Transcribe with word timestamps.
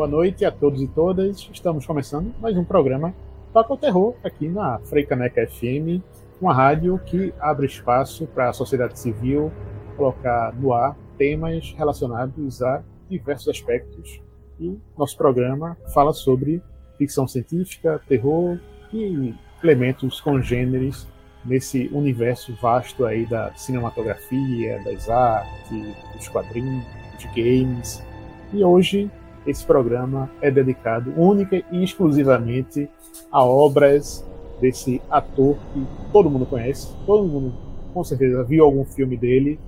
Boa 0.00 0.08
noite 0.08 0.46
a 0.46 0.50
todos 0.50 0.80
e 0.80 0.88
todas. 0.88 1.46
Estamos 1.52 1.84
começando 1.84 2.34
mais 2.40 2.56
um 2.56 2.64
programa 2.64 3.14
Toca 3.52 3.74
o 3.74 3.76
Terror 3.76 4.14
aqui 4.24 4.48
na 4.48 4.78
Freicaneca 4.78 5.46
FM, 5.46 6.00
uma 6.40 6.54
rádio 6.54 6.98
que 7.04 7.34
abre 7.38 7.66
espaço 7.66 8.26
para 8.28 8.48
a 8.48 8.52
sociedade 8.54 8.98
civil 8.98 9.52
colocar 9.98 10.54
no 10.58 10.72
ar 10.72 10.96
temas 11.18 11.74
relacionados 11.76 12.62
a 12.62 12.82
diversos 13.10 13.48
aspectos. 13.48 14.22
E 14.58 14.78
nosso 14.96 15.18
programa 15.18 15.76
fala 15.92 16.14
sobre 16.14 16.62
ficção 16.96 17.28
científica, 17.28 18.00
terror 18.08 18.58
e 18.94 19.34
elementos 19.62 20.18
congêneres 20.18 21.06
nesse 21.44 21.88
universo 21.92 22.54
vasto 22.54 23.04
aí 23.04 23.26
da 23.26 23.52
cinematografia, 23.52 24.82
das 24.82 25.10
artes, 25.10 25.94
dos 26.14 26.26
quadrinhos, 26.28 26.86
de 27.18 27.26
games. 27.34 28.02
E 28.50 28.64
hoje 28.64 29.10
esse 29.46 29.64
programa 29.64 30.30
é 30.40 30.50
dedicado 30.50 31.12
única 31.16 31.62
e 31.70 31.82
exclusivamente 31.82 32.88
a 33.30 33.44
obras 33.44 34.24
desse 34.60 35.00
ator 35.10 35.56
que 35.72 35.86
todo 36.12 36.28
mundo 36.28 36.46
conhece, 36.46 36.88
todo 37.06 37.26
mundo 37.26 37.54
com 37.94 38.04
certeza 38.04 38.44
viu 38.44 38.64
algum 38.64 38.84
filme 38.84 39.16
dele 39.16 39.58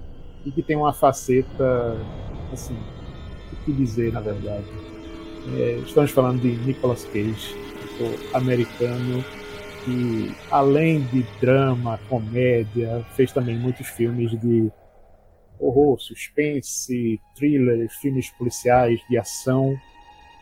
e 0.45 0.51
que 0.51 0.63
tem 0.63 0.77
uma 0.77 0.93
faceta, 0.93 1.97
assim, 2.53 2.77
o 3.53 3.65
que 3.65 3.73
dizer 3.73 4.13
na 4.13 4.21
verdade. 4.21 4.65
É, 5.57 5.81
estamos 5.85 6.11
falando 6.11 6.41
de 6.41 6.53
Nicolas 6.67 7.05
Cage, 7.05 7.57
ator 7.85 8.37
americano 8.37 9.25
que, 9.85 10.35
além 10.51 11.01
de 11.01 11.25
drama, 11.41 11.99
comédia, 12.09 13.05
fez 13.17 13.33
também 13.33 13.57
muitos 13.57 13.89
filmes 13.89 14.31
de 14.41 14.71
horror, 15.63 15.99
suspense, 16.01 17.21
thriller, 17.37 17.89
filmes 18.01 18.31
policiais 18.31 19.01
de 19.09 19.17
ação. 19.17 19.79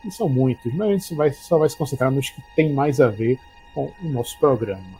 E 0.03 0.11
são 0.11 0.27
muitos, 0.27 0.73
mas 0.73 0.87
a 0.87 0.91
gente 0.91 1.15
vai, 1.15 1.31
só 1.31 1.59
vai 1.59 1.69
se 1.69 1.77
concentrar 1.77 2.11
nos 2.11 2.29
que 2.29 2.41
tem 2.55 2.73
mais 2.73 2.99
a 2.99 3.07
ver 3.07 3.37
com 3.73 3.91
o 4.01 4.09
nosso 4.09 4.37
programa. 4.39 4.99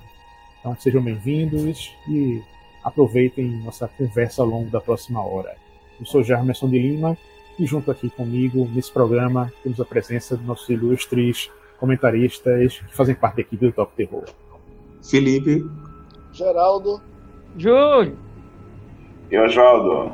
Então 0.59 0.75
sejam 0.79 1.01
bem-vindos 1.01 1.95
e 2.07 2.41
aproveitem 2.83 3.47
nossa 3.63 3.87
conversa 3.87 4.43
ao 4.43 4.47
longo 4.47 4.69
da 4.69 4.79
próxima 4.79 5.23
hora. 5.23 5.55
Eu 5.99 6.05
sou 6.05 6.23
Jarmerson 6.23 6.69
de 6.69 6.77
Lima 6.77 7.17
e 7.57 7.65
junto 7.65 7.89
aqui 7.89 8.09
comigo 8.11 8.69
nesse 8.73 8.91
programa 8.91 9.51
temos 9.63 9.79
a 9.79 9.85
presença 9.85 10.37
de 10.37 10.43
nossos 10.43 10.69
ilustres 10.69 11.49
comentaristas 11.79 12.77
que 12.79 12.95
fazem 12.95 13.15
parte 13.15 13.37
da 13.37 13.41
equipe 13.41 13.65
do 13.65 13.71
Top 13.71 13.91
Terror. 13.95 14.25
Felipe. 15.03 15.65
Geraldo. 16.31 17.01
Júlio. 17.57 18.30
E 19.31 19.37
Oswaldo. 19.37 20.13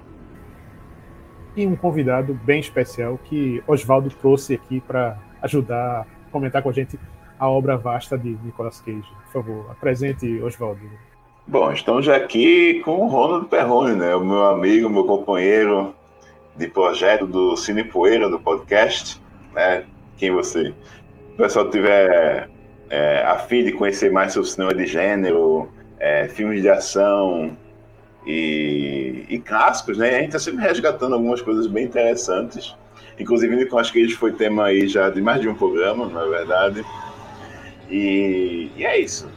E 1.56 1.66
um 1.66 1.76
convidado 1.76 2.40
bem 2.44 2.60
especial 2.60 3.20
que 3.24 3.64
Oswaldo 3.66 4.12
trouxe 4.12 4.54
aqui 4.54 4.80
para 4.80 5.18
ajudar 5.42 6.02
a 6.02 6.32
comentar 6.32 6.62
com 6.62 6.70
a 6.70 6.74
gente 6.74 7.00
a 7.40 7.50
obra 7.50 7.76
vasta 7.76 8.16
de 8.16 8.38
Nicolas 8.44 8.80
Cage. 8.80 9.02
Por 9.26 9.42
favor, 9.42 9.72
apresente 9.72 10.40
Oswaldo. 10.44 10.82
Bom, 11.48 11.72
estamos 11.72 12.08
aqui 12.08 12.80
com 12.82 13.06
o 13.06 13.08
Ronald 13.08 13.48
Perrone, 13.48 13.96
né? 13.96 14.14
o 14.16 14.24
meu 14.24 14.46
amigo, 14.46 14.88
meu 14.88 15.06
companheiro 15.06 15.96
de 16.56 16.68
projeto 16.68 17.26
do 17.26 17.58
Cine 17.58 17.84
Poeira, 17.84 18.30
do 18.30 18.40
podcast. 18.40 19.20
Né? 19.54 19.84
Quem 20.18 20.30
você? 20.30 20.76
O 21.34 21.38
pessoal 21.38 21.70
tiver 21.72 22.50
é, 22.90 23.24
a 23.24 23.40
fim 23.40 23.64
de 23.64 23.72
conhecer 23.72 24.12
mais 24.12 24.34
sobre 24.34 24.50
cinema 24.50 24.74
de 24.76 24.86
gênero, 24.86 25.70
é, 26.00 26.28
filmes 26.28 26.62
de 26.62 26.70
ação, 26.70 27.58
e, 28.28 29.26
e 29.30 29.40
clássicos, 29.40 29.98
né? 29.98 30.10
A 30.10 30.20
gente 30.20 30.36
está 30.36 30.40
sempre 30.40 30.62
resgatando 30.62 31.16
algumas 31.16 31.42
coisas 31.42 31.66
bem 31.66 31.86
interessantes. 31.86 32.76
Inclusive, 33.18 33.56
Nicolas 33.56 33.90
Cage 33.90 34.14
foi 34.16 34.34
tema 34.34 34.66
aí 34.66 34.86
já 34.88 35.10
de 35.10 35.22
mais 35.22 35.40
de 35.40 35.48
um 35.48 35.56
programa, 35.56 36.08
na 36.08 36.26
verdade. 36.26 36.86
E, 37.90 38.70
e 38.76 38.86
é 38.86 39.00
isso. 39.00 39.30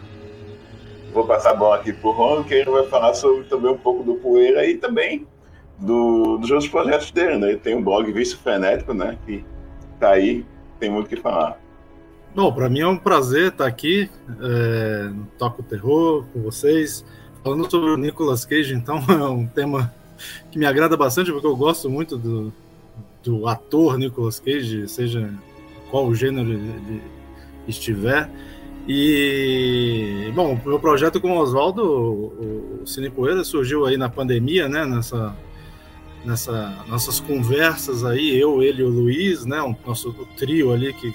Vou 1.13 1.25
passar 1.25 1.51
a 1.51 1.55
bola 1.55 1.77
aqui 1.77 1.93
pro 1.93 2.11
Ron, 2.11 2.43
que 2.43 2.53
ele 2.53 2.71
vai 2.71 2.87
falar 2.87 3.15
sobre 3.15 3.45
também 3.45 3.71
um 3.71 3.79
pouco 3.79 4.03
do 4.03 4.15
Poeira 4.17 4.67
e 4.67 4.77
também 4.77 5.27
do, 5.79 6.37
dos 6.39 6.51
outros 6.51 6.69
projetos 6.69 7.13
dele, 7.13 7.39
né? 7.39 7.51
Ele 7.51 7.59
tem 7.59 7.77
um 7.77 7.83
blog 7.83 8.11
Vício 8.13 8.39
Frenético, 8.39 8.93
né? 8.93 9.17
Que 9.25 9.45
tá 10.01 10.11
aí, 10.11 10.45
tem 10.81 10.91
muito 10.91 11.07
o 11.07 11.09
que 11.09 11.17
falar. 11.17 11.59
Bom, 12.35 12.53
para 12.53 12.69
mim 12.69 12.81
é 12.81 12.87
um 12.87 12.97
prazer 12.97 13.49
estar 13.49 13.67
aqui 13.67 14.11
é, 14.41 15.11
Toco 15.39 15.63
Terror 15.63 16.25
com 16.33 16.43
vocês. 16.43 17.05
Falando 17.43 17.71
sobre 17.71 17.91
o 17.91 17.97
Nicolas 17.97 18.45
Cage, 18.45 18.75
então, 18.75 18.99
é 19.09 19.25
um 19.29 19.47
tema 19.47 19.93
que 20.51 20.59
me 20.59 20.67
agrada 20.67 20.97
bastante, 20.97 21.33
porque 21.33 21.47
eu 21.47 21.57
gosto 21.57 21.89
muito 21.89 22.19
do, 22.19 22.53
do 23.23 23.47
ator 23.49 23.99
Nicolas 23.99 24.39
Cage, 24.39 24.87
seja 24.89 25.33
qual 25.91 26.07
o 26.07 26.15
gênero 26.15 26.53
ele 26.53 27.03
estiver. 27.67 28.31
E, 28.87 30.31
bom, 30.35 30.55
o 30.55 30.69
meu 30.69 30.79
projeto 30.79 31.21
com 31.21 31.33
o 31.33 31.39
Oswaldo, 31.39 31.83
o, 31.83 32.83
Cine 32.87 33.09
Poeira, 33.09 33.43
surgiu 33.45 33.87
aí 33.87 33.97
na 33.97 34.09
pandemia, 34.09 34.69
né, 34.69 34.85
nessa, 34.85 35.35
nessa 36.25 36.85
nossas 36.89 37.21
conversas 37.21 38.05
aí, 38.05 38.39
eu, 38.39 38.63
ele 38.63 38.83
e 38.83 38.85
o 38.85 38.89
Luiz, 38.89 39.47
né, 39.47 39.61
o 39.63 39.75
nosso 39.87 40.13
trio 40.37 40.73
ali 40.73 40.93
que 40.93 41.15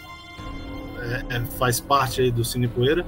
é, 0.99 1.35
é, 1.35 1.39
faz 1.57 1.79
parte 1.79 2.21
aí 2.21 2.31
do 2.31 2.43
Cine 2.43 2.67
Poeira 2.67 3.05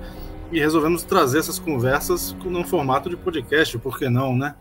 e 0.51 0.59
resolvemos 0.59 1.03
trazer 1.03 1.39
essas 1.39 1.59
conversas 1.59 2.35
num 2.45 2.63
formato 2.63 3.09
de 3.09 3.17
podcast, 3.17 3.77
por 3.79 3.97
que 3.97 4.09
não, 4.09 4.35
né? 4.35 4.55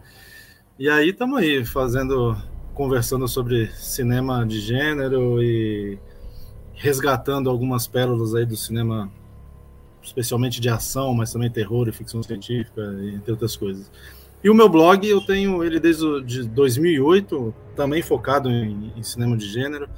E 0.78 0.88
aí 0.88 1.10
estamos 1.10 1.38
aí 1.38 1.64
fazendo, 1.64 2.36
conversando 2.74 3.26
sobre 3.28 3.69
cinema 3.69 4.44
de 4.44 4.60
gênero 4.60 5.42
e 5.42 5.98
resgatando 6.75 7.48
algumas 7.48 7.86
pérolas 7.86 8.34
aí 8.34 8.44
do 8.44 8.56
cinema, 8.56 9.10
especialmente 10.02 10.60
de 10.60 10.69
ação, 10.69 11.14
mas 11.14 11.32
também 11.32 11.50
terror 11.50 11.88
e 11.88 11.92
ficção 11.92 12.22
científica, 12.22 12.82
entre 13.14 13.30
outras 13.30 13.56
coisas. 13.56 13.91
E 14.44 14.50
o 14.50 14.54
meu 14.54 14.69
blog, 14.69 15.08
eu 15.08 15.20
tenho 15.20 15.64
ele 15.64 15.80
desde 15.80 16.22
de 16.22 16.42
2008, 16.42 17.54
também 17.75 18.02
focado 18.02 18.50
em, 18.50 18.92
em 18.94 19.02
cinema 19.02 19.36
de 19.36 19.48
gênero. 19.48 19.88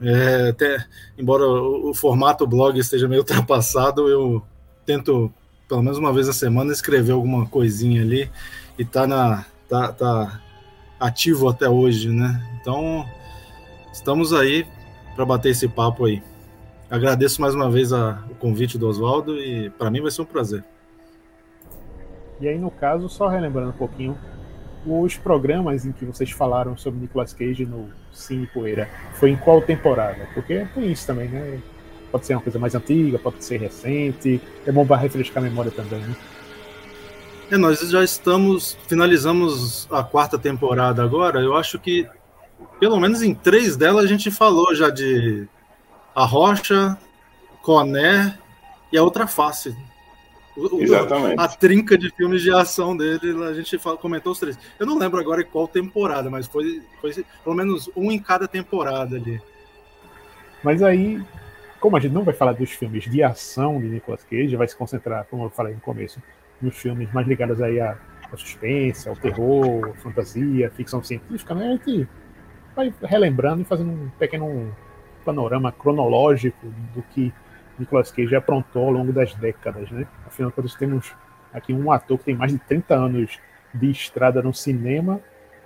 É, 0.00 0.48
até, 0.48 0.84
embora 1.16 1.44
o, 1.44 1.90
o 1.90 1.94
formato 1.94 2.44
blog 2.46 2.76
esteja 2.78 3.06
meio 3.06 3.20
ultrapassado, 3.22 4.08
eu 4.08 4.42
tento 4.84 5.32
pelo 5.68 5.82
menos 5.82 5.98
uma 5.98 6.12
vez 6.12 6.28
a 6.28 6.32
semana 6.32 6.72
escrever 6.72 7.12
alguma 7.12 7.46
coisinha 7.46 8.02
ali 8.02 8.30
e 8.78 8.84
tá 8.84 9.06
na 9.06 9.46
tá, 9.68 9.92
tá 9.92 10.40
ativo 11.00 11.48
até 11.48 11.68
hoje, 11.68 12.10
né? 12.10 12.40
Então 12.60 13.06
estamos 13.92 14.32
aí 14.32 14.66
para 15.14 15.24
bater 15.24 15.50
esse 15.50 15.66
papo 15.66 16.04
aí. 16.04 16.22
Agradeço 16.90 17.40
mais 17.40 17.54
uma 17.54 17.70
vez 17.70 17.92
a, 17.92 18.22
o 18.30 18.34
convite 18.34 18.76
do 18.76 18.86
Oswaldo 18.86 19.38
e 19.38 19.70
para 19.70 19.90
mim 19.90 20.02
vai 20.02 20.10
ser 20.10 20.22
um 20.22 20.26
prazer. 20.26 20.62
E 22.40 22.46
aí 22.46 22.58
no 22.58 22.70
caso, 22.70 23.08
só 23.08 23.28
relembrando 23.28 23.70
um 23.70 23.78
pouquinho, 23.78 24.18
os 24.84 25.16
programas 25.16 25.86
em 25.86 25.92
que 25.92 26.04
vocês 26.04 26.30
falaram 26.30 26.76
sobre 26.76 27.00
Nicolas 27.00 27.32
Cage 27.32 27.64
no 27.64 27.88
Cine 28.12 28.46
Poeira, 28.46 28.90
foi 29.14 29.30
em 29.30 29.36
qual 29.36 29.62
temporada? 29.62 30.28
Porque 30.34 30.66
tem 30.74 30.90
isso 30.90 31.06
também, 31.06 31.28
né? 31.28 31.60
Pode 32.12 32.26
ser 32.26 32.34
uma 32.34 32.42
coisa 32.42 32.58
mais 32.58 32.74
antiga, 32.74 33.18
pode 33.18 33.42
ser 33.42 33.58
recente. 33.58 34.40
É 34.66 34.70
bom 34.70 34.86
para 34.86 34.98
refrescar 34.98 35.42
a 35.42 35.46
memória 35.46 35.70
também, 35.70 35.98
né? 36.00 36.14
É, 37.50 37.56
nós 37.56 37.80
já 37.80 38.04
estamos, 38.04 38.78
finalizamos 38.86 39.88
a 39.90 40.04
quarta 40.04 40.38
temporada 40.38 41.02
agora. 41.02 41.40
Eu 41.40 41.56
acho 41.56 41.78
que, 41.78 42.06
pelo 42.78 43.00
menos 43.00 43.22
em 43.22 43.34
três 43.34 43.76
delas, 43.76 44.04
a 44.04 44.08
gente 44.08 44.30
falou 44.30 44.74
já 44.74 44.90
de 44.90 45.48
A 46.14 46.24
Rocha, 46.24 46.96
Coné 47.62 48.38
e 48.92 48.98
a 48.98 49.02
outra 49.02 49.26
face. 49.26 49.74
O, 50.56 50.82
Exatamente. 50.82 51.40
A 51.40 51.48
trinca 51.48 51.96
de 51.96 52.10
filmes 52.10 52.42
de 52.42 52.52
ação 52.52 52.94
dele, 52.94 53.42
a 53.44 53.54
gente 53.54 53.78
fala, 53.78 53.96
comentou 53.96 54.32
os 54.32 54.38
três. 54.38 54.58
Eu 54.78 54.86
não 54.86 54.98
lembro 54.98 55.18
agora 55.18 55.40
em 55.40 55.46
qual 55.46 55.66
temporada, 55.66 56.28
mas 56.28 56.46
foi, 56.46 56.82
foi 57.00 57.24
pelo 57.42 57.56
menos 57.56 57.88
um 57.96 58.12
em 58.12 58.18
cada 58.18 58.46
temporada 58.46 59.16
ali. 59.16 59.40
Mas 60.62 60.82
aí, 60.82 61.22
como 61.82 61.96
a 61.96 62.00
gente 62.00 62.12
não 62.12 62.22
vai 62.22 62.32
falar 62.32 62.52
dos 62.52 62.70
filmes 62.70 63.10
de 63.10 63.24
ação 63.24 63.80
de 63.80 63.88
Nicolas 63.88 64.22
Cage, 64.22 64.54
vai 64.54 64.68
se 64.68 64.76
concentrar, 64.76 65.26
como 65.28 65.46
eu 65.46 65.50
falei 65.50 65.74
no 65.74 65.80
começo, 65.80 66.22
nos 66.60 66.78
filmes 66.78 67.12
mais 67.12 67.26
ligados 67.26 67.60
aí 67.60 67.80
a, 67.80 67.98
a 68.32 68.36
suspense, 68.36 69.08
ao 69.08 69.16
terror, 69.16 69.92
fantasia, 69.96 70.70
ficção 70.70 71.02
científica, 71.02 71.56
né? 71.56 71.66
A 71.66 71.70
gente 71.72 72.08
vai 72.76 72.94
relembrando 73.02 73.62
e 73.62 73.64
fazendo 73.64 73.90
um 73.90 74.08
pequeno 74.10 74.72
panorama 75.24 75.72
cronológico 75.72 76.72
do 76.94 77.02
que 77.02 77.34
Nicolas 77.76 78.12
Cage 78.12 78.36
aprontou 78.36 78.84
ao 78.84 78.92
longo 78.92 79.12
das 79.12 79.34
décadas, 79.34 79.90
né? 79.90 80.06
Afinal 80.24 80.50
de 80.50 80.54
contas, 80.54 80.76
temos 80.76 81.12
aqui 81.52 81.72
um 81.72 81.90
ator 81.90 82.16
que 82.16 82.26
tem 82.26 82.36
mais 82.36 82.52
de 82.52 82.58
30 82.58 82.94
anos 82.94 83.40
de 83.74 83.90
estrada 83.90 84.40
no 84.40 84.54
cinema 84.54 85.20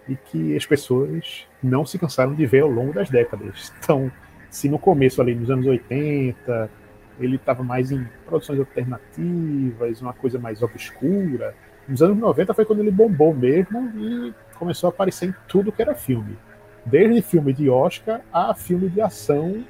e 0.08 0.16
que 0.16 0.56
as 0.56 0.64
pessoas 0.64 1.46
não 1.62 1.84
se 1.84 1.98
cansaram 1.98 2.34
de 2.34 2.46
ver 2.46 2.62
ao 2.62 2.70
longo 2.70 2.94
das 2.94 3.10
décadas. 3.10 3.70
Então, 3.78 4.10
se 4.50 4.68
no 4.68 4.78
começo 4.78 5.20
ali 5.20 5.34
nos 5.34 5.50
anos 5.50 5.66
80 5.66 6.70
ele 7.18 7.36
estava 7.36 7.62
mais 7.62 7.90
em 7.90 8.06
produções 8.26 8.58
alternativas, 8.58 10.02
uma 10.02 10.12
coisa 10.12 10.38
mais 10.38 10.62
obscura, 10.62 11.54
nos 11.88 12.02
anos 12.02 12.18
90 12.18 12.52
foi 12.52 12.64
quando 12.64 12.80
ele 12.80 12.90
bombou 12.90 13.32
mesmo 13.32 13.92
e 13.96 14.34
começou 14.58 14.88
a 14.88 14.90
aparecer 14.90 15.28
em 15.28 15.34
tudo 15.48 15.70
que 15.70 15.80
era 15.80 15.94
filme. 15.94 16.36
Desde 16.84 17.22
filme 17.22 17.52
de 17.52 17.70
Oscar 17.70 18.20
a 18.32 18.54
filme 18.54 18.88
de 18.88 19.00
ação 19.00 19.64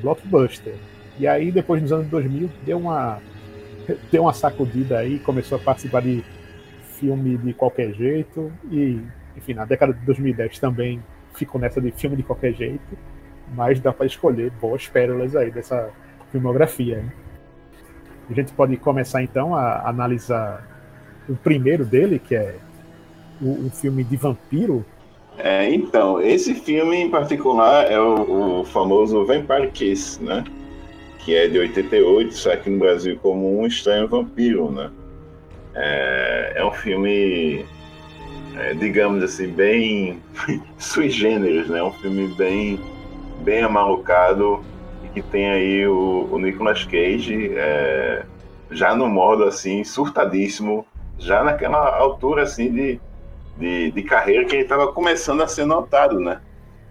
blockbuster. 0.00 0.74
E 1.18 1.26
aí, 1.26 1.50
depois 1.50 1.80
nos 1.82 1.92
anos 1.92 2.06
2000, 2.08 2.50
deu 2.64 2.78
uma, 2.78 3.20
deu 4.12 4.22
uma 4.22 4.32
sacudida 4.32 4.98
aí, 4.98 5.18
começou 5.18 5.58
a 5.58 5.60
participar 5.60 6.02
de 6.02 6.22
filme 6.98 7.36
de 7.36 7.52
qualquer 7.52 7.92
jeito. 7.94 8.52
E, 8.70 9.00
enfim, 9.36 9.54
na 9.54 9.64
década 9.64 9.92
de 9.92 10.04
2010 10.04 10.58
também 10.58 11.02
ficou 11.34 11.60
nessa 11.60 11.80
de 11.80 11.90
filme 11.90 12.16
de 12.16 12.22
qualquer 12.22 12.52
jeito. 12.54 12.98
Mas 13.54 13.80
dá 13.80 13.92
para 13.92 14.06
escolher 14.06 14.50
boas 14.60 14.86
pérolas 14.88 15.36
aí 15.36 15.50
dessa 15.50 15.90
filmografia. 16.30 16.98
Hein? 16.98 17.12
A 18.28 18.34
gente 18.34 18.52
pode 18.52 18.76
começar 18.76 19.22
então 19.22 19.54
a 19.54 19.88
analisar 19.88 20.66
o 21.28 21.36
primeiro 21.36 21.84
dele, 21.84 22.18
que 22.18 22.34
é 22.34 22.56
o, 23.40 23.66
um 23.66 23.70
filme 23.70 24.02
de 24.02 24.16
vampiro. 24.16 24.84
É, 25.38 25.72
então, 25.72 26.20
esse 26.20 26.54
filme 26.54 26.96
em 26.96 27.10
particular 27.10 27.90
é 27.90 28.00
o, 28.00 28.60
o 28.60 28.64
famoso 28.64 29.24
Vampire 29.26 29.70
Kiss, 29.70 30.22
né? 30.22 30.44
Que 31.18 31.34
é 31.34 31.46
de 31.46 31.58
88, 31.58 32.34
sai 32.34 32.54
aqui 32.54 32.70
no 32.70 32.78
Brasil 32.78 33.18
como 33.20 33.60
Um 33.60 33.66
Estranho 33.66 34.08
Vampiro, 34.08 34.70
né? 34.70 34.90
É, 35.74 36.52
é 36.56 36.64
um 36.64 36.72
filme, 36.72 37.66
é, 38.56 38.72
digamos 38.74 39.22
assim, 39.22 39.48
bem 39.48 40.22
sui 40.78 41.10
generis, 41.10 41.68
né? 41.68 41.82
Um 41.82 41.92
filme 41.92 42.28
bem, 42.28 42.80
bem 43.42 43.62
amalucado 43.62 44.64
e 45.04 45.08
que 45.08 45.22
tem 45.22 45.50
aí 45.50 45.86
o, 45.86 46.28
o 46.30 46.38
Nicolas 46.38 46.84
Cage 46.84 47.52
é, 47.54 48.24
já 48.70 48.94
no 48.94 49.08
modo 49.08 49.44
assim, 49.44 49.84
surtadíssimo, 49.84 50.86
já 51.18 51.42
naquela 51.42 51.96
altura 51.96 52.42
assim 52.42 52.72
de, 52.72 53.00
de, 53.56 53.90
de 53.90 54.02
carreira 54.02 54.44
que 54.44 54.54
ele 54.54 54.62
estava 54.62 54.92
começando 54.92 55.42
a 55.42 55.48
ser 55.48 55.64
notado, 55.64 56.20
né? 56.20 56.40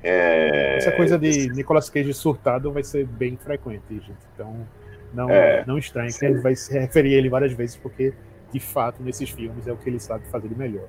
É... 0.04 0.78
Essa 0.78 0.92
coisa 0.92 1.18
de 1.18 1.50
Nicolas 1.50 1.90
Cage 1.90 2.14
surtado 2.14 2.72
vai 2.72 2.84
ser 2.84 3.06
bem 3.06 3.36
frequente, 3.38 3.84
gente. 3.90 4.20
Então 4.34 4.66
não, 5.14 5.30
é, 5.30 5.64
não 5.66 5.78
estranhe 5.78 6.12
que 6.12 6.26
ele 6.26 6.40
vai 6.42 6.56
se 6.56 6.78
referir 6.78 7.16
a 7.16 7.18
ele 7.18 7.30
várias 7.30 7.54
vezes, 7.54 7.76
porque 7.76 8.14
de 8.52 8.60
fato 8.60 9.02
nesses 9.02 9.30
filmes 9.30 9.68
é 9.68 9.72
o 9.72 9.78
que 9.78 9.90
ele 9.90 10.00
sabe 10.00 10.26
fazer 10.28 10.48
de 10.48 10.56
melhor. 10.56 10.86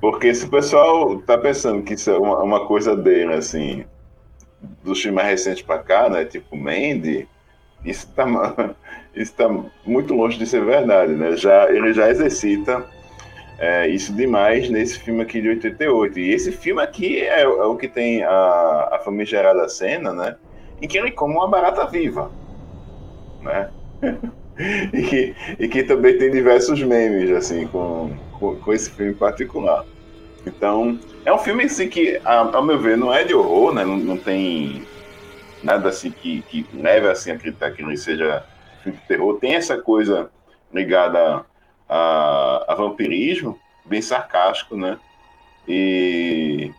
Porque 0.00 0.34
se 0.34 0.44
o 0.44 0.50
pessoal 0.50 1.18
tá 1.20 1.38
pensando 1.38 1.82
que 1.82 1.94
isso 1.94 2.10
é 2.10 2.18
uma, 2.18 2.42
uma 2.42 2.66
coisa 2.66 2.94
dele, 2.94 3.32
assim, 3.32 3.84
do 4.82 4.94
filme 4.94 5.16
mais 5.16 5.28
recente 5.28 5.64
para 5.64 5.78
cá, 5.78 6.08
né? 6.08 6.24
Tipo 6.24 6.56
Mandy, 6.56 7.28
isso 7.84 8.06
está 8.06 8.24
tá 9.36 9.64
muito 9.84 10.14
longe 10.14 10.38
de 10.38 10.46
ser 10.46 10.64
verdade, 10.64 11.12
né? 11.12 11.36
Já, 11.36 11.70
ele 11.70 11.92
já 11.92 12.10
exercita 12.10 12.84
é, 13.58 13.88
isso 13.88 14.12
demais 14.12 14.68
nesse 14.68 14.98
filme 14.98 15.22
aqui 15.22 15.40
de 15.40 15.48
88. 15.48 16.18
E 16.18 16.30
esse 16.32 16.52
filme 16.52 16.82
aqui 16.82 17.20
é, 17.20 17.42
é 17.42 17.46
o 17.46 17.76
que 17.76 17.88
tem 17.88 18.22
a, 18.22 18.88
a 18.92 19.00
famigerada 19.04 19.68
cena, 19.68 20.12
né? 20.12 20.36
Em 20.80 20.86
que 20.86 20.98
ele 20.98 21.10
come 21.10 21.34
uma 21.34 21.48
barata 21.48 21.86
viva, 21.86 22.30
né? 23.42 23.70
e, 24.92 25.02
que, 25.02 25.34
e 25.58 25.68
que 25.68 25.82
também 25.82 26.18
tem 26.18 26.30
diversos 26.30 26.82
memes, 26.82 27.30
assim, 27.30 27.66
com, 27.66 28.10
com, 28.38 28.56
com 28.56 28.72
esse 28.72 28.90
filme 28.90 29.12
em 29.12 29.16
particular. 29.16 29.84
Então, 30.46 30.98
é 31.26 31.32
um 31.32 31.38
filme 31.38 31.64
assim 31.64 31.88
que, 31.88 32.20
ao 32.24 32.62
meu 32.62 32.78
ver, 32.78 32.96
não 32.96 33.12
é 33.12 33.24
de 33.24 33.34
horror, 33.34 33.74
né? 33.74 33.84
Não, 33.84 33.96
não 33.96 34.16
tem 34.16 34.86
nada 35.60 35.88
assim 35.88 36.12
que, 36.12 36.40
que 36.42 36.64
leve 36.72 37.08
assim, 37.08 37.32
a 37.32 37.34
acreditar 37.34 37.72
que 37.72 37.82
não 37.82 37.94
seja 37.96 38.44
filme 38.84 38.96
de 38.96 39.04
terror. 39.08 39.36
Tem 39.40 39.56
essa 39.56 39.76
coisa 39.76 40.30
ligada 40.72 41.44
a, 41.88 42.64
a 42.68 42.74
vampirismo, 42.76 43.58
bem 43.84 44.00
sarcástico, 44.00 44.76
né? 44.76 45.00
E, 45.66 46.70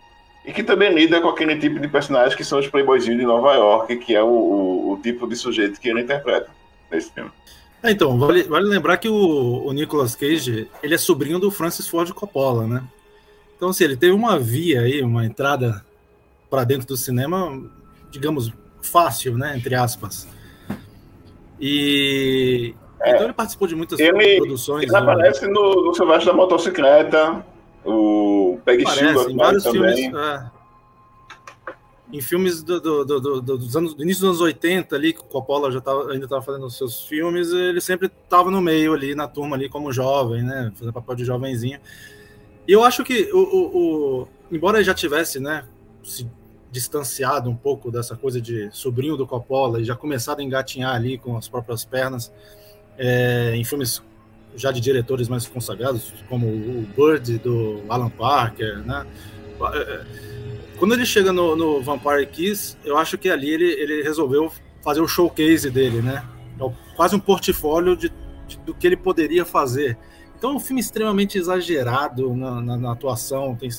e 0.45 0.53
que 0.53 0.63
também 0.63 0.94
lida 0.94 1.19
com 1.19 1.27
aquele 1.27 1.57
tipo 1.57 1.77
de 1.77 1.89
personagem 1.89 2.38
que 2.38 2.45
são 2.45 2.57
os 2.57 2.67
playboyzinhos 2.67 3.19
de 3.19 3.25
Nova 3.25 3.53
York, 3.53 3.97
que 3.97 4.15
é 4.15 4.23
o, 4.23 4.27
o, 4.27 4.94
o 4.94 5.01
tipo 5.01 5.27
de 5.27 5.35
sujeito 5.35 5.77
que 5.77 5.89
ele 5.89 6.03
interpreta 6.03 6.49
nesse 6.89 7.11
filme. 7.11 7.31
É, 7.83 7.91
então, 7.91 8.17
vale, 8.17 8.44
vale 8.44 8.65
lembrar 8.65 8.95
que 8.95 9.09
o, 9.09 9.65
o 9.65 9.73
Nicolas 9.73 10.15
Cage, 10.15 10.69
ele 10.81 10.95
é 10.95 10.97
sobrinho 10.97 11.38
do 11.38 11.51
Francis 11.51 11.85
Ford 11.85 12.09
Coppola, 12.13 12.65
né? 12.65 12.81
Então, 13.57 13.69
assim, 13.69 13.83
ele 13.83 13.98
teve 13.98 14.13
uma 14.13 14.39
via 14.39 14.81
aí, 14.81 15.01
uma 15.01 15.25
entrada 15.25 15.83
para 16.50 16.63
dentro 16.63 16.88
do 16.88 16.95
cinema, 16.95 17.62
digamos, 18.09 18.54
fácil, 18.81 19.38
né? 19.38 19.57
Entre 19.57 19.74
aspas. 19.74 20.27
E 21.59 22.75
é, 23.01 23.12
então 23.12 23.24
ele 23.24 23.33
participou 23.33 23.68
de 23.68 23.75
muitas 23.75 24.00
ele, 24.00 24.38
produções. 24.38 24.83
Ele 24.83 24.92
né? 24.92 25.00
aparece 25.00 25.48
no, 25.48 25.86
no 25.86 25.94
Silvestre 25.94 26.27
da 26.27 26.33
Motocicleta, 26.33 27.45
o 27.83 28.59
Peg 28.63 28.83
em 28.83 29.36
vários 29.36 29.63
também. 29.63 29.95
filmes. 29.95 30.15
É, 30.15 30.57
em 32.12 32.21
filmes 32.21 32.63
do, 32.63 32.80
do, 32.80 33.19
do, 33.19 33.42
dos 33.42 33.75
anos, 33.75 33.94
do 33.94 34.01
início 34.01 34.21
dos 34.21 34.30
anos 34.30 34.42
80 34.42 34.95
ali, 34.95 35.13
que 35.13 35.19
o 35.19 35.25
Coppola 35.25 35.71
já 35.71 35.81
tava, 35.81 36.12
ainda 36.12 36.25
estava 36.25 36.42
fazendo 36.42 36.65
os 36.65 36.77
seus 36.77 37.01
filmes, 37.01 37.51
ele 37.51 37.81
sempre 37.81 38.07
estava 38.07 38.50
no 38.50 38.62
meio 38.62 38.94
ali, 38.94 39.13
na 39.13 39.27
turma 39.27 39.57
ali, 39.57 39.68
como 39.68 39.92
jovem, 39.92 40.42
né? 40.42 40.71
Fazendo 40.74 40.94
papel 40.94 41.15
de 41.15 41.25
jovenzinho. 41.25 41.80
Eu 42.67 42.83
acho 42.83 43.03
que, 43.03 43.29
o, 43.31 43.37
o, 43.37 44.21
o 44.21 44.27
embora 44.51 44.77
ele 44.77 44.83
já 44.83 44.93
tivesse, 44.93 45.39
né, 45.39 45.65
se 46.03 46.29
distanciado 46.71 47.49
um 47.49 47.55
pouco 47.55 47.89
dessa 47.89 48.15
coisa 48.15 48.41
de 48.41 48.69
sobrinho 48.71 49.15
do 49.15 49.25
Coppola 49.25 49.79
e 49.79 49.85
já 49.85 49.95
começado 49.95 50.39
a 50.39 50.43
engatinhar 50.43 50.93
ali 50.93 51.17
com 51.17 51.37
as 51.37 51.47
próprias 51.47 51.85
pernas 51.85 52.31
é, 52.97 53.55
em 53.55 53.63
filmes 53.63 54.01
já 54.55 54.71
de 54.71 54.81
diretores 54.81 55.29
mais 55.29 55.47
consagrados, 55.47 56.13
como 56.27 56.47
o 56.47 56.87
Bird 56.95 57.37
do 57.39 57.83
Alan 57.87 58.09
Parker, 58.09 58.80
né? 58.80 59.06
É, 59.73 59.77
é, 59.77 60.06
quando 60.77 60.94
ele 60.94 61.06
chega 61.06 61.31
no, 61.31 61.56
no 61.56 61.81
Vampire 61.81 62.25
Kiss, 62.27 62.77
eu 62.83 62.97
acho 62.97 63.18
que 63.18 63.30
ali 63.30 63.49
ele, 63.49 63.65
ele 63.65 64.03
resolveu 64.03 64.51
fazer 64.83 65.01
o 65.01 65.07
showcase 65.07 65.69
dele, 65.69 66.01
né? 66.01 66.23
É 66.59 66.95
quase 66.95 67.15
um 67.15 67.19
portfólio 67.19 67.95
de, 67.95 68.11
de, 68.47 68.57
do 68.59 68.73
que 68.73 68.87
ele 68.87 68.97
poderia 68.97 69.45
fazer. 69.45 69.97
Então 70.37 70.51
é 70.51 70.53
um 70.53 70.59
filme 70.59 70.79
extremamente 70.79 71.37
exagerado 71.37 72.35
na, 72.35 72.61
na, 72.61 72.77
na 72.77 72.91
atuação, 72.91 73.56
tem 73.56 73.69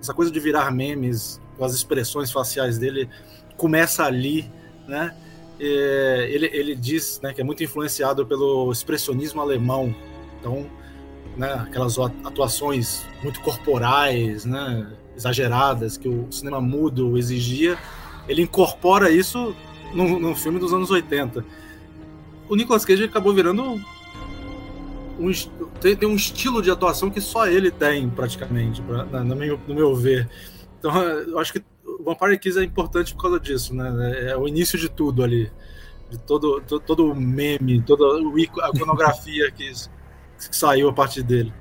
essa 0.00 0.12
coisa 0.12 0.30
de 0.30 0.38
virar 0.38 0.70
memes 0.70 1.40
com 1.56 1.64
as 1.64 1.74
expressões 1.74 2.30
faciais 2.30 2.78
dele, 2.78 3.08
começa 3.56 4.04
ali, 4.04 4.50
né? 4.86 5.14
É, 5.58 6.28
ele, 6.30 6.50
ele 6.52 6.74
diz 6.74 7.20
né, 7.22 7.32
que 7.32 7.40
é 7.40 7.44
muito 7.44 7.62
influenciado 7.62 8.26
pelo 8.26 8.72
expressionismo 8.72 9.40
alemão, 9.40 9.94
então, 10.40 10.66
né, 11.36 11.52
aquelas 11.54 11.98
atuações 11.98 13.06
muito 13.22 13.40
corporais, 13.40 14.44
né, 14.44 14.90
exageradas, 15.16 15.96
que 15.96 16.08
o 16.08 16.30
cinema 16.32 16.60
mudo 16.60 17.16
exigia, 17.16 17.78
ele 18.28 18.42
incorpora 18.42 19.10
isso 19.10 19.54
no, 19.94 20.34
filme 20.34 20.58
dos 20.58 20.72
anos 20.72 20.90
80. 20.90 21.44
O 22.48 22.56
Nicolas 22.56 22.84
Cage 22.84 23.04
acabou 23.04 23.32
virando 23.32 23.80
um, 25.28 25.32
tem, 25.80 25.96
tem, 25.96 26.08
um 26.08 26.14
estilo 26.14 26.62
de 26.62 26.70
atuação 26.70 27.10
que 27.10 27.20
só 27.20 27.46
ele 27.46 27.70
tem, 27.70 28.08
praticamente, 28.08 28.82
pra, 28.82 29.04
na, 29.04 29.24
no, 29.24 29.36
meu, 29.36 29.58
no 29.66 29.74
meu 29.74 29.94
ver. 29.94 30.28
Então, 30.78 31.00
eu 31.02 31.38
acho 31.38 31.52
que 31.52 31.62
o 31.84 32.02
Vampire 32.04 32.38
Kiss 32.38 32.58
é 32.58 32.64
importante 32.64 33.14
por 33.14 33.22
causa 33.22 33.40
disso, 33.40 33.74
né? 33.74 34.30
É 34.30 34.36
o 34.36 34.48
início 34.48 34.78
de 34.78 34.88
tudo 34.88 35.22
ali. 35.22 35.50
De 36.10 36.18
todo, 36.18 36.60
todo, 36.62 36.80
todo 36.80 37.12
o 37.12 37.14
meme, 37.14 37.80
toda 37.82 38.04
a 38.04 38.70
iconografia 38.70 39.50
que, 39.50 39.70
que 39.70 40.56
saiu 40.56 40.88
a 40.88 40.92
partir 40.92 41.22
dele. 41.22 41.52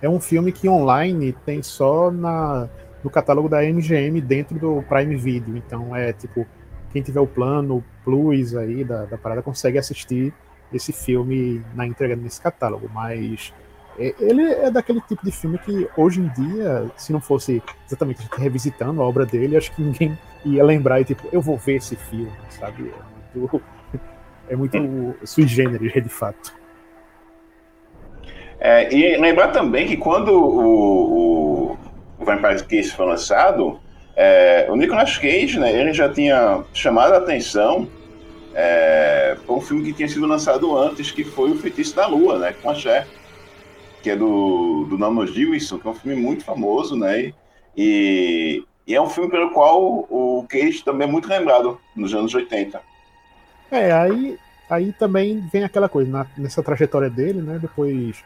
É 0.00 0.08
um 0.08 0.20
filme 0.20 0.52
que 0.52 0.68
online 0.68 1.32
tem 1.44 1.62
só 1.62 2.10
na, 2.10 2.68
no 3.02 3.10
catálogo 3.10 3.48
da 3.48 3.62
MGM 3.62 4.20
dentro 4.20 4.58
do 4.58 4.82
Prime 4.82 5.16
Video. 5.16 5.56
Então 5.56 5.94
é 5.94 6.12
tipo, 6.12 6.46
quem 6.92 7.02
tiver 7.02 7.20
o 7.20 7.26
plano 7.26 7.84
Plus 8.04 8.54
aí 8.54 8.84
da, 8.84 9.04
da 9.04 9.18
parada 9.18 9.42
consegue 9.42 9.78
assistir 9.78 10.34
esse 10.72 10.92
filme 10.92 11.62
na 11.74 11.86
entrega 11.86 12.16
nesse 12.16 12.40
catálogo. 12.40 12.90
Mas 12.92 13.52
é, 13.98 14.14
ele 14.18 14.42
é 14.42 14.70
daquele 14.70 15.00
tipo 15.00 15.24
de 15.24 15.32
filme 15.32 15.58
que 15.58 15.88
hoje 15.96 16.20
em 16.20 16.28
dia, 16.28 16.90
se 16.96 17.12
não 17.12 17.20
fosse 17.20 17.62
exatamente 17.86 18.20
a 18.20 18.22
gente 18.22 18.40
revisitando 18.40 19.02
a 19.02 19.04
obra 19.04 19.24
dele, 19.24 19.56
acho 19.56 19.72
que 19.72 19.82
ninguém 19.82 20.18
ia 20.44 20.64
lembrar 20.64 21.00
e 21.00 21.04
tipo, 21.04 21.28
eu 21.32 21.40
vou 21.40 21.56
ver 21.56 21.76
esse 21.76 21.96
filme, 21.96 22.32
sabe? 22.50 22.92
É 23.34 23.38
muito, 23.38 23.62
é 24.50 24.56
muito 24.56 25.14
sui 25.24 25.46
generis, 25.46 25.92
de 25.92 26.08
fato. 26.08 26.54
É, 28.58 28.92
e 28.94 29.16
lembrar 29.18 29.48
também 29.48 29.86
que 29.86 29.96
quando 29.96 30.28
o, 30.28 31.72
o, 31.72 31.78
o 32.18 32.24
Vampire 32.24 32.64
Kiss 32.64 32.92
foi 32.94 33.06
lançado, 33.06 33.80
É, 34.18 34.66
o 34.70 34.76
Nicolas 34.76 35.18
Cage, 35.18 35.58
né, 35.60 35.70
ele 35.78 35.92
já 35.92 36.08
tinha 36.08 36.64
chamado 36.72 37.12
a 37.12 37.18
atenção 37.18 37.86
é, 38.58 39.36
por 39.46 39.58
um 39.58 39.60
filme 39.60 39.84
que 39.84 39.92
tinha 39.92 40.08
sido 40.08 40.26
lançado 40.26 40.74
antes, 40.78 41.10
que 41.10 41.22
foi 41.22 41.50
O 41.50 41.58
Feitiço 41.58 41.94
da 41.94 42.06
Lua, 42.06 42.38
né, 42.38 42.54
com 42.54 42.70
a 42.70 42.74
Cher, 42.74 43.06
que 44.02 44.08
é 44.08 44.16
do, 44.16 44.86
do 44.88 44.96
Namos 44.96 45.36
Wilson, 45.36 45.78
que 45.78 45.86
é 45.86 45.90
um 45.90 45.94
filme 45.94 46.18
muito 46.18 46.42
famoso, 46.42 46.96
né, 46.96 47.34
e, 47.76 48.64
e 48.86 48.94
é 48.94 49.00
um 49.00 49.10
filme 49.10 49.30
pelo 49.30 49.50
qual 49.50 50.06
o 50.08 50.46
Cage 50.48 50.82
também 50.82 51.06
é 51.06 51.10
muito 51.10 51.28
lembrado 51.28 51.78
nos 51.94 52.14
anos 52.14 52.34
80. 52.34 52.80
É, 53.70 53.92
aí, 53.92 54.38
aí 54.70 54.90
também 54.94 55.46
vem 55.52 55.62
aquela 55.62 55.88
coisa, 55.88 56.10
na, 56.10 56.26
nessa 56.38 56.62
trajetória 56.62 57.10
dele, 57.10 57.42
né, 57.42 57.58
depois 57.60 58.24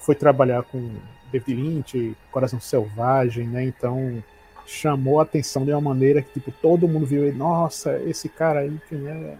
foi 0.00 0.14
trabalhar 0.14 0.64
com 0.64 0.90
David 1.32 1.54
Lynch, 1.54 2.14
Coração 2.30 2.60
Selvagem, 2.60 3.46
né, 3.46 3.64
então 3.64 4.22
chamou 4.66 5.18
a 5.18 5.22
atenção 5.22 5.64
de 5.64 5.72
uma 5.72 5.80
maneira 5.80 6.20
que 6.20 6.34
tipo 6.34 6.52
todo 6.52 6.86
mundo 6.86 7.06
viu 7.06 7.26
e 7.26 7.32
nossa 7.32 8.00
esse 8.02 8.28
cara 8.28 8.60
aí 8.60 8.78
quem 8.88 9.08
é 9.08 9.36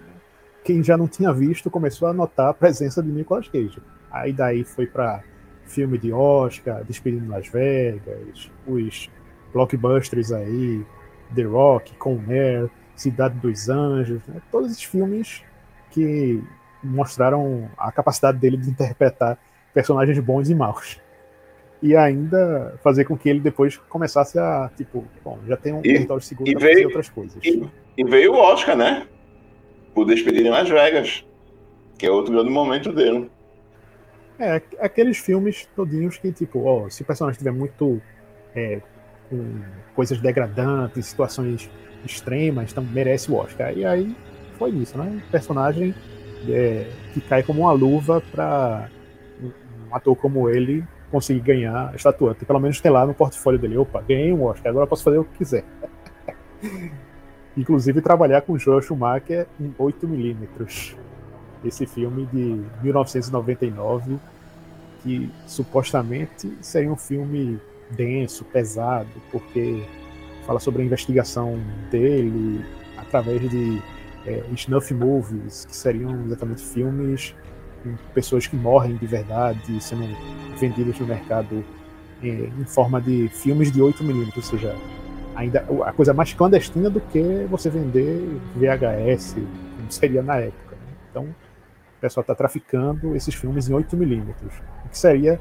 quem 0.64 0.82
já 0.82 0.96
não 0.96 1.08
tinha 1.08 1.32
visto 1.32 1.70
começou 1.70 2.08
a 2.08 2.12
notar 2.12 2.48
a 2.48 2.54
presença 2.54 3.02
de 3.02 3.10
Nicolas 3.10 3.48
Cage 3.48 3.78
aí 4.10 4.32
daí 4.32 4.64
foi 4.64 4.86
para 4.86 5.22
filme 5.64 5.98
de 5.98 6.12
Oscar 6.12 6.84
Despedindo 6.84 7.30
Las 7.30 7.48
Vegas 7.48 8.50
os 8.66 9.10
blockbusters 9.52 10.32
aí 10.32 10.84
The 11.34 11.42
Rock 11.42 11.96
Com 11.96 12.20
Air 12.28 12.70
Cidade 12.94 13.38
dos 13.38 13.68
Anjos 13.68 14.26
né? 14.26 14.40
todos 14.50 14.70
esses 14.70 14.84
filmes 14.84 15.42
que 15.90 16.42
mostraram 16.82 17.70
a 17.76 17.92
capacidade 17.92 18.38
dele 18.38 18.56
de 18.56 18.70
interpretar 18.70 19.38
personagens 19.72 20.18
bons 20.18 20.50
e 20.50 20.54
maus 20.54 21.00
e 21.82 21.96
ainda 21.96 22.78
fazer 22.82 23.04
com 23.04 23.18
que 23.18 23.28
ele 23.28 23.40
depois 23.40 23.76
começasse 23.88 24.38
a, 24.38 24.70
tipo, 24.76 25.04
bom, 25.24 25.38
já 25.46 25.56
tem 25.56 25.72
um 25.72 25.80
e, 25.80 25.82
território 25.82 26.22
seguro 26.22 26.50
para 26.52 26.60
fazer 26.60 26.86
outras 26.86 27.08
coisas. 27.08 27.44
E, 27.44 27.68
e, 27.98 28.04
veio 28.04 28.34
o 28.34 28.36
Oscar, 28.36 28.76
né? 28.76 29.04
Por 29.94 30.06
despedir 30.06 30.46
em 30.46 30.50
Las 30.50 30.68
Vegas, 30.68 31.24
que 31.98 32.06
é 32.06 32.10
outro 32.10 32.32
grande 32.32 32.50
momento 32.50 32.92
dele. 32.92 33.30
É, 34.38 34.60
aqueles 34.80 35.18
filmes 35.18 35.68
todinhos 35.76 36.18
que, 36.18 36.32
tipo, 36.32 36.64
ó, 36.64 36.88
se 36.88 37.02
o 37.02 37.04
personagem 37.04 37.32
estiver 37.32 37.52
muito 37.52 38.00
é, 38.54 38.80
com 39.28 39.60
coisas 39.94 40.18
degradantes, 40.20 41.06
situações 41.06 41.70
extremas, 42.04 42.72
então 42.72 42.82
merece 42.82 43.30
o 43.30 43.36
Oscar. 43.36 43.76
E 43.76 43.84
aí 43.84 44.16
foi 44.58 44.70
isso, 44.70 44.98
né? 44.98 45.04
Um 45.04 45.30
personagem 45.30 45.94
é, 46.48 46.86
que 47.12 47.20
cai 47.20 47.42
como 47.42 47.60
uma 47.60 47.72
luva 47.72 48.20
para 48.32 48.88
um 49.40 49.94
ator 49.94 50.16
como 50.16 50.48
ele 50.48 50.84
conseguir 51.10 51.40
ganhar 51.40 51.90
a 51.90 51.94
estatueta. 51.94 52.44
Pelo 52.44 52.58
menos 52.58 52.80
tem 52.80 52.90
lá 52.90 53.06
no 53.06 53.14
portfólio 53.14 53.60
dele. 53.60 53.76
Opa, 53.76 54.00
ganhei 54.00 54.32
um 54.32 54.44
Oscar, 54.44 54.70
agora 54.70 54.86
posso 54.86 55.04
fazer 55.04 55.18
o 55.18 55.24
que 55.24 55.38
quiser. 55.38 55.64
Inclusive 57.56 58.00
trabalhar 58.00 58.42
com 58.42 58.58
Joel 58.58 58.80
Schumacher 58.80 59.46
em 59.60 59.70
8mm. 59.78 60.96
Esse 61.64 61.86
filme 61.86 62.26
de 62.26 62.62
1999, 62.82 64.18
que 65.02 65.30
supostamente 65.46 66.56
seria 66.60 66.90
um 66.90 66.96
filme 66.96 67.60
denso, 67.90 68.44
pesado, 68.44 69.10
porque 69.30 69.84
fala 70.46 70.58
sobre 70.58 70.82
a 70.82 70.84
investigação 70.84 71.60
dele 71.90 72.64
através 72.96 73.48
de 73.48 73.82
é, 74.26 74.42
snuff 74.54 74.92
movies, 74.94 75.64
que 75.66 75.76
seriam 75.76 76.24
exatamente 76.24 76.62
filmes 76.62 77.34
com 77.82 77.94
pessoas 78.14 78.46
que 78.46 78.56
morrem 78.56 78.96
de 78.96 79.06
verdade 79.06 79.80
sendo 79.80 80.04
vendidas 80.58 80.98
no 80.98 81.06
mercado 81.06 81.64
é, 82.22 82.26
em 82.26 82.64
forma 82.64 83.00
de 83.00 83.28
filmes 83.28 83.70
de 83.72 83.80
8mm, 83.80 84.32
ou 84.36 84.42
seja, 84.42 84.76
ainda 85.34 85.64
a 85.84 85.92
coisa 85.92 86.12
mais 86.12 86.32
clandestina 86.32 86.90
do 86.90 87.00
que 87.00 87.46
você 87.50 87.70
vender 87.70 88.40
VHS, 88.54 89.34
como 89.76 89.90
seria 89.90 90.22
na 90.22 90.36
época. 90.36 90.76
Né? 90.76 90.94
Então, 91.10 91.24
o 91.24 92.00
pessoal 92.00 92.22
está 92.22 92.34
traficando 92.34 93.14
esses 93.16 93.34
filmes 93.34 93.68
em 93.68 93.74
8mm. 93.74 94.34
O 94.84 94.88
que 94.88 94.98
seria 94.98 95.40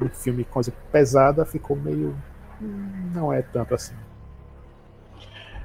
um 0.00 0.08
filme 0.08 0.44
coisa 0.44 0.72
pesada 0.90 1.44
ficou 1.44 1.76
meio. 1.76 2.16
Hum, 2.60 3.10
não 3.14 3.32
é 3.32 3.42
tanto 3.42 3.74
assim. 3.74 3.94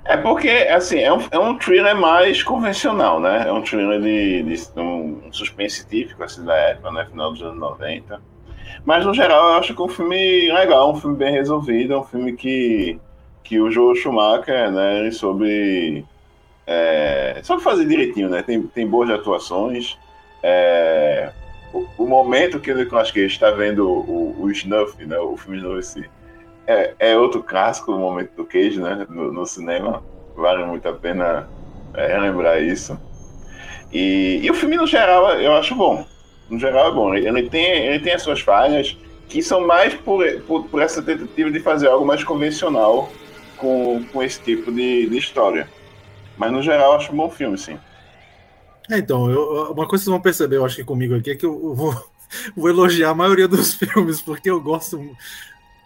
É 0.04 0.16
porque, 0.16 0.50
assim, 0.50 1.00
é 1.00 1.12
um, 1.12 1.20
é 1.32 1.40
um 1.40 1.58
thriller 1.58 1.96
mais 1.96 2.44
convencional, 2.44 3.20
né? 3.20 3.48
É 3.48 3.52
um 3.52 3.64
thriller 3.64 4.00
de, 4.00 4.44
de 4.44 4.80
um 4.80 5.32
suspense 5.32 5.86
típico, 5.88 6.24
assim, 6.24 6.46
da 6.46 6.54
época, 6.54 6.92
né? 6.92 7.06
Final 7.06 7.32
dos 7.32 7.42
anos 7.42 7.58
90. 7.60 8.22
Mas, 8.86 9.04
no 9.04 9.16
geral, 9.16 9.50
eu 9.50 9.54
acho 9.56 9.74
que 9.74 9.82
é 9.82 9.84
um 9.86 9.90
filme 9.90 10.52
legal, 10.52 10.92
um 10.92 10.96
filme 10.96 11.18
bem 11.18 11.34
resolvido, 11.34 11.94
é 11.94 11.98
um 11.98 12.04
filme 12.04 12.34
que, 12.34 13.00
que 13.46 13.60
o 13.60 13.72
Joe 13.72 13.96
Schumacher, 13.96 14.72
né, 14.72 15.00
ele 15.00 15.12
soube, 15.12 16.04
é, 16.66 17.40
soube 17.44 17.64
fazer 17.64 17.86
direitinho, 17.86 18.28
né? 18.28 18.42
Tem, 18.42 18.62
tem 18.64 18.88
boas 18.88 19.10
atuações. 19.10 19.98
É, 20.42 21.32
o, 21.72 21.86
o, 22.00 22.08
momento 22.08 22.60
que 22.60 22.72
o 22.72 22.76
Nicolas 22.76 23.12
Cage 23.12 23.28
está 23.28 23.52
vendo 23.52 23.88
o, 23.88 24.36
o 24.42 24.52
Snuff, 24.52 25.06
né? 25.06 25.18
O 25.20 25.38
filme 25.38 25.60
Snuff, 25.60 26.10
é, 26.66 26.96
é 26.98 27.18
outro 27.18 27.44
clássico 27.44 27.94
do 27.94 28.00
momento 28.00 28.32
do 28.36 28.46
Cage, 28.46 28.80
né? 28.80 29.06
No, 29.08 29.32
no 29.32 29.46
cinema. 29.46 30.04
Vale 30.36 30.66
muito 30.66 30.90
a 30.90 30.94
pena 30.94 31.48
é, 31.94 32.08
relembrar 32.08 32.62
isso. 32.62 33.00
E, 33.94 34.40
e, 34.42 34.50
o 34.50 34.56
filme, 34.56 34.76
no 34.76 34.88
geral, 34.88 35.40
eu 35.40 35.54
acho 35.54 35.76
bom. 35.76 36.04
No 36.50 36.60
geral, 36.60 36.90
é 36.90 36.92
bom. 36.92 37.14
Ele 37.14 37.48
tem, 37.48 37.86
ele 37.86 38.00
tem 38.00 38.14
as 38.14 38.24
suas 38.24 38.42
falhas, 38.42 38.98
que 39.30 39.44
são 39.44 39.68
mais 39.68 39.94
por, 39.94 40.26
por, 40.42 40.66
por 40.66 40.82
essa 40.82 41.02
tentativa 41.02 41.52
de 41.52 41.60
fazer 41.60 41.88
algo 41.88 42.06
mais 42.06 42.24
convencional 42.24 43.12
com, 43.56 44.04
com 44.12 44.24
esse 44.24 44.42
tipo 44.42 44.72
de, 44.72 45.10
de 45.10 45.18
história. 45.18 45.70
Mas, 46.38 46.52
no 46.52 46.62
geral, 46.62 46.92
eu 46.92 46.98
acho 46.98 47.12
um 47.12 47.18
bom 47.18 47.30
filme, 47.30 47.58
sim. 47.58 47.80
É, 48.90 48.98
então, 48.98 49.30
eu, 49.30 49.72
uma 49.72 49.88
coisa 49.88 50.04
que 50.04 50.06
vocês 50.06 50.06
vão 50.06 50.22
perceber, 50.22 50.58
eu 50.58 50.66
acho 50.66 50.76
que 50.76 50.84
comigo 50.84 51.16
aqui, 51.16 51.32
é 51.32 51.36
que 51.36 51.46
eu 51.46 51.74
vou, 51.74 51.94
vou 52.56 52.70
elogiar 52.70 53.10
a 53.10 53.16
maioria 53.16 53.48
dos 53.48 53.74
filmes, 53.76 54.22
porque 54.22 54.50
eu 54.50 54.62
gosto 54.62 55.00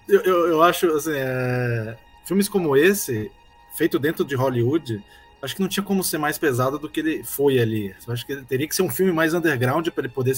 eu, 0.10 0.22
eu, 0.22 0.48
eu 0.48 0.64
acho, 0.64 0.88
assim, 0.92 1.14
é... 1.14 1.96
filmes 2.26 2.50
como 2.50 2.76
esse, 2.76 3.32
feito 3.76 4.00
dentro 4.00 4.26
de 4.26 4.36
Hollywood, 4.36 5.02
acho 5.42 5.56
que 5.56 5.62
não 5.62 5.70
tinha 5.70 5.84
como 5.84 6.04
ser 6.04 6.18
mais 6.18 6.38
pesado 6.38 6.80
do 6.80 6.90
que 6.90 7.00
ele 7.00 7.24
foi 7.24 7.60
ali. 7.60 7.96
Eu 8.06 8.14
acho 8.14 8.26
que 8.26 8.36
teria 8.38 8.68
que 8.68 8.76
ser 8.76 8.82
um 8.82 8.90
filme 8.90 9.12
mais 9.12 9.34
underground 9.34 9.88
para 9.90 10.06
ele 10.06 10.14
poder 10.14 10.36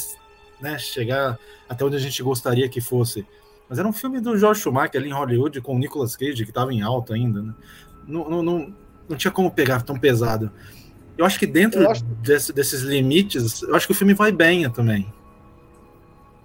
né, 0.60 0.78
chegar 0.78 1.40
até 1.68 1.86
onde 1.86 1.96
a 1.96 2.00
gente 2.00 2.22
gostaria 2.22 2.68
que 2.68 2.82
fosse. 2.82 3.26
Mas 3.72 3.80
era 3.80 3.88
um 3.88 3.94
filme 3.94 4.20
do 4.20 4.38
George 4.38 4.60
Schumacher 4.60 5.00
ali 5.00 5.10
em 5.10 5.14
Hollywood 5.14 5.62
com 5.62 5.78
o 5.78 5.80
Nicolas 5.80 6.18
Cage, 6.18 6.44
que 6.44 6.52
estava 6.52 6.74
em 6.74 6.82
alta 6.82 7.14
ainda. 7.14 7.42
Né? 7.42 7.54
Não, 8.06 8.30
não, 8.30 8.44
não, 8.44 8.74
não, 9.08 9.16
tinha 9.16 9.32
como 9.32 9.50
pegar 9.50 9.82
tão 9.82 9.98
pesado. 9.98 10.52
Eu 11.18 11.24
acho 11.24 11.40
que 11.40 11.48
dentro 11.48 11.90
acho... 11.90 12.04
Desse, 12.04 12.52
desses 12.52 12.82
limites, 12.82 13.62
eu 13.62 13.74
acho 13.74 13.86
que 13.88 13.94
o 13.94 13.96
filme 13.96 14.14
vai 14.14 14.30
bem 14.30 14.70
também 14.70 15.08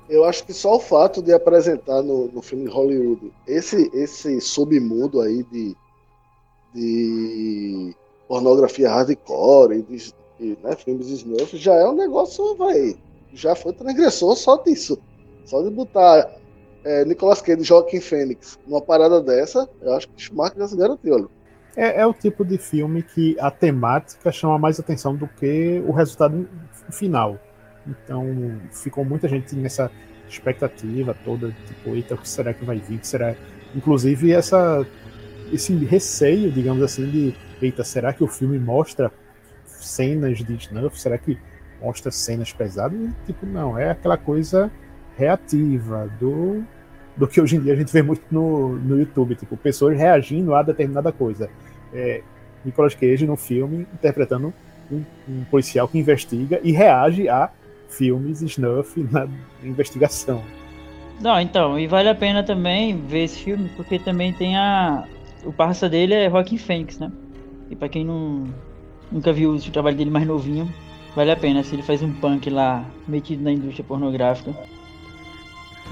eu 0.09 0.25
acho 0.25 0.45
que 0.45 0.53
só 0.53 0.77
o 0.77 0.81
fato 0.81 1.21
de 1.21 1.33
apresentar 1.33 2.01
no, 2.01 2.29
no 2.29 2.41
filme 2.41 2.69
Hollywood 2.69 3.33
esse, 3.45 3.91
esse 3.93 4.41
submundo 4.41 5.21
aí 5.21 5.43
de, 5.51 5.77
de 6.73 7.93
pornografia 8.29 8.89
hardcore 8.89 9.79
e 9.79 9.83
de, 9.83 10.15
de 10.39 10.59
né, 10.63 10.77
filmes 10.77 11.09
snuff 11.09 11.57
já 11.57 11.75
é 11.75 11.89
um 11.89 11.97
negócio, 11.97 12.55
vai, 12.55 12.97
já 13.35 13.57
foi 13.57 13.73
transgressor 13.73 14.37
só 14.37 14.63
disso. 14.63 14.97
Só 15.45 15.61
de 15.61 15.71
botar 15.71 16.29
é, 16.87 17.05
Nicolas 17.05 17.43
Cage 17.43 17.63
e 17.63 17.65
Joaquim 17.65 18.01
Fênix 18.01 18.59
numa 18.65 18.81
parada 18.81 19.21
dessa, 19.21 19.69
eu 19.83 19.93
acho 19.95 20.09
que 20.09 20.23
Schumacher 20.23 20.59
já 20.59 20.69
se 20.69 20.77
garantiu. 20.77 21.15
Olha. 21.15 21.27
É, 21.77 22.01
é, 22.01 22.07
o 22.07 22.15
tipo 22.15 22.45
de 22.45 22.57
filme 22.57 23.03
que 23.03 23.37
a 23.41 23.51
temática 23.51 24.31
chama 24.31 24.57
mais 24.59 24.79
atenção 24.79 25.15
do 25.15 25.27
que 25.27 25.83
o 25.87 25.93
resultado 25.93 26.49
final. 26.91 27.39
Então 27.87 28.25
ficou 28.71 29.05
muita 29.05 29.29
gente 29.29 29.55
nessa 29.57 29.91
expectativa 30.29 31.15
toda, 31.25 31.55
tipo, 31.67 31.91
eita, 31.91 32.15
o 32.15 32.19
que 32.19 32.29
será 32.29 32.55
que 32.55 32.65
vai 32.65 32.79
vir? 32.79 33.01
Que 33.01 33.07
será? 33.07 33.35
Inclusive 33.75 34.33
essa 34.33 34.87
esse 35.53 35.75
receio, 35.85 36.51
digamos 36.51 36.83
assim, 36.83 37.09
de 37.09 37.35
eita, 37.61 37.85
será 37.85 38.13
que 38.13 38.25
o 38.25 38.29
filme 38.29 38.59
mostra 38.59 39.13
cenas 39.65 40.39
de 40.39 40.55
snuff? 40.55 41.01
Será 41.01 41.19
que 41.19 41.39
mostra 41.81 42.11
cenas 42.11 42.53
pesadas? 42.53 42.99
E, 42.99 43.13
tipo, 43.27 43.45
não, 43.45 43.79
é 43.79 43.91
aquela 43.91 44.17
coisa 44.17 44.71
reativa 45.17 46.11
do 46.19 46.65
do 47.17 47.27
que 47.27 47.41
hoje 47.41 47.57
em 47.57 47.61
dia 47.61 47.73
a 47.73 47.77
gente 47.77 47.93
vê 47.93 48.03
muito 48.03 48.23
no, 48.31 48.77
no 48.77 48.99
YouTube, 48.99 49.35
tipo, 49.35 49.57
pessoas 49.57 49.97
reagindo 49.97 50.55
a 50.55 50.63
determinada 50.63 51.11
coisa. 51.11 51.49
É, 51.93 52.23
Nicolas 52.65 52.95
Cage 52.95 53.27
no 53.27 53.37
filme 53.37 53.87
interpretando 53.95 54.53
um, 54.91 55.03
um 55.29 55.45
policial 55.45 55.89
que 55.89 55.99
investiga 55.99 56.61
e 56.63 56.73
reage 56.73 57.29
a 57.29 57.51
filmes 57.89 58.43
snuff 58.43 59.01
na 59.11 59.29
investigação. 59.63 60.43
Não, 61.21 61.41
então, 61.41 61.79
e 61.79 61.87
vale 61.87 62.09
a 62.09 62.15
pena 62.15 62.43
também 62.43 63.01
ver 63.07 63.25
esse 63.25 63.39
filme, 63.39 63.71
porque 63.75 63.99
também 63.99 64.33
tem 64.33 64.57
a. 64.57 65.05
O 65.45 65.53
parça 65.53 65.89
dele 65.89 66.13
é 66.13 66.27
Rockin' 66.27 66.59
Phoenix, 66.59 66.99
né? 66.99 67.11
E 67.71 67.77
pra 67.77 67.89
quem 67.89 68.05
não, 68.05 68.45
nunca 69.11 69.33
viu 69.33 69.53
o 69.53 69.71
trabalho 69.71 69.97
dele 69.97 70.11
mais 70.11 70.27
novinho, 70.27 70.69
vale 71.15 71.31
a 71.31 71.37
pena. 71.37 71.63
Se 71.63 71.75
ele 71.75 71.83
faz 71.83 72.03
um 72.03 72.13
punk 72.13 72.51
lá, 72.51 72.85
metido 73.09 73.43
na 73.43 73.53
indústria 73.53 73.85
pornográfica. 73.85 74.55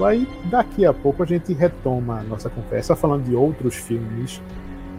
Aí, 0.02 0.26
daqui 0.46 0.84
a 0.84 0.92
pouco, 0.92 1.22
a 1.22 1.26
gente 1.26 1.52
retoma 1.52 2.18
a 2.18 2.22
nossa 2.22 2.50
conversa 2.50 2.96
falando 2.96 3.24
de 3.24 3.34
outros 3.34 3.76
filmes 3.76 4.42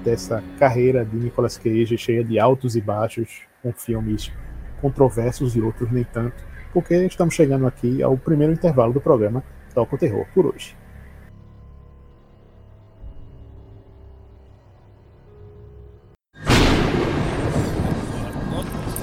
dessa 0.04 0.42
carreira 0.58 1.04
de 1.04 1.18
Nicolas 1.18 1.58
Cage 1.58 1.98
cheia 1.98 2.24
de 2.24 2.40
altos 2.40 2.76
e 2.76 2.82
baixos, 2.82 3.42
com 3.62 3.74
filmes 3.74 4.32
controversos 4.80 5.56
e 5.56 5.62
outros 5.62 5.92
nem 5.92 6.04
tanto, 6.04 6.36
porque 6.72 6.96
estamos 7.06 7.34
chegando 7.34 7.66
aqui 7.66 8.02
ao 8.04 8.18
primeiro 8.18 8.54
intervalo 8.54 8.94
do 8.94 9.02
programa 9.02 9.44
Toca 9.74 9.96
o 9.96 9.98
Terror 9.98 10.26
por 10.34 10.46
hoje. 10.46 10.78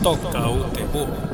Toca 0.03 0.49
o 0.49 0.71
Terror. 0.71 1.32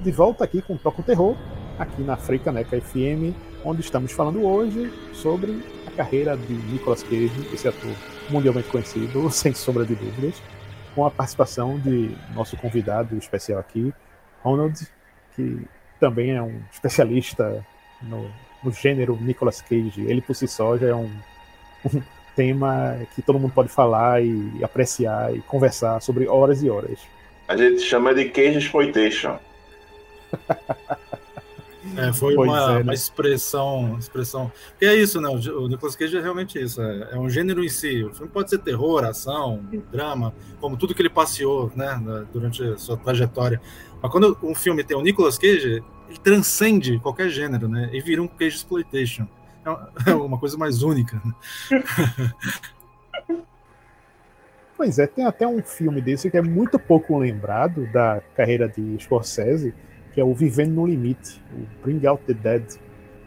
De 0.00 0.10
volta 0.12 0.44
aqui 0.44 0.62
com 0.62 0.76
Toca 0.76 1.00
o 1.00 1.04
Terror, 1.04 1.36
aqui 1.78 2.02
na 2.02 2.16
Freicaneca 2.16 2.80
FM, 2.80 3.34
onde 3.64 3.80
estamos 3.80 4.12
falando 4.12 4.44
hoje 4.44 4.92
sobre 5.12 5.62
a 5.86 5.90
carreira 5.90 6.36
de 6.36 6.52
Nicolas 6.52 7.02
Cage, 7.02 7.48
esse 7.52 7.66
ator 7.66 7.90
mundialmente 8.30 8.68
conhecido, 8.68 9.28
sem 9.30 9.52
sombra 9.52 9.84
de 9.84 9.94
dúvidas, 9.94 10.40
com 10.94 11.04
a 11.04 11.10
participação 11.10 11.78
de 11.78 12.10
nosso 12.34 12.56
convidado 12.56 13.16
especial 13.16 13.58
aqui, 13.58 13.92
Ronald, 14.42 14.78
que 15.34 15.66
também 15.98 16.30
é 16.32 16.42
um 16.42 16.60
especialista 16.72 17.64
no, 18.00 18.30
no 18.62 18.70
gênero 18.70 19.18
Nicolas 19.20 19.60
Cage. 19.60 20.04
Ele 20.06 20.20
por 20.20 20.34
si 20.34 20.46
só 20.46 20.76
já 20.76 20.88
é 20.88 20.94
um, 20.94 21.10
um 21.92 22.02
tema 22.36 22.96
que 23.14 23.22
todo 23.22 23.38
mundo 23.38 23.52
pode 23.52 23.68
falar 23.68 24.22
e 24.22 24.62
apreciar 24.62 25.34
e 25.34 25.40
conversar 25.40 26.00
sobre 26.00 26.28
horas 26.28 26.62
e 26.62 26.70
horas. 26.70 27.00
A 27.48 27.56
gente 27.56 27.80
chama 27.80 28.14
de 28.14 28.26
Cage 28.26 28.58
Exploitation. 28.58 29.38
É, 31.96 32.12
foi 32.12 32.36
uma, 32.36 32.72
é, 32.72 32.74
né? 32.74 32.82
uma, 32.82 32.94
expressão, 32.94 33.96
expressão. 33.98 34.52
Que 34.78 34.84
é 34.84 34.94
isso, 34.94 35.20
né? 35.20 35.28
O 35.28 35.68
Nicolas 35.68 35.96
Cage 35.96 36.16
é 36.16 36.20
realmente 36.20 36.58
isso. 36.58 36.80
É, 36.82 37.10
é, 37.12 37.18
um 37.18 37.28
gênero 37.28 37.64
em 37.64 37.68
si. 37.68 38.04
O 38.04 38.14
filme 38.14 38.30
pode 38.30 38.50
ser 38.50 38.58
terror, 38.58 39.04
ação, 39.04 39.64
drama, 39.90 40.34
como 40.60 40.76
tudo 40.76 40.94
que 40.94 41.02
ele 41.02 41.10
passeou, 41.10 41.72
né? 41.74 42.26
Durante 42.32 42.62
a 42.62 42.76
sua 42.76 42.96
trajetória. 42.96 43.60
Mas 44.02 44.12
quando 44.12 44.36
um 44.42 44.54
filme 44.54 44.84
tem 44.84 44.96
o 44.96 45.02
Nicolas 45.02 45.38
Cage, 45.38 45.82
ele 46.08 46.18
transcende 46.22 46.98
qualquer 47.00 47.28
gênero, 47.30 47.68
né? 47.68 47.90
E 47.92 48.00
vira 48.00 48.22
um 48.22 48.28
Cage 48.28 48.56
exploitation. 48.56 49.26
É 50.06 50.14
uma 50.14 50.36
é 50.36 50.40
coisa 50.40 50.56
mais 50.56 50.82
única. 50.82 51.20
Né? 51.24 51.82
Pois 54.78 54.96
é, 55.00 55.08
tem 55.08 55.26
até 55.26 55.44
um 55.44 55.60
filme 55.60 56.00
desse 56.00 56.30
que 56.30 56.36
é 56.36 56.40
muito 56.40 56.78
pouco 56.78 57.18
lembrado 57.18 57.84
da 57.90 58.22
carreira 58.36 58.68
de 58.68 58.96
Scorsese, 59.02 59.74
que 60.18 60.20
é 60.20 60.24
o 60.24 60.34
Vivendo 60.34 60.74
no 60.74 60.84
Limite, 60.84 61.40
o 61.52 61.80
Bring 61.80 62.04
Out 62.04 62.24
the 62.24 62.34
Dead, 62.34 62.64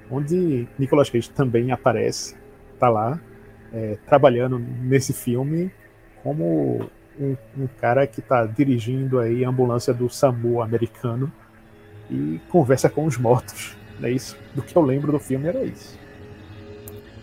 onde 0.09 0.67
Nicolas 0.77 1.09
Cage 1.09 1.29
também 1.29 1.71
aparece, 1.71 2.35
tá 2.77 2.89
lá, 2.89 3.17
é, 3.71 3.97
trabalhando 4.05 4.59
nesse 4.59 5.13
filme 5.13 5.71
como 6.21 6.91
um, 7.17 7.37
um 7.57 7.67
cara 7.79 8.05
que 8.05 8.19
está 8.19 8.45
dirigindo 8.45 9.19
aí 9.19 9.45
a 9.45 9.47
ambulância 9.47 9.93
do 9.93 10.09
SAMU 10.09 10.61
americano 10.61 11.31
e 12.09 12.41
conversa 12.49 12.89
com 12.89 13.05
os 13.05 13.17
mortos. 13.17 13.77
É 14.03 14.11
isso. 14.11 14.37
Do 14.53 14.61
que 14.61 14.75
eu 14.75 14.81
lembro 14.81 15.13
do 15.13 15.19
filme 15.19 15.47
era 15.47 15.63
isso. 15.63 15.97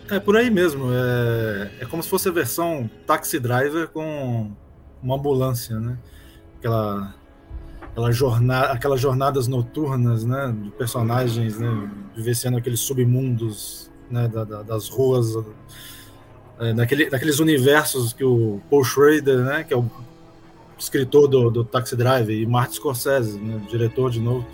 É 0.09 0.19
por 0.19 0.35
aí 0.35 0.49
mesmo. 0.49 0.85
É, 0.91 1.83
é 1.83 1.85
como 1.85 2.01
se 2.01 2.09
fosse 2.09 2.27
a 2.27 2.31
versão 2.31 2.89
Taxi 3.05 3.39
Driver 3.39 3.87
com 3.89 4.51
uma 4.99 5.15
ambulância, 5.15 5.79
né? 5.79 5.95
Aquela 6.57 7.13
aquela 7.99 8.11
jornada, 8.11 8.71
aquelas 8.71 9.01
jornadas 9.01 9.47
noturnas, 9.47 10.23
né, 10.23 10.55
de 10.63 10.71
personagens, 10.71 11.59
né, 11.59 11.89
vivenciando 12.15 12.57
aqueles 12.57 12.79
submundos, 12.79 13.91
né, 14.09 14.27
da, 14.27 14.43
da, 14.43 14.61
das 14.63 14.87
ruas, 14.87 15.35
é, 16.59 16.73
daquele, 16.73 17.09
daqueles 17.09 17.39
universos 17.39 18.13
que 18.13 18.23
o 18.23 18.61
Paul 18.69 18.83
Schrader, 18.83 19.39
né, 19.39 19.63
que 19.63 19.73
é 19.73 19.77
o 19.77 19.85
escritor 20.77 21.27
do, 21.27 21.49
do 21.49 21.63
Taxi 21.63 21.95
Drive, 21.95 22.29
e 22.31 22.45
Martin 22.45 22.75
Scorsese, 22.75 23.37
né, 23.37 23.61
diretor 23.69 24.09
de 24.09 24.19
novo. 24.19 24.47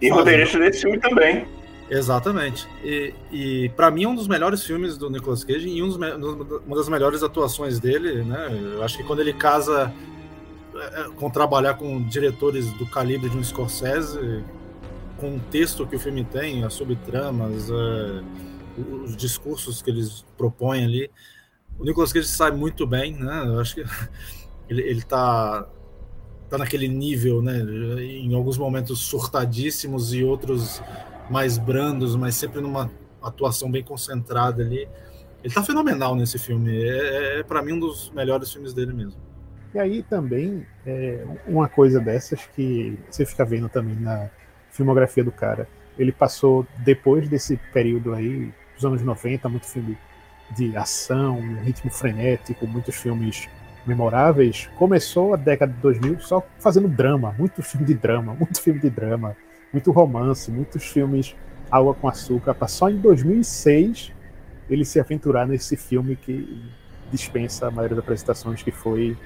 E 0.00 0.08
roteirista 0.08 0.58
desse 0.58 0.82
filme 0.82 0.98
também. 0.98 1.46
Exatamente. 1.88 2.66
E, 2.82 3.12
e 3.30 3.68
para 3.76 3.90
mim, 3.90 4.06
um 4.06 4.14
dos 4.14 4.26
melhores 4.26 4.64
filmes 4.64 4.96
do 4.96 5.10
Nicolas 5.10 5.44
Cage 5.44 5.68
e 5.68 5.82
um 5.82 5.88
dos, 5.88 5.96
uma 5.96 6.76
das 6.76 6.88
melhores 6.88 7.22
atuações 7.22 7.78
dele, 7.78 8.22
né? 8.22 8.48
Eu 8.74 8.82
acho 8.82 8.96
que 8.96 9.04
quando 9.04 9.20
ele 9.20 9.34
casa 9.34 9.84
é, 9.84 10.11
com 11.16 11.30
trabalhar 11.30 11.74
com 11.74 12.02
diretores 12.02 12.72
do 12.74 12.86
calibre 12.86 13.28
de 13.28 13.36
um 13.36 13.42
Scorsese, 13.42 14.44
com 15.18 15.36
o 15.36 15.40
texto 15.40 15.86
que 15.86 15.96
o 15.96 16.00
filme 16.00 16.24
tem, 16.24 16.64
as 16.64 16.74
subtramas, 16.74 17.70
é, 17.70 18.22
os 19.04 19.16
discursos 19.16 19.80
que 19.80 19.90
eles 19.90 20.24
propõem 20.36 20.84
ali. 20.84 21.10
O 21.78 21.84
Nicolas 21.84 22.12
Cage 22.12 22.26
sabe 22.26 22.56
muito 22.56 22.86
bem, 22.86 23.14
né? 23.14 23.44
Eu 23.46 23.60
acho 23.60 23.76
que 23.76 23.84
ele, 24.68 24.82
ele 24.82 25.02
tá, 25.02 25.66
tá 26.48 26.58
naquele 26.58 26.88
nível, 26.88 27.40
né? 27.40 27.60
Em 27.60 28.34
alguns 28.34 28.58
momentos 28.58 29.00
surtadíssimos 29.00 30.12
e 30.12 30.24
outros 30.24 30.82
mais 31.30 31.56
brandos, 31.56 32.16
mas 32.16 32.34
sempre 32.34 32.60
numa 32.60 32.90
atuação 33.22 33.70
bem 33.70 33.84
concentrada 33.84 34.62
ali. 34.62 34.88
Ele 35.42 35.54
tá 35.54 35.62
fenomenal 35.62 36.14
nesse 36.14 36.38
filme. 36.38 36.82
É, 36.82 37.36
é, 37.36 37.40
é 37.40 37.42
para 37.42 37.62
mim 37.62 37.72
um 37.72 37.80
dos 37.80 38.10
melhores 38.10 38.52
filmes 38.52 38.72
dele 38.72 38.92
mesmo. 38.92 39.31
E 39.74 39.78
aí 39.78 40.02
também, 40.02 40.66
é, 40.86 41.24
uma 41.46 41.68
coisa 41.68 41.98
dessas 41.98 42.46
que 42.54 42.98
você 43.10 43.24
fica 43.24 43.44
vendo 43.44 43.68
também 43.68 43.94
na 43.94 44.28
filmografia 44.70 45.24
do 45.24 45.32
cara, 45.32 45.66
ele 45.98 46.12
passou, 46.12 46.66
depois 46.78 47.28
desse 47.28 47.56
período 47.72 48.14
aí, 48.14 48.52
dos 48.74 48.84
anos 48.84 49.02
90, 49.02 49.48
muito 49.48 49.66
filme 49.66 49.96
de 50.54 50.76
ação, 50.76 51.40
ritmo 51.62 51.90
frenético, 51.90 52.66
muitos 52.66 52.96
filmes 52.96 53.48
memoráveis, 53.86 54.68
começou 54.76 55.34
a 55.34 55.36
década 55.36 55.72
de 55.72 55.78
2000 55.80 56.20
só 56.20 56.46
fazendo 56.58 56.88
drama, 56.88 57.34
muito 57.38 57.62
filme 57.62 57.86
de 57.86 57.94
drama, 57.94 58.34
muito 58.38 58.60
filme 58.60 58.78
de 58.78 58.90
drama, 58.90 59.36
muito 59.72 59.90
romance, 59.90 60.50
muitos 60.50 60.84
filmes 60.84 61.34
água 61.70 61.94
com 61.94 62.06
açúcar, 62.06 62.54
para 62.54 62.68
só 62.68 62.90
em 62.90 62.98
2006 62.98 64.12
ele 64.68 64.84
se 64.84 65.00
aventurar 65.00 65.46
nesse 65.46 65.76
filme 65.76 66.16
que 66.16 66.62
dispensa 67.10 67.68
a 67.68 67.70
maioria 67.70 67.96
das 67.96 68.04
apresentações, 68.04 68.62
que 68.62 68.70
foi 68.70 69.16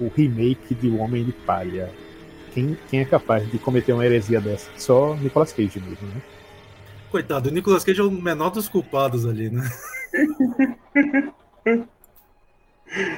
o 0.00 0.08
remake 0.08 0.74
de 0.74 0.88
O 0.88 0.98
Homem 0.98 1.24
de 1.24 1.32
Palha. 1.32 1.90
Quem, 2.52 2.76
quem 2.88 3.00
é 3.00 3.04
capaz 3.04 3.50
de 3.50 3.58
cometer 3.58 3.92
uma 3.92 4.04
heresia 4.04 4.40
dessa? 4.40 4.70
Só 4.76 5.14
Nicolas 5.16 5.52
Cage 5.52 5.80
mesmo, 5.80 6.08
né? 6.08 6.22
Coitado, 7.10 7.48
o 7.48 7.52
Nicolas 7.52 7.84
Cage 7.84 8.00
é 8.00 8.04
o 8.04 8.10
menor 8.10 8.50
dos 8.50 8.68
culpados 8.68 9.26
ali, 9.26 9.50
né? 9.50 9.68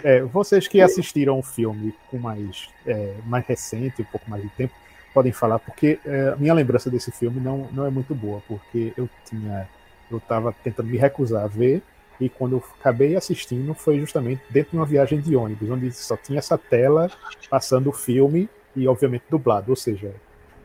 É, 0.02 0.22
vocês 0.22 0.66
que 0.66 0.80
assistiram 0.80 1.38
o 1.38 1.42
filme 1.42 1.94
com 2.10 2.18
mais, 2.18 2.68
é, 2.86 3.14
mais 3.26 3.46
recente, 3.46 4.02
um 4.02 4.06
pouco 4.06 4.28
mais 4.28 4.42
de 4.42 4.48
tempo, 4.50 4.74
podem 5.12 5.32
falar, 5.32 5.58
porque 5.58 5.98
é, 6.04 6.34
minha 6.36 6.54
lembrança 6.54 6.90
desse 6.90 7.12
filme 7.12 7.38
não, 7.40 7.68
não 7.72 7.86
é 7.86 7.90
muito 7.90 8.14
boa, 8.14 8.42
porque 8.48 8.92
eu 8.96 9.08
tinha. 9.24 9.68
Eu 10.10 10.18
estava 10.18 10.54
tentando 10.64 10.88
me 10.88 10.96
recusar 10.96 11.44
a 11.44 11.46
ver, 11.46 11.82
e 12.20 12.28
quando 12.28 12.56
eu 12.56 12.64
acabei 12.80 13.16
assistindo, 13.16 13.72
foi 13.74 13.98
justamente 13.98 14.42
dentro 14.50 14.72
de 14.72 14.76
uma 14.76 14.86
viagem 14.86 15.20
de 15.20 15.36
ônibus, 15.36 15.70
onde 15.70 15.92
só 15.92 16.16
tinha 16.16 16.38
essa 16.38 16.58
tela 16.58 17.10
passando 17.48 17.90
o 17.90 17.92
filme 17.92 18.48
e, 18.74 18.88
obviamente, 18.88 19.24
dublado. 19.30 19.70
Ou 19.70 19.76
seja, 19.76 20.12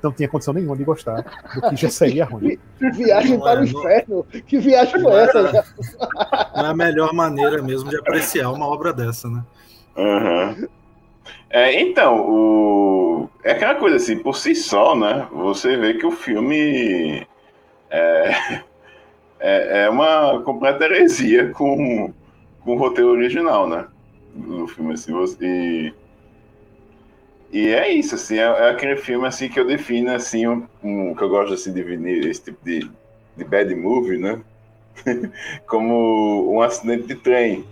não 0.01 0.11
tinha 0.11 0.27
condição 0.27 0.53
nenhuma 0.53 0.75
de 0.75 0.83
gostar 0.83 1.21
do 1.53 1.69
que 1.69 1.75
já 1.75 1.89
seria 1.89 2.25
ruim. 2.25 2.57
Que, 2.79 2.91
viagem 2.91 3.39
para 3.39 3.61
o 3.61 3.63
é, 3.63 3.67
inferno! 3.67 4.25
Que 4.45 4.57
viagem 4.57 4.99
foi 4.99 5.13
essa? 5.13 5.47
Já? 5.51 5.65
Não 6.55 6.65
é 6.65 6.69
a 6.69 6.75
melhor 6.75 7.13
maneira 7.13 7.61
mesmo 7.61 7.89
de 7.89 7.97
apreciar 7.97 8.51
uma 8.51 8.67
obra 8.67 8.91
dessa, 8.91 9.29
né? 9.29 9.43
Uhum. 9.95 10.67
É, 11.49 11.79
então, 11.79 12.29
o... 12.29 13.29
é 13.43 13.51
aquela 13.51 13.75
coisa 13.75 13.97
assim, 13.97 14.17
por 14.17 14.35
si 14.35 14.55
só, 14.55 14.95
né? 14.95 15.27
Você 15.31 15.77
vê 15.77 15.93
que 15.93 16.05
o 16.05 16.11
filme 16.11 17.25
é 17.91 18.63
é, 19.43 19.83
é 19.83 19.89
uma 19.89 20.41
completa 20.41 20.85
heresia 20.85 21.49
com, 21.49 22.13
com 22.61 22.75
o 22.75 22.77
roteiro 22.77 23.11
original, 23.11 23.67
né? 23.67 23.85
Do 24.33 24.65
filme, 24.67 24.93
assim, 24.93 25.11
você, 25.11 25.45
e, 25.45 25.93
e 27.51 27.67
é 27.67 27.91
isso, 27.91 28.15
assim, 28.15 28.37
é, 28.37 28.43
é, 28.43 28.69
aquele 28.69 28.95
filme, 28.95 29.27
assim, 29.27 29.49
que 29.49 29.59
eu 29.59 29.67
defino, 29.67 30.11
assim, 30.11 30.47
um, 30.47 30.65
um, 30.81 31.13
que 31.13 31.21
eu 31.21 31.29
gosto, 31.29 31.53
assim, 31.53 31.73
de 31.73 31.83
definir 31.83 32.25
esse 32.25 32.45
tipo 32.45 32.63
de, 32.63 32.89
de 33.35 33.43
bad 33.43 33.75
movie, 33.75 34.17
né? 34.17 34.41
Como 35.67 36.53
um 36.53 36.61
acidente 36.61 37.07
de 37.07 37.15
trem, 37.15 37.65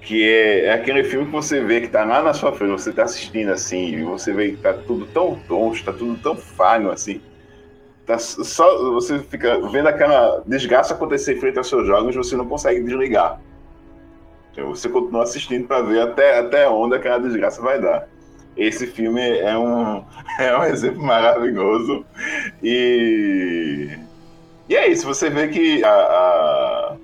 que 0.00 0.28
é, 0.28 0.64
é, 0.64 0.72
aquele 0.72 1.04
filme 1.04 1.26
que 1.26 1.32
você 1.32 1.62
vê 1.62 1.80
que 1.80 1.88
tá 1.88 2.04
lá 2.04 2.24
na 2.24 2.34
sua 2.34 2.52
frente, 2.52 2.72
você 2.72 2.92
tá 2.92 3.04
assistindo, 3.04 3.52
assim, 3.52 3.94
e 3.94 4.02
você 4.02 4.32
vê 4.32 4.50
que 4.50 4.56
tá 4.56 4.74
tudo 4.74 5.06
tão 5.06 5.38
tonto, 5.46 5.84
tá 5.84 5.92
tudo 5.92 6.20
tão 6.20 6.34
falho, 6.34 6.90
assim, 6.90 7.20
Tá 8.06 8.18
só, 8.18 8.92
você 8.92 9.20
fica 9.20 9.60
vendo 9.68 9.86
aquela 9.86 10.42
desgraça 10.44 10.92
acontecer 10.92 11.36
em 11.36 11.40
frente 11.40 11.58
aos 11.58 11.68
seus 11.68 11.86
jogos, 11.86 12.16
você 12.16 12.36
não 12.36 12.48
consegue 12.48 12.82
desligar. 12.82 13.40
Então 14.52 14.68
você 14.68 14.88
continua 14.88 15.22
assistindo 15.22 15.66
para 15.66 15.82
ver 15.82 16.00
até, 16.00 16.38
até 16.38 16.68
onde 16.68 16.96
aquela 16.96 17.18
desgraça 17.18 17.62
vai 17.62 17.80
dar. 17.80 18.08
esse 18.56 18.86
filme 18.88 19.20
é 19.38 19.56
um, 19.56 20.04
é 20.38 20.58
um 20.58 20.64
exemplo 20.64 21.02
maravilhoso. 21.02 22.04
E, 22.62 23.96
e 24.68 24.76
é 24.76 24.88
isso, 24.88 25.06
você 25.06 25.30
vê 25.30 25.46
que 25.48 25.84
a, 25.84 25.88
a, 25.88 26.96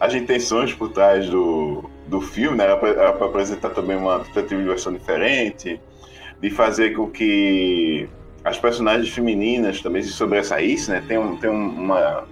as 0.00 0.14
intenções 0.14 0.74
por 0.74 0.90
trás 0.90 1.28
do, 1.30 1.88
do 2.08 2.20
filme 2.20 2.56
né, 2.56 2.64
era 2.64 2.76
para 3.12 3.26
apresentar 3.26 3.70
também 3.70 3.96
uma 3.96 4.18
tentativa 4.18 4.60
de 4.60 4.68
versão 4.68 4.92
diferente, 4.92 5.80
de 6.40 6.50
fazer 6.50 6.90
com 6.94 7.08
que 7.08 8.08
as 8.44 8.58
personagens 8.58 9.08
femininas 9.08 9.80
também 9.80 10.02
se 10.02 10.10
sobressaíssem, 10.10 10.94
né? 10.94 11.04
Tem, 11.08 11.16
um, 11.16 11.36
tem 11.36 11.48
uma, 11.48 12.24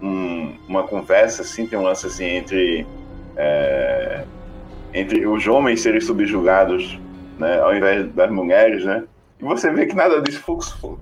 um, 0.00 0.56
uma 0.68 0.84
conversa, 0.84 1.42
assim, 1.42 1.66
tem 1.66 1.78
um 1.78 1.82
lance 1.82 2.06
assim, 2.06 2.24
entre, 2.24 2.86
é, 3.36 4.24
entre 4.94 5.26
os 5.26 5.46
homens 5.46 5.80
serem 5.80 6.00
subjugados 6.00 6.98
né, 7.38 7.60
ao 7.60 7.74
invés 7.74 8.12
das 8.14 8.30
mulheres, 8.30 8.84
né? 8.84 9.04
E 9.40 9.44
você 9.44 9.70
vê 9.72 9.86
que 9.86 9.94
nada 9.94 10.22
disso, 10.22 10.42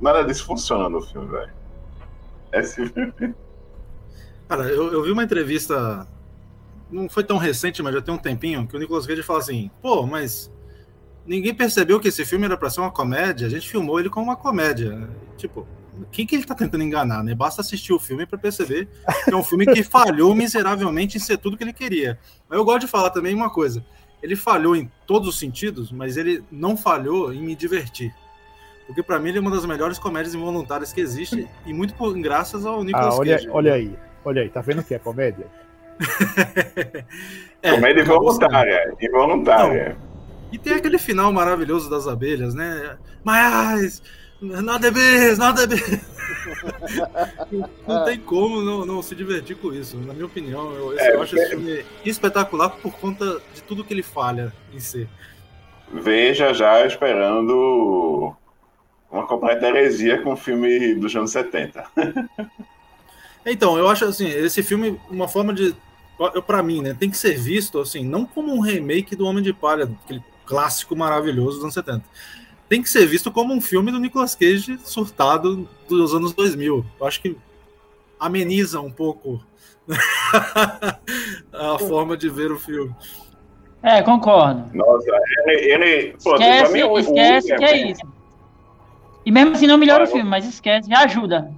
nada 0.00 0.22
disso 0.22 0.46
funciona 0.46 0.88
no 0.88 1.02
filme, 1.02 1.28
velho. 1.28 1.52
É 2.52 2.62
filme. 2.62 3.34
Cara, 4.48 4.64
eu, 4.64 4.90
eu 4.92 5.02
vi 5.02 5.12
uma 5.12 5.22
entrevista, 5.22 6.06
não 6.90 7.08
foi 7.08 7.22
tão 7.22 7.36
recente, 7.36 7.82
mas 7.82 7.94
já 7.94 8.00
tem 8.00 8.14
um 8.14 8.18
tempinho, 8.18 8.66
que 8.66 8.74
o 8.74 8.78
Nicolas 8.78 9.06
Cage 9.06 9.22
fala 9.22 9.38
assim: 9.40 9.70
pô, 9.82 10.06
mas 10.06 10.50
ninguém 11.30 11.54
percebeu 11.54 12.00
que 12.00 12.08
esse 12.08 12.24
filme 12.24 12.44
era 12.44 12.56
para 12.56 12.68
ser 12.68 12.80
uma 12.80 12.90
comédia, 12.90 13.46
a 13.46 13.50
gente 13.50 13.68
filmou 13.68 13.98
ele 13.98 14.10
como 14.10 14.26
uma 14.26 14.36
comédia. 14.36 15.08
Tipo, 15.36 15.66
quem 16.10 16.26
que 16.26 16.34
ele 16.34 16.44
tá 16.44 16.54
tentando 16.54 16.84
enganar, 16.84 17.22
né? 17.22 17.34
Basta 17.34 17.60
assistir 17.60 17.92
o 17.92 17.98
filme 17.98 18.26
para 18.26 18.38
perceber 18.38 18.88
que 19.24 19.32
é 19.32 19.36
um 19.36 19.44
filme 19.44 19.66
que 19.66 19.82
falhou 19.82 20.34
miseravelmente 20.34 21.16
em 21.16 21.20
ser 21.20 21.38
tudo 21.38 21.56
que 21.56 21.64
ele 21.64 21.72
queria. 21.72 22.18
Mas 22.48 22.58
eu 22.58 22.64
gosto 22.64 22.80
de 22.80 22.86
falar 22.86 23.10
também 23.10 23.34
uma 23.34 23.50
coisa 23.50 23.84
ele 24.22 24.36
falhou 24.36 24.76
em 24.76 24.90
todos 25.06 25.28
os 25.28 25.38
sentidos, 25.38 25.90
mas 25.90 26.16
ele 26.16 26.44
não 26.50 26.76
falhou 26.76 27.32
em 27.32 27.42
me 27.42 27.54
divertir. 27.56 28.14
Porque 28.86 29.02
para 29.02 29.18
mim 29.18 29.30
ele 29.30 29.38
é 29.38 29.40
uma 29.40 29.50
das 29.50 29.64
melhores 29.64 29.98
comédias 29.98 30.34
involuntárias 30.34 30.92
que 30.92 31.00
existe 31.00 31.48
e 31.64 31.72
muito 31.72 31.94
por, 31.94 32.16
graças 32.18 32.66
ao 32.66 32.82
Nicolas 32.82 33.14
ah, 33.14 33.18
olha, 33.18 33.36
Cage. 33.36 33.48
Olha 33.50 33.74
aí, 33.74 33.96
olha 34.24 34.42
aí, 34.42 34.48
tá 34.48 34.60
vendo 34.60 34.82
que 34.82 34.94
é 34.94 34.98
comédia? 34.98 35.46
é, 37.62 37.70
comédia 37.70 38.02
involuntária, 38.02 38.94
involuntária. 39.00 39.96
Não. 40.00 40.09
E 40.52 40.58
tem 40.58 40.74
aquele 40.74 40.98
final 40.98 41.32
maravilhoso 41.32 41.88
das 41.88 42.06
abelhas, 42.06 42.54
né? 42.54 42.96
Mas 43.24 44.02
nada 44.40 44.88
é 44.88 44.90
bem, 44.90 45.36
nada 45.36 45.62
é 45.62 45.66
bem. 45.66 45.80
não 47.86 48.04
tem 48.04 48.18
como 48.18 48.62
não, 48.62 48.86
não, 48.86 49.02
se 49.02 49.14
divertir 49.14 49.56
com 49.56 49.72
isso. 49.72 49.96
Na 49.98 50.12
minha 50.12 50.26
opinião, 50.26 50.72
eu, 50.72 50.98
é, 50.98 51.14
eu 51.14 51.22
acho 51.22 51.36
esse 51.36 51.50
filme 51.50 51.84
espetacular 52.04 52.70
por 52.70 52.92
conta 52.92 53.40
de 53.54 53.62
tudo 53.62 53.84
que 53.84 53.92
ele 53.92 54.02
falha 54.02 54.52
em 54.72 54.80
si. 54.80 55.08
Veja 55.92 56.54
já 56.54 56.86
esperando 56.86 58.34
uma 59.10 59.26
completa 59.26 59.66
heresia 59.66 60.22
com 60.22 60.32
o 60.32 60.36
filme 60.36 60.94
dos 60.94 61.14
anos 61.14 61.32
70. 61.32 61.84
então, 63.44 63.76
eu 63.76 63.88
acho 63.88 64.04
assim, 64.04 64.28
esse 64.28 64.62
filme, 64.62 64.98
uma 65.10 65.26
forma 65.26 65.52
de. 65.52 65.74
para 66.46 66.62
mim, 66.62 66.80
né, 66.80 66.96
tem 66.98 67.10
que 67.10 67.18
ser 67.18 67.36
visto 67.36 67.80
assim, 67.80 68.04
não 68.04 68.24
como 68.24 68.54
um 68.54 68.60
remake 68.60 69.16
do 69.16 69.26
Homem 69.26 69.42
de 69.42 69.52
Palha, 69.52 69.90
aquele 70.04 70.22
clássico 70.50 70.96
maravilhoso 70.96 71.58
dos 71.58 71.62
anos 71.62 71.74
70 71.74 72.04
tem 72.70 72.80
que 72.80 72.88
ser 72.88 73.04
visto 73.04 73.32
como 73.32 73.52
um 73.52 73.60
filme 73.60 73.90
do 73.90 73.98
Nicolas 73.98 74.36
Cage 74.36 74.78
surtado 74.84 75.68
dos 75.88 76.14
anos 76.14 76.32
2000. 76.32 76.86
Eu 77.00 77.06
acho 77.06 77.20
que 77.20 77.36
ameniza 78.18 78.80
um 78.80 78.92
pouco 78.92 79.44
a 81.52 81.78
forma 81.80 82.16
de 82.16 82.28
ver 82.28 82.52
o 82.52 82.58
filme. 82.58 82.94
É, 83.82 84.00
concordo. 84.02 84.70
Nossa, 84.72 85.04
ele. 85.48 85.72
ele 85.72 86.16
pô, 86.22 86.34
esquece 86.34 86.72
mim, 86.72 86.98
esquece 87.00 87.56
que 87.56 87.64
é 87.64 87.90
isso. 87.90 88.02
E 89.26 89.32
mesmo 89.32 89.56
assim 89.56 89.66
não 89.66 89.76
melhora 89.76 90.04
o 90.04 90.06
filme, 90.06 90.30
mas 90.30 90.46
esquece, 90.46 90.88
já 90.88 91.00
ajuda. 91.00 91.52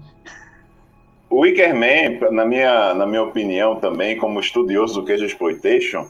O 1.29 1.41
Wicker 1.41 1.75
Man, 1.75 2.31
na 2.31 2.47
minha, 2.47 2.95
na 2.95 3.07
minha 3.07 3.23
opinião 3.23 3.77
também, 3.77 4.17
como 4.17 4.41
estudioso 4.41 4.99
do 4.99 5.07
Cage 5.07 5.27
Exploitation, 5.27 6.09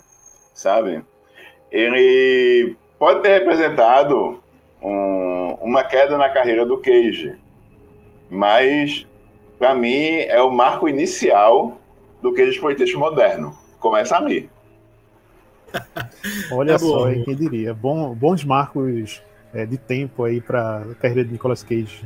sabe? 0.54 1.02
Ele 1.72 2.76
pode 2.98 3.22
ter 3.22 3.38
representado 3.38 4.40
um, 4.82 5.56
uma 5.62 5.82
queda 5.82 6.18
na 6.18 6.28
carreira 6.28 6.66
do 6.66 6.76
Cage. 6.76 7.34
Mas, 8.30 9.06
para 9.58 9.74
mim, 9.74 10.18
é 10.28 10.40
o 10.42 10.50
marco 10.50 10.86
inicial 10.86 11.80
do 12.20 12.32
Cage 12.32 12.50
Exploitation 12.50 12.98
moderno. 12.98 13.56
Começa 13.80 14.16
ali. 14.16 14.50
Olha 16.52 16.72
é 16.72 16.78
só, 16.78 17.10
hein, 17.10 17.22
quem 17.24 17.34
diria. 17.34 17.72
Bom, 17.72 18.14
bons 18.14 18.44
marcos 18.44 19.22
é, 19.54 19.64
de 19.64 19.78
tempo 19.78 20.24
aí 20.24 20.40
para 20.40 20.82
a 20.90 20.94
carreira 20.94 21.24
de 21.24 21.32
Nicolas 21.32 21.62
Cage. 21.62 22.04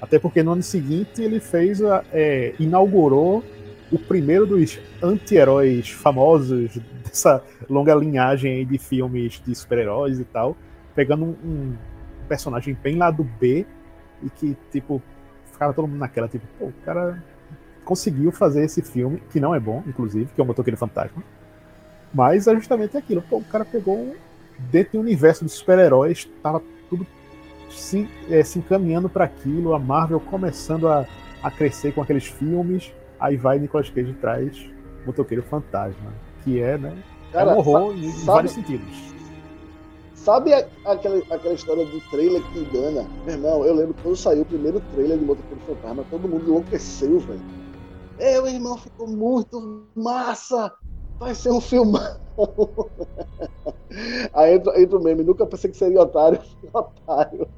Até 0.00 0.18
porque 0.18 0.44
no 0.44 0.52
ano 0.52 0.62
seguinte 0.62 1.20
ele 1.20 1.40
fez, 1.40 1.80
é, 2.12 2.54
inaugurou 2.60 3.42
o 3.90 3.98
primeiro 3.98 4.46
dos 4.46 4.78
anti-heróis 5.02 5.90
famosos 5.90 6.78
dessa 7.04 7.42
longa 7.68 7.94
linhagem 7.94 8.66
de 8.66 8.78
filmes 8.78 9.40
de 9.44 9.54
super-heróis 9.54 10.20
e 10.20 10.24
tal, 10.24 10.56
pegando 10.94 11.24
um, 11.24 11.36
um, 11.44 11.76
personagem 12.28 12.76
bem 12.82 12.96
lá 12.96 13.10
do 13.10 13.24
B 13.24 13.66
e 14.22 14.30
que, 14.30 14.56
tipo, 14.70 15.02
ficava 15.50 15.72
todo 15.72 15.88
mundo 15.88 15.98
naquela, 15.98 16.28
tipo, 16.28 16.46
pô, 16.58 16.66
o 16.66 16.72
cara 16.84 17.22
conseguiu 17.84 18.30
fazer 18.30 18.64
esse 18.64 18.82
filme, 18.82 19.22
que 19.30 19.40
não 19.40 19.54
é 19.54 19.60
bom, 19.60 19.82
inclusive, 19.86 20.28
que 20.34 20.40
é 20.40 20.44
o 20.44 20.46
Motoqueiro 20.46 20.76
Fantasma. 20.76 21.22
Mas 22.12 22.46
é 22.46 22.54
justamente 22.54 22.96
aquilo, 22.96 23.22
pô, 23.22 23.38
o 23.38 23.44
cara 23.44 23.64
pegou 23.64 24.14
dentro 24.58 24.92
do 24.94 25.00
universo 25.00 25.44
dos 25.44 25.54
super-heróis, 25.54 26.28
tava 26.42 26.62
tudo 26.90 27.06
se, 27.70 28.08
é, 28.30 28.42
se 28.42 28.58
encaminhando 28.58 29.08
para 29.08 29.24
aquilo, 29.24 29.74
a 29.74 29.78
Marvel 29.78 30.20
começando 30.20 30.88
a, 30.88 31.06
a 31.42 31.50
crescer 31.50 31.92
com 31.92 32.02
aqueles 32.02 32.26
filmes, 32.26 32.92
aí 33.18 33.36
vai 33.36 33.58
Nicolas 33.58 33.90
Cage 33.90 34.12
traz 34.14 34.66
Motoqueiro 35.06 35.42
Fantasma, 35.42 36.12
que 36.42 36.60
é, 36.60 36.76
né, 36.76 37.02
cara, 37.32 37.50
é 37.50 37.54
um 37.54 37.58
horror 37.58 37.94
em, 37.94 38.06
em 38.06 38.24
vários 38.24 38.52
sentidos. 38.52 39.08
Sabe 40.14 40.52
aquela, 40.52 41.18
aquela 41.30 41.54
história 41.54 41.84
do 41.86 42.00
trailer 42.10 42.42
que 42.52 42.58
engana? 42.58 43.08
Meu 43.24 43.34
irmão, 43.34 43.64
eu 43.64 43.74
lembro 43.74 43.94
quando 44.02 44.16
saiu 44.16 44.42
o 44.42 44.46
primeiro 44.46 44.80
trailer 44.92 45.16
de 45.18 45.24
Motoqueiro 45.24 45.60
Fantasma, 45.64 46.04
todo 46.10 46.28
mundo 46.28 46.44
enlouqueceu, 46.44 47.18
velho. 47.20 47.40
É, 48.18 48.40
o 48.40 48.46
irmão 48.46 48.76
ficou 48.76 49.06
muito 49.06 49.86
massa! 49.94 50.72
Vai 51.18 51.34
ser 51.34 51.50
um 51.50 51.60
filme. 51.60 51.98
Aí 54.32 54.54
entra, 54.54 54.80
entra 54.80 54.98
o 54.98 55.02
meme, 55.02 55.24
nunca 55.24 55.46
pensei 55.46 55.70
que 55.70 55.76
seria 55.76 56.02
otário, 56.02 56.40
otário. 56.72 57.48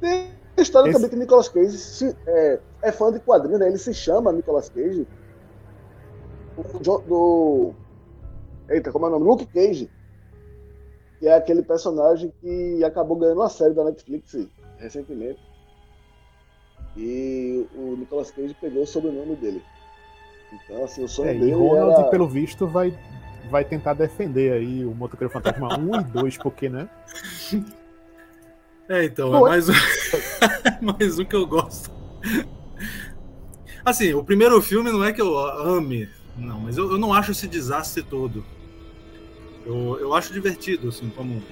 Tem 0.00 0.32
a 0.56 0.60
história 0.60 0.88
Esse... 0.90 0.98
também 0.98 1.10
que 1.10 1.16
Nicolas 1.16 1.48
Cage 1.48 1.78
se, 1.78 2.16
é, 2.26 2.60
é, 2.82 2.92
fã 2.92 3.12
de 3.12 3.20
quadrinho, 3.20 3.58
né? 3.58 3.68
Ele 3.68 3.78
se 3.78 3.92
chama 3.92 4.32
Nicolas 4.32 4.68
Cage. 4.68 5.06
Do, 6.80 6.98
do. 6.98 7.74
Eita, 8.68 8.92
como 8.92 9.06
é 9.06 9.08
o 9.08 9.12
nome? 9.12 9.24
Luke 9.24 9.46
Cage 9.46 9.90
que 11.20 11.28
é 11.28 11.34
aquele 11.34 11.62
personagem 11.62 12.32
que 12.40 12.82
acabou 12.82 13.16
ganhando 13.16 13.40
uma 13.40 13.50
série 13.50 13.74
da 13.74 13.84
Netflix 13.84 14.36
recentemente. 14.78 15.38
E 16.96 17.66
o 17.76 17.94
Nicolas 17.96 18.30
Cage 18.30 18.56
pegou 18.58 18.82
o 18.82 18.86
sobrenome 18.86 19.36
dele. 19.36 19.62
Então, 20.50 20.82
assim, 20.82 21.04
o 21.04 21.08
sonho 21.08 21.28
é, 21.28 21.34
dele. 21.34 21.50
E 21.50 21.52
Ronald, 21.52 22.00
era... 22.00 22.08
pelo 22.08 22.26
visto, 22.26 22.66
vai, 22.66 22.98
vai 23.50 23.64
tentar 23.64 23.92
defender 23.92 24.54
aí 24.54 24.84
o 24.84 24.94
Motoqueiro 24.94 25.30
Fantasma 25.30 25.78
1 25.78 26.00
e 26.00 26.04
2, 26.04 26.38
porque, 26.38 26.68
né? 26.68 26.88
É, 28.88 29.04
então, 29.04 29.32
é 29.36 29.40
mais 29.42 29.68
um, 29.68 29.72
mais 30.82 31.16
um 31.20 31.24
que 31.24 31.36
eu 31.36 31.46
gosto. 31.46 31.92
Assim, 33.90 34.14
o 34.14 34.22
primeiro 34.22 34.62
filme 34.62 34.88
não 34.92 35.02
é 35.02 35.12
que 35.12 35.20
eu 35.20 35.36
ame, 35.36 36.08
não, 36.36 36.60
mas 36.60 36.76
eu, 36.76 36.92
eu 36.92 36.96
não 36.96 37.12
acho 37.12 37.32
esse 37.32 37.48
desastre 37.48 38.04
todo. 38.04 38.44
Eu, 39.66 39.98
eu 39.98 40.14
acho 40.14 40.32
divertido, 40.32 40.90
assim, 40.90 41.10
como 41.10 41.42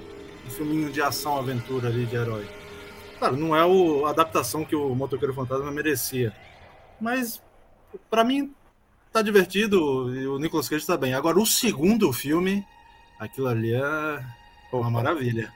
um 0.47 0.49
filminho 0.49 0.89
de 0.89 1.01
ação, 1.01 1.37
aventura 1.37 1.89
ali, 1.89 2.05
de 2.05 2.15
herói. 2.15 2.47
Claro, 3.19 3.35
não 3.35 3.53
é 3.53 3.65
o, 3.65 4.05
a 4.05 4.11
adaptação 4.11 4.63
que 4.63 4.73
o 4.73 4.95
Motoqueiro 4.95 5.33
Fantasma 5.33 5.69
merecia. 5.69 6.33
Mas, 6.99 7.41
para 8.09 8.23
mim, 8.23 8.53
tá 9.11 9.21
divertido 9.21 10.15
e 10.15 10.25
o 10.25 10.39
Nicolas 10.39 10.69
Cage 10.69 10.85
tá 10.85 10.95
bem. 10.95 11.13
Agora, 11.13 11.37
o 11.37 11.45
segundo 11.45 12.13
filme, 12.13 12.65
aquilo 13.19 13.47
ali 13.47 13.73
é 13.73 14.23
uma 14.71 14.89
maravilha. 14.89 15.53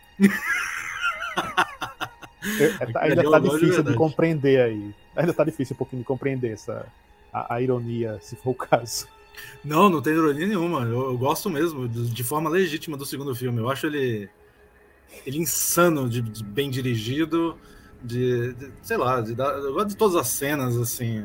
É, 2.59 2.99
ainda 2.99 3.31
tá 3.31 3.39
difícil 3.39 3.81
de, 3.81 3.91
de, 3.91 3.97
compreender 3.97 4.61
aí. 4.61 4.93
Ainda 5.15 5.33
tá 5.33 5.43
difícil 5.43 5.73
um 5.73 5.77
pouquinho 5.77 6.01
de 6.01 6.07
compreender 6.07 6.51
essa, 6.51 6.85
a, 7.31 7.55
a 7.55 7.61
ironia, 7.61 8.19
se 8.21 8.35
for 8.35 8.51
o 8.51 8.55
caso. 8.55 9.07
Não, 9.63 9.89
não 9.89 10.01
tem 10.01 10.13
ironia 10.13 10.47
nenhuma. 10.47 10.81
Eu, 10.81 11.11
eu, 11.11 11.17
gosto 11.17 11.49
mesmo, 11.49 11.87
de 11.87 12.23
forma 12.23 12.49
legítima, 12.49 12.97
do 12.97 13.05
segundo 13.05 13.35
filme. 13.35 13.59
Eu 13.59 13.69
acho 13.69 13.87
ele, 13.87 14.29
ele 15.25 15.39
insano, 15.39 16.09
de, 16.09 16.21
de 16.21 16.43
bem 16.43 16.69
dirigido, 16.69 17.57
de, 18.01 18.53
de, 18.53 18.71
sei 18.81 18.97
lá, 18.97 19.21
de, 19.21 19.31
eu 19.31 19.73
gosto 19.73 19.89
de 19.89 19.97
todas 19.97 20.15
as 20.15 20.27
cenas, 20.27 20.77
assim. 20.77 21.23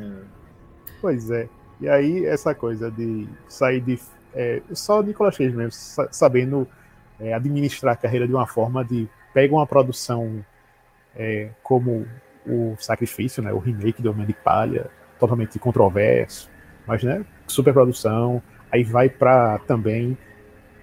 Pois 1.01 1.31
é. 1.31 1.48
E 1.81 1.88
aí, 1.88 2.24
essa 2.27 2.55
coisa 2.55 2.90
de 2.90 3.29
sair 3.48 3.81
de. 3.81 3.98
É, 4.35 4.62
só 4.72 5.01
o 5.01 5.03
Nicolas 5.03 5.37
Cage 5.37 5.55
mesmo, 5.55 5.72
sabendo 6.12 6.68
é, 7.18 7.33
administrar 7.33 7.94
a 7.94 7.96
carreira 7.96 8.27
de 8.27 8.35
uma 8.35 8.46
forma 8.46 8.85
de 8.85 9.09
pega 9.33 9.55
uma 9.55 9.66
produção 9.66 10.44
é, 11.16 11.51
como 11.62 12.07
o 12.48 12.76
Sacrifício, 12.78 13.42
né, 13.42 13.52
o 13.52 13.58
remake 13.58 14.02
do 14.02 14.11
Homem 14.11 14.26
de 14.26 14.32
Palha, 14.32 14.90
totalmente 15.18 15.58
controverso, 15.58 16.50
mas 16.87 17.02
né, 17.02 17.24
super 17.46 17.72
produção, 17.72 18.42
aí 18.70 18.82
vai 18.82 19.08
para 19.08 19.58
também 19.61 20.16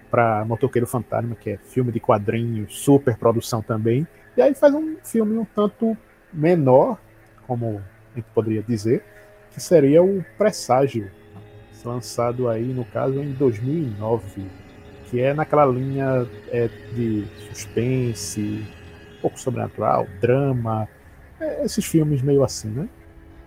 para 0.10 0.45
Motoqueiro 0.45 0.88
Fantasma, 0.88 1.36
que 1.36 1.51
é 1.51 1.58
filme 1.58 1.91
de 1.91 1.99
quadrinhos, 1.99 2.78
super 2.78 3.17
produção 3.17 3.62
também, 3.62 4.08
e 4.38 4.41
aí 4.41 4.54
faz 4.54 4.73
um 4.73 4.95
filme 5.04 5.38
um 5.38 5.45
tanto 5.45 5.97
menor, 6.32 6.97
como 7.47 7.82
a 8.13 8.15
gente 8.15 8.28
poderia 8.34 8.62
dizer, 8.62 9.04
que 9.51 9.62
seria 9.62 10.04
o 10.04 10.23
Presságio, 10.38 11.10
lançado 11.86 12.49
aí, 12.49 12.73
no 12.73 12.84
caso, 12.86 13.19
em 13.21 13.32
2009, 13.34 14.45
que 15.06 15.21
é 15.21 15.34
naquela 15.34 15.65
linha 15.65 16.28
é, 16.49 16.67
de 16.93 17.25
suspense, 17.49 18.65
um 19.17 19.21
pouco 19.21 19.39
sobrenatural, 19.39 20.08
drama, 20.19 20.88
esses 21.63 21.86
filmes 21.86 22.21
meio 22.21 22.43
assim, 22.43 22.69
né? 22.69 22.89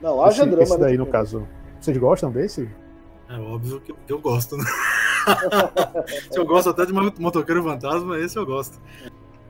Não, 0.00 0.22
haja 0.22 0.42
esse, 0.42 0.50
drama. 0.50 0.62
Esse 0.62 0.78
daí, 0.78 0.96
no 0.96 1.04
filme. 1.04 1.12
caso, 1.12 1.48
vocês 1.80 1.96
gostam 1.96 2.30
desse? 2.30 2.68
É 3.28 3.38
óbvio 3.38 3.80
que, 3.80 3.92
que 3.92 4.12
eu 4.12 4.20
gosto, 4.20 4.56
né? 4.56 4.64
Se 6.30 6.38
eu 6.38 6.46
gosto 6.46 6.70
até 6.70 6.86
de 6.86 6.92
Motoqueiro 6.92 7.62
Fantasma, 7.62 8.18
esse 8.18 8.38
eu 8.38 8.46
gosto. 8.46 8.80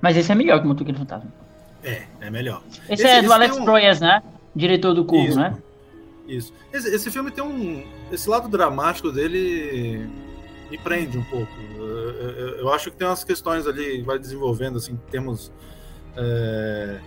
Mas 0.01 0.17
esse 0.17 0.33
é 0.33 0.35
melhor 0.35 0.61
que 0.61 0.67
Motoqueiro 0.67 0.99
Fantasma. 0.99 1.33
É, 1.85 2.03
é 2.21 2.31
melhor. 2.31 2.63
Esse, 2.89 3.05
esse 3.05 3.07
é 3.07 3.23
do 3.23 3.33
Alex 3.33 3.57
um... 3.57 3.65
Proyas, 3.65 4.01
né? 4.01 4.23
Diretor 4.55 4.95
do 4.95 5.05
Curvo, 5.05 5.37
né? 5.37 5.57
Isso. 6.27 6.53
Esse, 6.73 6.95
esse, 6.95 7.11
filme 7.11 7.31
tem 7.31 7.43
um. 7.43 7.85
Esse 8.11 8.29
lado 8.29 8.49
dramático 8.49 9.13
dele 9.13 10.09
me 10.71 10.77
prende 10.79 11.17
um 11.17 11.25
pouco. 11.25 11.53
Eu, 11.77 11.87
eu, 11.87 12.49
eu 12.59 12.73
acho 12.73 12.91
que 12.91 12.97
tem 12.97 13.07
umas 13.07 13.25
questões 13.25 13.67
ali, 13.67 14.03
vai 14.03 14.19
desenvolvendo, 14.19 14.77
assim, 14.77 14.99
temos. 15.11 15.53
É, 16.17 16.99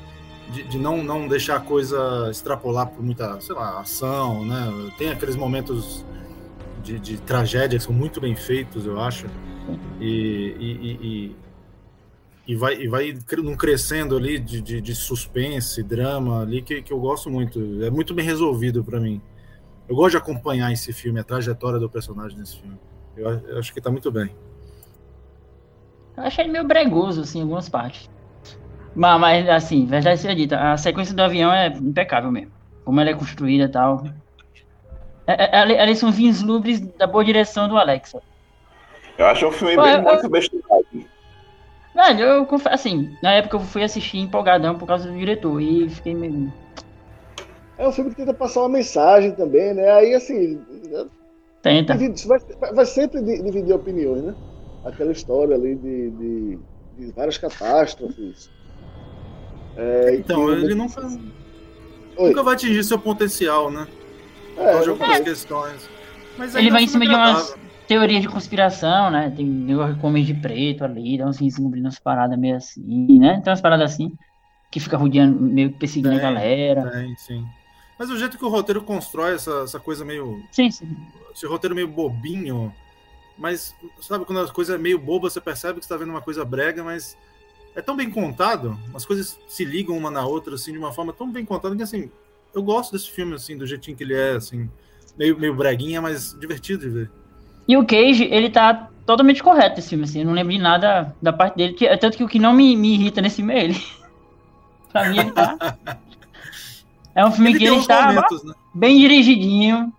de, 0.51 0.63
de, 0.63 0.77
não, 0.77 1.03
não 1.03 1.27
deixar 1.27 1.57
a 1.57 1.59
coisa 1.59 2.29
extrapolar 2.29 2.87
por 2.87 3.03
muita, 3.03 3.39
sei 3.41 3.55
lá, 3.55 3.79
ação, 3.79 4.45
né? 4.45 4.91
Tem 4.97 5.09
aqueles 5.09 5.35
momentos 5.35 6.05
de, 6.83 6.99
de 6.99 7.17
tragédia 7.21 7.77
que 7.77 7.83
são 7.83 7.93
muito 7.93 8.19
bem 8.19 8.35
feitos, 8.35 8.85
eu 8.85 8.99
acho. 8.99 9.27
E, 9.99 10.55
e, 10.59 10.91
e, 11.01 11.35
e 12.47 12.55
vai, 12.55 12.75
e 12.75 12.87
vai 12.87 13.17
num 13.37 13.55
crescendo 13.55 14.17
ali 14.17 14.39
de, 14.39 14.61
de, 14.61 14.81
de, 14.81 14.95
suspense, 14.95 15.81
drama 15.83 16.41
ali, 16.41 16.61
que, 16.61 16.81
que 16.81 16.91
eu 16.91 16.99
gosto 16.99 17.29
muito. 17.29 17.83
É 17.83 17.89
muito 17.89 18.13
bem 18.13 18.25
resolvido 18.25 18.83
para 18.83 18.99
mim. 18.99 19.21
Eu 19.87 19.95
gosto 19.95 20.11
de 20.11 20.17
acompanhar 20.17 20.71
esse 20.71 20.91
filme, 20.91 21.19
a 21.19 21.23
trajetória 21.23 21.79
do 21.79 21.89
personagem 21.89 22.37
nesse 22.37 22.57
filme. 22.57 22.77
Eu, 23.15 23.29
eu 23.29 23.59
acho 23.59 23.73
que 23.73 23.79
tá 23.79 23.89
muito 23.89 24.11
bem. 24.11 24.35
Eu 26.17 26.23
achei 26.23 26.43
ele 26.43 26.51
meio 26.51 26.67
bregoso, 26.67 27.21
assim, 27.21 27.39
em 27.39 27.41
algumas 27.43 27.69
partes. 27.69 28.09
Mas, 28.95 29.19
mas 29.19 29.49
assim, 29.49 29.85
verdade 29.85 30.19
seja 30.19 30.35
dita, 30.35 30.59
a 30.59 30.77
sequência 30.77 31.15
do 31.15 31.21
avião 31.21 31.51
é 31.51 31.67
impecável 31.67 32.31
mesmo. 32.31 32.51
Como 32.83 32.99
ela 32.99 33.09
é 33.09 33.13
construída 33.13 33.65
e 33.65 33.69
tal. 33.69 34.03
É, 35.27 35.59
é, 35.59 35.83
eles 35.83 35.99
são 35.99 36.11
vislumbre 36.11 36.79
da 36.97 37.07
boa 37.07 37.23
direção 37.23 37.67
do 37.67 37.77
Alexa. 37.77 38.21
Eu 39.17 39.25
acho 39.27 39.47
um 39.47 39.51
filme 39.51 39.75
Pô, 39.75 39.83
bem 39.83 39.95
eu, 39.95 40.01
muito 40.01 40.29
bestigado. 40.29 40.87
Velho, 41.93 42.21
eu 42.21 42.45
confesso, 42.45 42.75
assim, 42.75 43.17
na 43.21 43.33
época 43.33 43.57
eu 43.57 43.59
fui 43.61 43.83
assistir 43.83 44.17
empolgadão 44.17 44.77
por 44.77 44.87
causa 44.87 45.09
do 45.09 45.17
diretor 45.17 45.61
e 45.61 45.89
fiquei 45.89 46.15
meio. 46.15 46.51
É 47.77 47.87
um 47.87 47.91
filme 47.91 48.11
que 48.11 48.17
tenta 48.17 48.33
passar 48.33 48.61
uma 48.61 48.69
mensagem 48.69 49.31
também, 49.31 49.73
né? 49.73 49.91
Aí, 49.91 50.13
assim. 50.13 50.63
Tenta. 51.61 51.97
Vai, 52.27 52.73
vai 52.73 52.85
sempre 52.85 53.21
dividir 53.21 53.73
opiniões, 53.73 54.23
né? 54.23 54.35
Aquela 54.83 55.11
história 55.11 55.55
ali 55.55 55.75
de, 55.75 56.09
de, 56.11 56.59
de 56.93 57.11
várias 57.11 57.37
catástrofes. 57.37 58.49
É, 59.81 60.15
então, 60.15 60.51
ele 60.53 60.75
nunca, 60.75 61.01
nunca 62.15 62.43
vai 62.43 62.53
atingir 62.53 62.83
seu 62.83 62.99
potencial, 62.99 63.71
né? 63.71 63.87
Por 64.55 64.63
causa 64.63 64.83
de 64.83 64.89
algumas 64.89 65.17
é. 65.17 65.23
questões. 65.23 65.89
Mas 66.37 66.53
ele 66.53 66.69
vai 66.69 66.83
em 66.83 66.87
cima 66.87 67.05
de 67.07 67.13
umas 67.13 67.55
teorias 67.87 68.21
de 68.21 68.27
conspiração, 68.27 69.09
né? 69.09 69.33
Tem 69.35 69.43
negócio 69.43 69.97
com 69.97 70.07
homem 70.07 70.23
de 70.23 70.35
preto 70.35 70.83
ali, 70.83 71.17
dá 71.17 71.25
uns 71.25 71.39
descobrindo 71.39 71.87
umas 71.87 71.97
paradas 71.97 72.37
meio 72.37 72.55
assim, 72.55 73.17
né? 73.17 73.41
Tem 73.43 73.51
umas 73.51 73.61
paradas 73.61 73.93
assim, 73.93 74.13
que 74.69 74.79
fica 74.79 74.97
rodeando, 74.97 75.41
meio 75.41 75.71
perseguindo 75.71 76.09
tem, 76.09 76.19
a 76.19 76.21
galera. 76.21 76.91
Tem, 76.91 77.15
sim. 77.17 77.45
Mas 77.97 78.11
o 78.11 78.17
jeito 78.17 78.37
que 78.37 78.45
o 78.45 78.49
roteiro 78.49 78.83
constrói 78.83 79.33
essa, 79.33 79.61
essa 79.63 79.79
coisa 79.79 80.05
meio. 80.05 80.43
Sim, 80.51 80.69
sim. 80.69 80.95
Esse 81.33 81.47
roteiro 81.47 81.73
meio 81.73 81.87
bobinho. 81.87 82.71
Mas, 83.35 83.75
sabe, 83.99 84.25
quando 84.25 84.41
a 84.41 84.51
coisa 84.51 84.75
é 84.75 84.77
meio 84.77 84.99
boba, 84.99 85.27
você 85.27 85.41
percebe 85.41 85.79
que 85.79 85.85
você 85.85 85.89
tá 85.89 85.97
vendo 85.97 86.11
uma 86.11 86.21
coisa 86.21 86.45
brega, 86.45 86.83
mas 86.83 87.17
é 87.75 87.81
tão 87.81 87.95
bem 87.95 88.09
contado, 88.09 88.77
as 88.93 89.05
coisas 89.05 89.39
se 89.47 89.63
ligam 89.63 89.97
uma 89.97 90.11
na 90.11 90.25
outra, 90.25 90.55
assim, 90.55 90.71
de 90.71 90.77
uma 90.77 90.91
forma 90.91 91.13
tão 91.13 91.31
bem 91.31 91.45
contada 91.45 91.75
que, 91.75 91.83
assim, 91.83 92.09
eu 92.53 92.61
gosto 92.61 92.91
desse 92.91 93.09
filme, 93.09 93.35
assim, 93.35 93.57
do 93.57 93.65
jeitinho 93.65 93.95
que 93.95 94.03
ele 94.03 94.13
é, 94.13 94.31
assim, 94.31 94.69
meio, 95.17 95.37
meio 95.39 95.55
breguinha, 95.55 96.01
mas 96.01 96.37
divertido 96.39 96.81
de 96.81 96.89
ver. 96.89 97.11
E 97.67 97.77
o 97.77 97.85
Cage, 97.85 98.25
ele 98.25 98.49
tá 98.49 98.89
totalmente 99.05 99.41
correto 99.41 99.77
nesse 99.77 99.89
filme, 99.89 100.03
assim, 100.03 100.19
eu 100.19 100.25
não 100.25 100.33
lembro 100.33 100.51
de 100.51 100.59
nada 100.59 101.15
da 101.21 101.31
parte 101.31 101.55
dele, 101.55 101.73
que, 101.73 101.97
tanto 101.97 102.17
que 102.17 102.23
o 102.23 102.27
que 102.27 102.39
não 102.39 102.53
me, 102.53 102.75
me 102.75 102.93
irrita 102.95 103.21
nesse 103.21 103.37
filme 103.37 103.53
é 103.53 103.63
ele. 103.65 103.83
pra 104.91 105.09
mim, 105.09 105.19
ele 105.19 105.31
tá... 105.31 105.77
É 107.13 107.25
um 107.25 107.31
filme 107.31 107.49
ele 107.49 107.59
que 107.59 107.65
ele 107.65 107.75
está 107.75 108.07
momentos, 108.07 108.43
né? 108.43 108.53
bem 108.73 108.97
dirigidinho. 108.97 109.91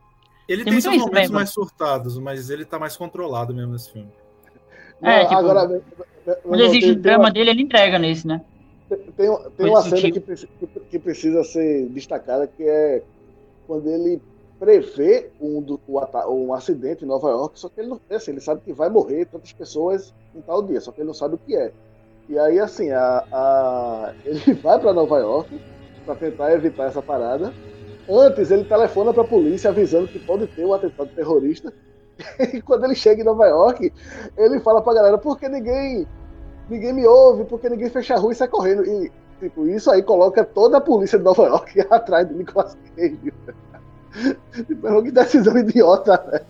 Ele 0.49 0.65
tem, 0.65 0.73
tem 0.73 0.81
seus 0.81 0.97
momentos 0.97 1.31
mais 1.31 1.51
surtados, 1.51 2.19
mas 2.19 2.49
ele 2.49 2.65
tá 2.65 2.79
mais 2.79 2.97
controlado 2.97 3.55
mesmo 3.55 3.73
nesse 3.73 3.93
filme. 3.93 4.11
É, 5.03 5.25
tipo, 5.25 5.35
agora, 5.35 5.83
quando 6.43 6.61
existe 6.63 6.91
o 6.91 6.97
drama 6.97 7.25
uma... 7.25 7.31
dele, 7.31 7.51
ele 7.51 7.63
entrega 7.63 7.99
nesse, 7.99 8.27
né? 8.27 8.41
Tem, 9.17 9.37
tem 9.57 9.69
uma 9.69 9.83
cena 9.83 10.11
que, 10.11 10.21
que, 10.91 10.99
precisa 10.99 11.43
ser 11.45 11.87
destacada, 11.87 12.47
que 12.47 12.63
é 12.63 13.03
quando 13.67 13.89
ele 13.89 14.21
prevê 14.61 15.31
um, 15.41 15.65
um, 15.89 16.47
um 16.47 16.55
acidente 16.55 17.05
em 17.05 17.09
Nova 17.09 17.31
York, 17.31 17.59
só 17.59 17.69
que 17.69 17.81
ele 17.81 17.89
não 17.89 18.01
assim, 18.11 18.33
ele 18.33 18.41
sabe 18.41 18.61
que 18.61 18.73
vai 18.73 18.89
morrer 18.89 19.25
tantas 19.27 19.53
pessoas 19.53 20.13
em 20.35 20.41
tal 20.41 20.63
dia, 20.63 20.81
só 20.81 20.93
que 20.93 21.01
ele 21.01 21.07
não 21.07 21.15
sabe 21.15 21.35
o 21.35 21.39
que 21.39 21.57
é. 21.57 21.73
E 22.29 22.39
aí, 22.39 22.59
assim, 22.59 22.91
a, 22.91 23.25
a 23.33 24.15
ele 24.25 24.55
vai 24.55 24.79
para 24.79 24.93
Nova 24.93 25.19
York 25.19 25.61
para 26.05 26.15
tentar 26.15 26.53
evitar 26.53 26.87
essa 26.87 27.03
parada. 27.03 27.53
Antes, 28.09 28.51
ele 28.51 28.65
telefona 28.65 29.13
para 29.13 29.23
a 29.23 29.27
polícia 29.27 29.71
avisando 29.71 30.09
que 30.09 30.19
pode 30.19 30.47
ter 30.49 30.65
um 30.65 30.75
atentado 30.75 31.11
terrorista. 31.15 31.73
E 32.53 32.61
quando 32.61 32.85
ele 32.85 32.95
chega 32.95 33.23
em 33.23 33.25
Nova 33.25 33.47
York, 33.47 33.93
ele 34.37 34.61
fala 34.61 34.83
pra 34.83 34.95
galera, 34.95 35.19
porque 35.19 35.49
ninguém 35.49 36.07
ninguém 36.69 36.93
me 36.93 37.07
ouve, 37.07 37.45
porque 37.45 37.69
ninguém 37.69 37.91
fecha 37.91 38.15
a 38.15 38.19
rua 38.19 38.33
e 38.33 38.35
sai 38.35 38.49
correndo. 38.49 38.85
E, 38.85 39.13
tipo, 39.41 39.67
isso 39.67 39.91
aí 39.91 40.03
coloca 40.03 40.45
toda 40.45 40.79
a 40.79 40.81
polícia 40.81 41.19
de 41.19 41.25
Nova 41.25 41.43
York 41.45 41.81
atrás 41.91 42.27
do 42.29 42.35
Nicolas 42.35 42.77
Cage. 42.97 43.33
tipo, 44.67 45.03
que 45.03 45.11
decisão 45.11 45.57
idiota. 45.59 46.45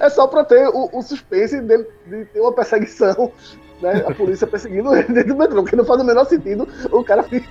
É 0.00 0.08
só 0.10 0.26
pra 0.26 0.44
ter 0.44 0.68
o, 0.68 0.90
o 0.92 1.02
suspense 1.02 1.60
de, 1.60 1.86
de, 2.06 2.24
ter 2.26 2.40
uma 2.40 2.52
perseguição, 2.52 3.32
né? 3.80 4.04
A 4.06 4.14
polícia 4.14 4.46
perseguindo 4.46 4.94
ele 4.94 5.12
dentro 5.12 5.34
do 5.34 5.38
metrô, 5.38 5.62
porque 5.62 5.76
não 5.76 5.84
faz 5.84 6.00
o 6.00 6.04
menor 6.04 6.26
sentido 6.26 6.68
o 6.90 7.04
cara 7.04 7.22
fez. 7.22 7.44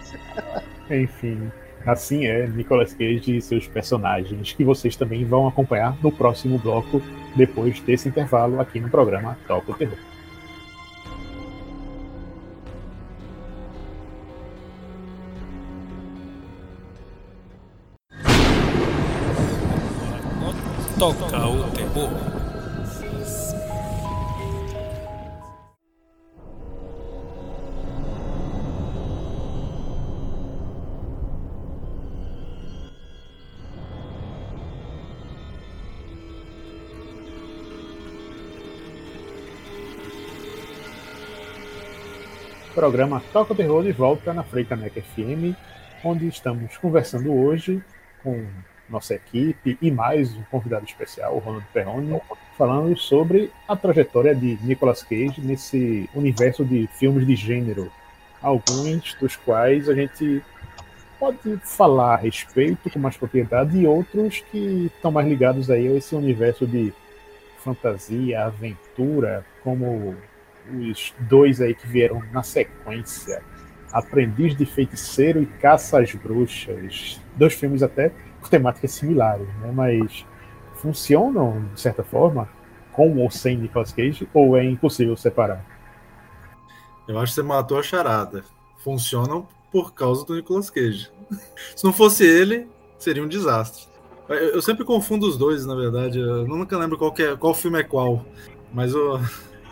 Enfim. 0.89 1.51
Assim 1.85 2.25
é 2.25 2.45
Nicolas 2.47 2.93
Cage 2.93 3.37
e 3.37 3.41
seus 3.41 3.67
personagens, 3.67 4.53
que 4.53 4.63
vocês 4.63 4.95
também 4.95 5.25
vão 5.25 5.47
acompanhar 5.47 5.97
no 6.03 6.11
próximo 6.11 6.57
bloco, 6.59 7.01
depois 7.35 7.79
desse 7.81 8.09
intervalo 8.09 8.59
aqui 8.59 8.79
no 8.79 8.89
programa 8.89 9.37
Toca 9.47 9.71
o 9.71 9.75
Terror. 9.75 9.97
Toca 20.99 21.38
programa 42.79 43.21
Toca 43.33 43.51
o 43.51 43.55
Terror 43.57 43.83
de 43.83 43.91
volta 43.91 44.33
na 44.33 44.41
Freicaneca 44.41 45.01
FM, 45.01 45.53
onde 46.01 46.29
estamos 46.29 46.77
conversando 46.77 47.33
hoje 47.33 47.83
com 48.23 48.47
nossa 48.89 49.15
equipe 49.15 49.77
e 49.81 49.91
mais 49.91 50.33
um 50.33 50.43
convidado 50.43 50.85
especial, 50.85 51.35
o 51.35 51.39
Ronald 51.39 51.65
Perrone, 51.73 52.21
falando 52.57 52.97
sobre 52.97 53.51
a 53.67 53.75
trajetória 53.75 54.33
de 54.33 54.57
Nicolas 54.61 55.03
Cage 55.03 55.41
nesse 55.41 56.09
universo 56.15 56.63
de 56.63 56.87
filmes 56.97 57.27
de 57.27 57.35
gênero, 57.35 57.91
alguns 58.41 59.13
dos 59.15 59.35
quais 59.35 59.89
a 59.89 59.93
gente 59.93 60.41
pode 61.19 61.57
falar 61.57 62.13
a 62.13 62.17
respeito 62.17 62.89
com 62.89 62.97
mais 62.97 63.17
propriedade 63.17 63.77
e 63.77 63.85
outros 63.85 64.39
que 64.49 64.89
estão 64.95 65.11
mais 65.11 65.27
ligados 65.27 65.69
aí 65.69 65.85
a 65.85 65.95
esse 65.95 66.15
universo 66.15 66.65
de 66.65 66.93
fantasia, 67.57 68.45
aventura, 68.45 69.45
como 69.65 70.15
os 70.71 71.13
dois 71.21 71.61
aí 71.61 71.73
que 71.73 71.87
vieram 71.87 72.21
na 72.31 72.43
sequência. 72.43 73.41
Aprendiz 73.91 74.55
de 74.55 74.65
Feiticeiro 74.65 75.41
e 75.41 75.45
Caça 75.45 75.99
às 75.99 76.13
Bruxas. 76.13 77.19
Dois 77.35 77.53
filmes 77.53 77.81
até 77.81 78.13
com 78.39 78.47
temáticas 78.47 78.91
similares, 78.91 79.47
né? 79.59 79.71
Mas 79.73 80.25
funcionam, 80.75 81.65
de 81.73 81.81
certa 81.81 82.03
forma, 82.03 82.47
com 82.91 83.17
ou 83.17 83.31
sem 83.31 83.57
Nicolas 83.57 83.91
Cage, 83.91 84.27
ou 84.33 84.57
é 84.57 84.63
impossível 84.63 85.15
separar? 85.17 85.65
Eu 87.07 87.17
acho 87.17 87.31
que 87.31 87.35
você 87.35 87.43
matou 87.43 87.79
a 87.79 87.83
charada. 87.83 88.43
Funcionam 88.83 89.47
por 89.71 89.93
causa 89.93 90.25
do 90.25 90.35
Nicolas 90.35 90.69
Cage. 90.69 91.11
Se 91.75 91.83
não 91.83 91.93
fosse 91.93 92.25
ele, 92.25 92.67
seria 92.97 93.23
um 93.23 93.27
desastre. 93.27 93.87
Eu 94.29 94.61
sempre 94.61 94.85
confundo 94.85 95.27
os 95.27 95.37
dois, 95.37 95.65
na 95.65 95.73
verdade. 95.73 96.19
Eu 96.19 96.47
nunca 96.47 96.77
lembro 96.77 96.99
qual, 96.99 97.11
é, 97.17 97.35
qual 97.35 97.53
filme 97.55 97.79
é 97.79 97.83
qual. 97.83 98.23
Mas 98.71 98.93
o, 98.93 99.19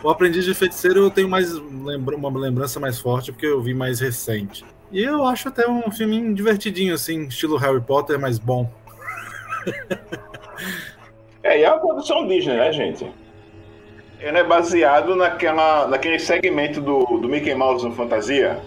o 0.04 0.10
Aprendiz 0.10 0.46
de 0.46 0.54
Feiticeiro 0.54 1.02
eu 1.02 1.12
tenho 1.12 1.30
mais 1.30 1.54
uma 1.56 2.40
lembrança 2.40 2.80
mais 2.80 3.00
forte 3.00 3.32
porque 3.32 3.46
eu 3.46 3.62
vi 3.62 3.74
mais 3.74 4.00
recente. 4.00 4.66
E 4.92 5.04
eu 5.04 5.26
acho 5.26 5.50
até 5.50 5.68
um 5.68 5.92
filme 5.92 6.34
divertidinho, 6.34 6.94
assim, 6.94 7.26
estilo 7.26 7.58
Harry 7.58 7.82
Potter, 7.82 8.20
mas 8.20 8.40
bom. 8.40 8.70
É, 11.44 11.60
e 11.60 11.64
é 11.64 11.72
uma 11.72 11.80
produção 11.80 12.28
Disney, 12.28 12.58
né, 12.58 12.74
gente? 12.74 13.10
Ele 14.20 14.38
é 14.38 14.44
baseado 14.44 15.16
naquela, 15.16 15.88
naquele 15.88 16.20
segmento 16.20 16.82
do, 16.82 17.06
do 17.06 17.30
Mickey 17.30 17.54
Mouse 17.54 17.86
no 17.86 17.94
Fantasia. 17.94 18.60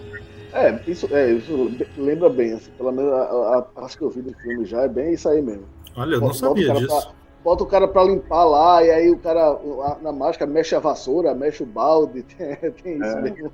É, 0.53 0.79
isso, 0.87 1.07
é, 1.11 1.31
isso 1.31 1.71
lembra 1.97 2.29
bem, 2.29 2.53
assim, 2.53 2.71
pelo 2.71 2.91
menos 2.91 3.11
a, 3.13 3.61
parte 3.61 3.97
que 3.97 4.03
eu 4.03 4.09
vi 4.09 4.21
do 4.21 4.33
filme 4.33 4.65
já 4.65 4.81
é 4.81 4.87
bem 4.87 5.13
isso 5.13 5.29
aí 5.29 5.41
mesmo. 5.41 5.65
Olha, 5.95 6.15
eu 6.15 6.21
não 6.21 6.33
sabia 6.33 6.73
disso. 6.73 6.87
Pra, 6.87 7.20
bota 7.43 7.63
o 7.63 7.67
cara 7.67 7.87
pra 7.87 8.03
limpar 8.03 8.43
lá, 8.45 8.83
e 8.83 8.91
aí 8.91 9.09
o 9.09 9.17
cara 9.17 9.59
na 10.01 10.11
máscara 10.11 10.49
mexe 10.49 10.75
a 10.75 10.79
vassoura, 10.79 11.33
mexe 11.33 11.63
o 11.63 11.65
balde, 11.65 12.23
tem, 12.37 12.55
tem 12.55 12.95
isso 12.97 13.17
é. 13.17 13.21
mesmo. 13.21 13.51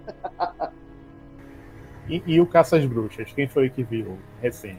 E, 2.09 2.23
e, 2.25 2.39
o 2.41 2.47
Caça 2.47 2.77
às 2.77 2.85
Bruxas, 2.85 3.31
quem 3.33 3.47
foi 3.47 3.69
que 3.69 3.83
viu 3.83 4.17
recém? 4.41 4.77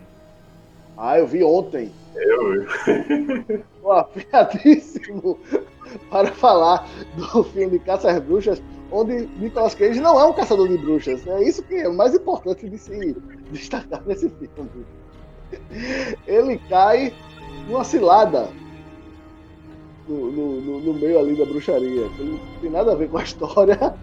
Ah, 0.96 1.18
eu 1.18 1.26
vi 1.26 1.44
ontem. 1.44 1.92
Eu 2.16 2.62
vi. 3.46 3.64
Pô, 3.82 3.92
afiadíssimo 3.92 5.38
para 6.10 6.32
falar 6.32 6.88
do 7.16 7.44
filme 7.44 7.78
Caça 7.80 8.10
às 8.10 8.20
Bruxas, 8.20 8.62
onde 8.90 9.26
Nicolas 9.38 9.74
Cage 9.74 10.00
não 10.00 10.18
é 10.18 10.24
um 10.24 10.32
caçador 10.32 10.68
de 10.68 10.78
bruxas. 10.78 11.26
É 11.26 11.42
isso 11.42 11.62
que 11.62 11.74
é 11.74 11.88
o 11.88 11.94
mais 11.94 12.14
importante 12.14 12.68
de 12.68 12.78
se 12.78 13.16
destacar 13.50 14.02
nesse 14.06 14.30
filme. 14.30 14.86
Ele 16.26 16.58
cai 16.68 17.12
numa 17.68 17.84
cilada 17.84 18.48
no, 20.08 20.60
no, 20.60 20.80
no, 20.80 20.94
meio 20.94 21.18
ali 21.18 21.36
da 21.36 21.44
bruxaria. 21.44 22.10
Ele 22.18 22.32
não 22.32 22.60
tem 22.60 22.70
nada 22.70 22.92
a 22.92 22.94
ver 22.94 23.10
com 23.10 23.18
a 23.18 23.22
história. 23.22 23.94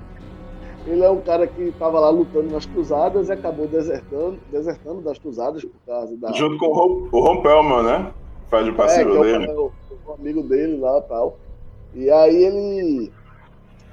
Ele 0.86 1.04
é 1.04 1.10
um 1.10 1.22
cara 1.22 1.48
que 1.48 1.64
estava 1.64 2.00
lá 2.00 2.10
lutando 2.10 2.52
nas 2.52 2.66
cruzadas 2.66 3.28
e 3.28 3.32
acabou 3.32 3.68
desertando, 3.68 4.38
desertando 4.52 5.02
das 5.02 5.18
cruzadas 5.18 5.64
por 5.64 5.80
causa 5.86 6.16
da. 6.16 6.32
Junto 6.34 6.60
com 6.60 6.68
o 7.12 7.20
Ron 7.20 7.42
Pelman, 7.42 7.84
né? 7.84 8.14
Faz 8.50 8.68
o 8.68 8.74
parceiro 8.74 9.18
é, 9.18 9.22
dele. 9.22 9.52
É 9.52 9.56
o, 9.56 9.72
o, 10.08 10.14
amigo 10.14 10.44
dele 10.44 10.78
lá 10.78 11.00
e 11.00 11.02
tal. 11.10 11.38
E 11.96 12.12
aí 12.12 12.36
ele 12.36 13.12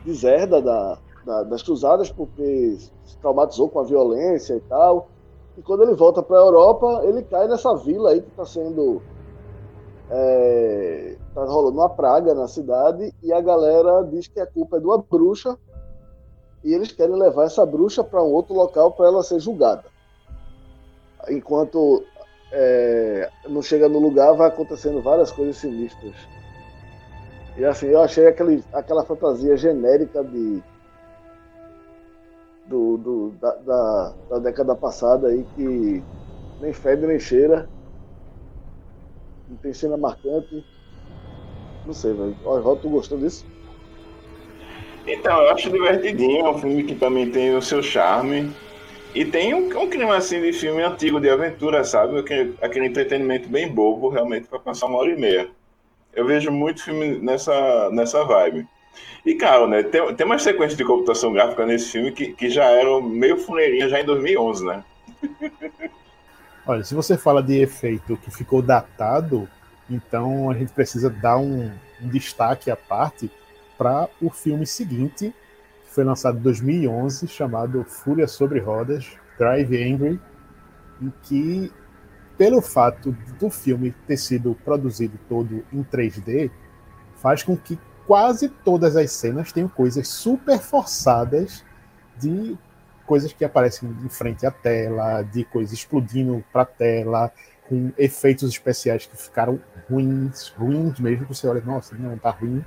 deserda 0.05 0.61
da, 0.61 0.99
da, 1.25 1.43
das 1.45 1.63
cruzadas 1.63 2.11
porque 2.11 2.77
se 3.05 3.17
traumatizou 3.19 3.71
com 3.71 3.81
a 3.81 3.85
violência 3.85 4.55
e 4.55 4.61
tal. 4.61 5.09
E 5.57 5.63
quando 5.63 5.85
ele 5.85 5.95
volta 5.95 6.23
para 6.23 6.37
a 6.37 6.43
Europa, 6.43 7.03
ele 7.05 7.23
cai 7.23 7.49
nessa 7.49 7.75
vila 7.77 8.11
aí 8.11 8.21
que 8.21 8.29
está 8.29 8.45
sendo 8.45 9.01
é, 10.15 11.17
tá 11.35 11.43
rolando 11.45 11.79
uma 11.79 11.89
praga 11.89 12.35
na 12.35 12.47
cidade 12.47 13.15
e 13.23 13.33
a 13.33 13.41
galera 13.41 14.03
diz 14.03 14.29
que 14.29 14.39
a 14.39 14.47
culpa 14.47 14.77
é 14.77 14.81
de 14.81 14.85
uma 14.85 14.99
bruxa 14.99 15.57
e 16.63 16.75
eles 16.75 16.93
querem 16.93 17.17
levar 17.17 17.45
essa 17.47 17.65
bruxa 17.65 18.05
para 18.05 18.23
um 18.23 18.31
outro 18.31 18.55
local 18.55 18.93
para 18.93 19.07
ela 19.07 19.23
ser 19.23 19.41
julgada. 19.41 19.85
Enquanto 21.31 22.05
é, 22.53 23.31
não 23.49 23.63
chega 23.63 23.89
no 23.89 23.99
lugar, 23.99 24.35
vai 24.35 24.49
acontecendo 24.49 25.01
várias 25.01 25.33
coisas 25.33 25.57
sinistras. 25.57 26.15
E 27.57 27.65
assim, 27.65 27.87
eu 27.87 28.03
achei 28.03 28.27
aquele, 28.27 28.63
aquela 28.71 29.05
fantasia 29.05 29.57
genérica 29.57 30.23
de 30.23 30.63
do, 32.67 32.97
do 32.99 33.31
da, 33.41 33.55
da, 33.55 34.13
da 34.29 34.39
década 34.41 34.75
passada 34.75 35.29
aí 35.29 35.45
que 35.57 36.03
nem 36.61 36.73
fede 36.73 37.07
nem 37.07 37.19
cheira 37.19 37.69
não 39.53 39.59
tem 39.59 39.73
cena 39.75 39.97
marcante. 39.97 40.65
Não 41.85 41.93
sei, 41.93 42.13
velho. 42.13 42.37
Olha, 42.45 42.77
tu 42.77 42.89
gostou 42.89 43.19
disso? 43.19 43.45
Então, 45.07 45.43
eu 45.43 45.51
acho 45.51 45.71
divertidinho. 45.71 46.47
É 46.47 46.51
um 46.51 46.59
filme 46.59 46.85
que 46.85 46.95
também 46.95 47.31
tem 47.31 47.55
o 47.55 47.61
seu 47.61 47.83
charme. 47.83 48.51
E 49.15 49.27
tem 49.27 49.53
um, 49.53 49.67
um 49.79 49.91
clima 49.91 50.17
assim 50.17 50.41
de 50.41 50.53
filme 50.55 50.83
antigo, 50.83 51.21
de 51.21 51.29
aventura, 51.29 51.85
sabe? 51.85 52.19
Aquele, 52.19 52.55
aquele 52.63 52.87
entretenimento 52.87 53.49
bem 53.49 53.69
bobo, 53.69 54.09
realmente, 54.09 54.49
para 54.49 54.59
passar 54.59 54.87
uma 54.87 54.99
hora 54.99 55.11
e 55.11 55.21
meia. 55.21 55.51
Eu 56.15 56.25
vejo 56.25 56.51
muito 56.51 56.83
filme 56.83 57.19
nessa, 57.19 57.91
nessa 57.91 58.25
vibe. 58.25 58.67
E, 59.25 59.35
cara, 59.35 59.67
né, 59.67 59.83
tem, 59.83 60.15
tem 60.15 60.27
uma 60.27 60.39
sequência 60.39 60.77
de 60.77 60.85
computação 60.85 61.33
gráfica 61.33 61.67
nesse 61.67 61.91
filme 61.91 62.11
que, 62.13 62.33
que 62.33 62.49
já 62.49 62.65
eram 62.65 63.03
meio 63.03 63.37
fuleirinha 63.37 63.89
já 63.89 64.01
em 64.01 64.05
2011, 64.05 64.65
né? 64.65 64.85
Olha, 66.65 66.85
se 66.85 66.95
você 66.95 67.19
fala 67.19 67.43
de 67.43 67.61
efeito 67.61 68.17
que 68.17 68.31
ficou 68.31 68.63
datado, 68.63 69.49
então 69.91 70.49
a 70.49 70.55
gente 70.55 70.73
precisa 70.73 71.11
dar 71.11 71.37
um, 71.37 71.73
um 72.01 72.09
destaque 72.09 72.71
à 72.71 72.77
parte 72.77 73.31
para 73.77 74.09
o 74.21 74.31
filme 74.31 74.65
seguinte, 74.65 75.35
que 75.85 75.93
foi 75.93 76.05
lançado 76.05 76.39
em 76.39 76.43
2011, 76.43 77.27
chamado 77.27 77.83
Fúria 77.83 78.29
sobre 78.29 78.61
Rodas, 78.61 79.11
Drive 79.37 79.75
Angry, 79.77 80.21
em 81.01 81.13
que, 81.25 81.73
pelo 82.39 82.63
fato 82.63 83.11
do 83.41 83.51
filme 83.51 83.93
ter 84.07 84.17
sido 84.17 84.57
produzido 84.65 85.19
todo 85.29 85.65
em 85.73 85.83
3D, 85.83 86.49
faz 87.17 87.43
com 87.43 87.57
que 87.57 87.77
quase 88.07 88.49
todas 88.49 88.95
as 88.97 89.11
cenas 89.11 89.51
tenham 89.51 89.69
coisas 89.69 90.07
super 90.07 90.61
forçadas 90.61 91.65
de 92.19 92.57
coisas 93.13 93.31
que 93.31 93.45
aparecem 93.45 93.95
em 94.03 94.09
frente 94.09 94.47
à 94.47 94.51
tela, 94.51 95.21
de 95.21 95.45
coisas 95.45 95.75
explodindo 95.75 96.43
para 96.51 96.63
a 96.63 96.65
tela, 96.65 97.31
com 97.69 97.93
efeitos 97.99 98.49
especiais 98.49 99.05
que 99.05 99.15
ficaram 99.15 99.61
ruins, 99.87 100.49
ruins 100.57 100.99
mesmo, 100.99 101.27
que 101.27 101.35
você 101.35 101.47
olha, 101.47 101.61
nossa, 101.61 101.95
não, 101.95 102.17
tá 102.17 102.31
ruim. 102.31 102.65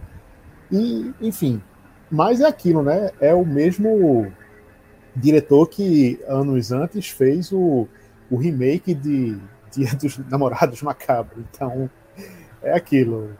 E, 0.71 1.11
enfim, 1.19 1.63
mas 2.11 2.41
é 2.41 2.45
aquilo, 2.45 2.83
né? 2.83 3.09
É 3.19 3.33
o 3.33 3.43
mesmo 3.43 4.31
diretor 5.15 5.67
que 5.67 6.19
anos 6.27 6.71
antes 6.71 7.09
fez 7.09 7.51
o, 7.51 7.87
o 8.29 8.37
remake 8.37 8.93
de 8.93 9.39
Dia 9.71 9.95
dos 9.99 10.19
Namorados 10.29 10.83
Macabro. 10.83 11.43
Então, 11.49 11.89
é 12.61 12.71
aquilo. 12.71 13.35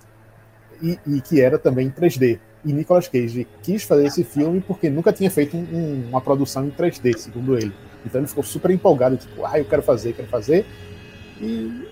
E, 0.82 1.00
e 1.06 1.22
que 1.22 1.40
era 1.40 1.60
também 1.60 1.86
em 1.86 1.92
3D. 1.92 2.40
E 2.66 2.74
Nicolas 2.74 3.08
Cage 3.08 3.48
quis 3.62 3.84
fazer 3.84 4.08
esse 4.08 4.24
filme 4.24 4.60
porque 4.60 4.90
nunca 4.90 5.14
tinha 5.14 5.30
feito 5.30 5.56
um, 5.56 6.08
uma 6.10 6.20
produção 6.20 6.66
em 6.66 6.72
3D, 6.72 7.16
segundo 7.16 7.56
ele. 7.56 7.72
Então 8.04 8.20
ele 8.20 8.28
ficou 8.28 8.44
super 8.44 8.72
empolgado, 8.72 9.18
tipo, 9.18 9.46
ah, 9.46 9.60
eu 9.60 9.66
quero 9.66 9.84
fazer, 9.84 10.14
quero 10.14 10.28
fazer. 10.28 10.66
E 11.40 11.88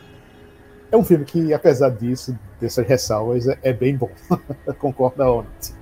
é 0.92 0.98
um 0.98 1.04
filme 1.04 1.26
que, 1.26 1.54
apesar 1.54 1.90
disso, 1.90 2.38
dessas 2.60 2.88
ressalvas, 2.88 3.48
é, 3.48 3.58
é 3.62 3.72
bem 3.72 3.96
bom. 3.96 4.10
Concorda, 4.80 5.30
Onat? 5.30 5.74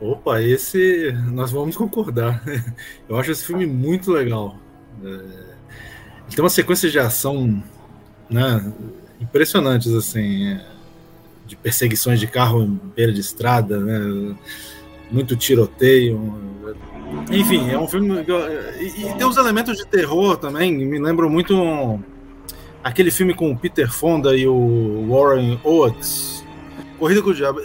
Opa, 0.00 0.40
esse 0.40 1.12
nós 1.30 1.52
vamos 1.52 1.76
concordar. 1.76 2.42
Eu 3.08 3.16
acho 3.18 3.30
esse 3.30 3.44
filme 3.44 3.66
muito 3.66 4.10
legal. 4.10 4.56
É... 5.04 5.06
Ele 5.06 6.36
tem 6.36 6.42
uma 6.42 6.50
sequência 6.50 6.90
de 6.90 6.98
ação 6.98 7.62
né, 8.28 8.72
impressionantes, 9.20 9.92
assim. 9.92 10.54
É 10.54 10.72
de 11.46 11.56
perseguições 11.56 12.20
de 12.20 12.26
carro 12.26 12.62
em 12.62 12.80
beira 12.94 13.12
de 13.12 13.20
estrada, 13.20 13.78
né? 13.78 14.34
muito 15.10 15.36
tiroteio. 15.36 16.34
Enfim, 17.30 17.70
é 17.70 17.78
um 17.78 17.86
filme. 17.86 18.24
E, 18.80 19.06
e 19.06 19.14
tem 19.14 19.26
uns 19.26 19.36
elementos 19.36 19.76
de 19.76 19.86
terror 19.86 20.36
também, 20.36 20.72
me 20.72 20.98
lembram 20.98 21.28
muito 21.28 21.54
um, 21.54 22.02
aquele 22.82 23.10
filme 23.10 23.34
com 23.34 23.50
o 23.52 23.56
Peter 23.56 23.90
Fonda 23.92 24.34
e 24.36 24.46
o 24.46 25.06
Warren 25.08 25.60
Oates. 25.62 26.42
Corrida 26.98 27.20
com 27.20 27.30
o 27.30 27.34
Diabo. 27.34 27.60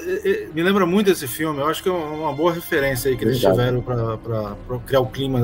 Me 0.53 0.63
lembra 0.63 0.84
muito 0.86 1.11
esse 1.11 1.28
filme, 1.28 1.59
eu 1.59 1.67
acho 1.67 1.84
que 1.84 1.89
é 1.89 1.91
uma 1.91 2.34
boa 2.34 2.51
referência 2.51 3.11
aí 3.11 3.15
que 3.15 3.23
eles 3.23 3.39
tiveram 3.39 3.82
para 3.82 4.55
criar 4.86 5.01
o 5.01 5.05
clima, 5.05 5.39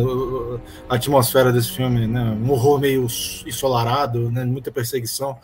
a 0.89 0.95
atmosfera 0.95 1.51
desse 1.51 1.71
filme, 1.71 2.07
né? 2.07 2.35
Um 2.43 2.49
horror 2.49 2.79
meio 2.79 3.05
ensolarado, 3.45 4.31
né? 4.31 4.43
muita 4.45 4.71
perseguição. 4.71 5.37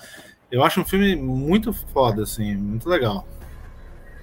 Eu 0.52 0.64
acho 0.64 0.82
um 0.82 0.86
filme 0.86 1.16
muito 1.16 1.72
foda, 1.72 2.24
assim, 2.24 2.56
muito 2.56 2.90
legal. 2.90 3.28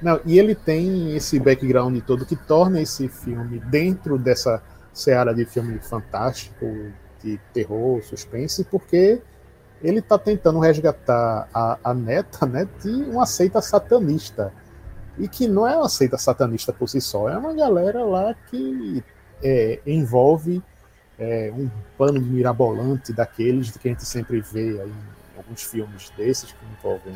Não, 0.03 0.21
e 0.25 0.39
ele 0.39 0.55
tem 0.55 1.15
esse 1.17 1.39
background 1.39 1.99
todo 2.03 2.27
que 2.27 2.37
torna 2.37 2.81
esse 2.81 3.09
filme 3.09 3.61
dentro 3.61 4.19
dessa 4.19 4.63
seara 4.93 5.35
de 5.35 5.45
filme 5.45 5.79
fantástico, 5.79 6.67
de 7.23 7.39
terror, 7.53 8.03
suspense, 8.03 8.65
porque 8.65 9.23
ele 9.83 10.01
está 10.01 10.19
tentando 10.19 10.59
resgatar 10.59 11.49
a, 11.55 11.79
a, 11.83 11.95
neta 11.95 12.45
né, 12.45 12.69
de 12.83 12.91
uma 12.91 13.25
seita 13.25 13.61
satanista. 13.61 14.53
e 15.19 15.29
que 15.29 15.47
não 15.47 15.67
é 15.67 15.77
uma 15.77 15.89
seita 15.89 16.19
satanista 16.19 16.73
por 16.73 16.89
si 16.89 17.01
só, 17.01 17.29
é 17.29 17.39
uma 17.39 17.55
galera 17.55 18.05
lá 18.05 18.35
que 18.51 19.03
é, 19.43 19.81
envolve 19.87 20.63
é, 21.19 21.53
um 21.57 21.71
pano 21.97 22.21
mirabolante 22.21 23.13
daqueles 23.13 23.71
que 23.71 23.89
a 23.89 23.93
gente 23.93 24.05
sempre 24.05 24.41
vê 24.41 24.81
aí 24.81 24.93
alguns 25.47 25.63
filmes 25.63 26.11
desses 26.17 26.53
que 26.53 26.59
envolvem 26.79 27.15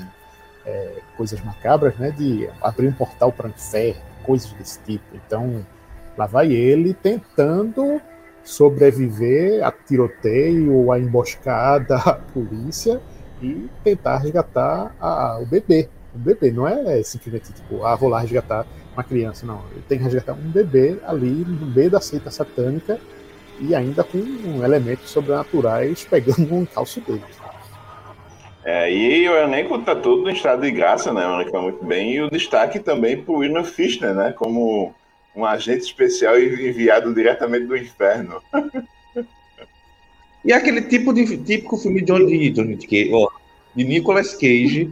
é, 0.64 1.00
coisas 1.16 1.40
macabras, 1.42 1.96
né? 1.96 2.10
De 2.10 2.48
abrir 2.62 2.88
um 2.88 2.92
portal 2.92 3.32
para 3.32 3.48
o 3.48 3.50
inferno, 3.50 4.00
coisas 4.22 4.50
desse 4.52 4.78
tipo. 4.80 5.04
Então, 5.14 5.66
lá 6.16 6.26
vai 6.26 6.52
ele 6.52 6.94
tentando 6.94 8.00
sobreviver 8.44 9.64
a 9.64 9.70
tiroteio, 9.70 10.90
a 10.90 10.98
emboscada, 10.98 11.96
a 12.06 12.14
polícia 12.14 13.00
e 13.42 13.68
tentar 13.82 14.18
resgatar 14.18 14.94
a, 15.00 15.38
o 15.40 15.46
bebê. 15.46 15.88
O 16.14 16.18
bebê 16.18 16.50
não 16.50 16.66
é 16.66 17.02
simplesmente 17.02 17.52
tipo, 17.52 17.84
ah, 17.84 17.94
vou 17.94 18.08
lá 18.08 18.20
resgatar 18.20 18.66
uma 18.92 19.04
criança, 19.04 19.46
não. 19.46 19.62
Ele 19.70 19.84
tem 19.88 19.98
que 19.98 20.04
resgatar 20.04 20.32
um 20.32 20.50
bebê 20.50 20.98
ali 21.06 21.44
no 21.44 21.66
meio 21.66 21.90
da 21.90 22.00
seita 22.00 22.30
satânica 22.30 22.98
e 23.60 23.74
ainda 23.74 24.02
com 24.02 24.18
elementos 24.64 25.10
sobrenaturais 25.10 26.04
pegando 26.04 26.40
no 26.40 26.66
calço 26.66 27.00
dele. 27.00 27.22
É, 28.64 28.92
e 28.92 29.28
o 29.28 29.36
elenco 29.36 29.78
tá 29.78 29.96
todo 29.96 30.28
em 30.28 30.34
estado 30.34 30.62
de 30.62 30.70
graça, 30.70 31.12
né? 31.12 31.26
O 31.26 31.40
elenco 31.40 31.60
muito 31.60 31.84
bem. 31.84 32.12
E 32.12 32.20
o 32.20 32.30
destaque 32.30 32.78
também 32.78 33.22
pro 33.22 33.36
William 33.36 33.64
Fichtner, 33.64 34.14
né? 34.14 34.32
Como 34.32 34.94
um 35.34 35.44
agente 35.44 35.84
especial 35.84 36.38
enviado 36.38 37.14
diretamente 37.14 37.66
do 37.66 37.76
inferno. 37.76 38.42
e 40.44 40.52
aquele 40.52 40.82
tipo 40.82 41.12
de 41.12 41.38
típico 41.38 41.78
filme 41.78 42.02
de, 42.02 42.12
de, 42.26 42.50
de, 42.50 42.76
de, 42.76 43.10
de 43.76 43.84
Nicolas 43.84 44.32
Cage, 44.34 44.90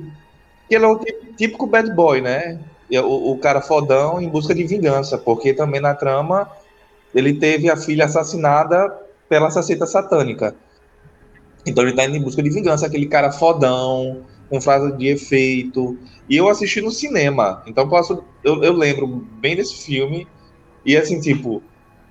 que 0.68 0.74
ele 0.74 0.84
é 0.84 0.88
o 0.88 0.98
típico 1.36 1.66
bad 1.66 1.90
boy, 1.92 2.20
né? 2.20 2.58
O, 2.90 3.32
o 3.32 3.38
cara 3.38 3.60
fodão 3.60 4.20
em 4.20 4.28
busca 4.28 4.54
de 4.54 4.64
vingança, 4.64 5.18
porque 5.18 5.52
também 5.52 5.80
na 5.80 5.94
trama 5.94 6.50
ele 7.14 7.34
teve 7.34 7.70
a 7.70 7.76
filha 7.76 8.06
assassinada 8.06 8.96
pela 9.28 9.50
saceta 9.50 9.86
satânica. 9.86 10.54
Então 11.68 11.84
ele 11.84 11.94
tá 11.94 12.04
indo 12.04 12.16
em 12.16 12.22
busca 12.22 12.42
de 12.42 12.50
vingança, 12.50 12.86
aquele 12.86 13.06
cara 13.06 13.30
fodão, 13.30 14.22
com 14.48 14.60
frase 14.60 14.96
de 14.96 15.08
efeito. 15.08 15.98
E 16.28 16.36
eu 16.36 16.48
assisti 16.48 16.80
no 16.80 16.90
cinema, 16.90 17.62
então 17.66 17.88
posso, 17.88 18.24
eu, 18.44 18.62
eu 18.62 18.72
lembro 18.72 19.06
bem 19.06 19.56
desse 19.56 19.74
filme. 19.84 20.26
E 20.84 20.96
assim, 20.96 21.20
tipo, 21.20 21.62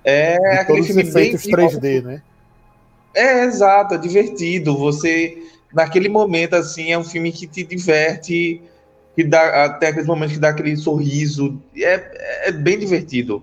é 0.04 0.38
de 0.38 0.58
aquele 0.58 0.82
filme 0.82 1.04
bem 1.04 1.34
3D, 1.34 2.02
né? 2.02 2.22
É, 3.14 3.44
exato, 3.44 3.94
é 3.94 3.98
divertido. 3.98 4.76
Você, 4.76 5.42
naquele 5.72 6.08
momento, 6.08 6.54
assim, 6.54 6.92
é 6.92 6.98
um 6.98 7.04
filme 7.04 7.32
que 7.32 7.46
te 7.46 7.64
diverte, 7.64 8.62
que 9.16 9.24
dá 9.24 9.64
até 9.64 9.88
aqueles 9.88 10.06
momentos 10.06 10.34
que 10.34 10.40
dá 10.40 10.50
aquele 10.50 10.76
sorriso. 10.76 11.60
É, 11.76 12.48
é 12.48 12.52
bem 12.52 12.78
divertido. 12.78 13.42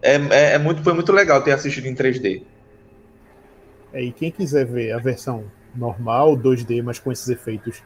É, 0.00 0.14
é, 0.14 0.52
é 0.54 0.58
muito, 0.58 0.82
foi 0.82 0.94
muito 0.94 1.12
legal 1.12 1.42
ter 1.42 1.52
assistido 1.52 1.86
em 1.86 1.94
3D. 1.94 2.42
É, 3.92 4.02
e 4.02 4.12
quem 4.12 4.30
quiser 4.30 4.66
ver 4.66 4.92
a 4.92 4.98
versão 4.98 5.44
normal, 5.74 6.36
2D, 6.36 6.82
mas 6.82 6.98
com 6.98 7.10
esses 7.10 7.28
efeitos 7.28 7.82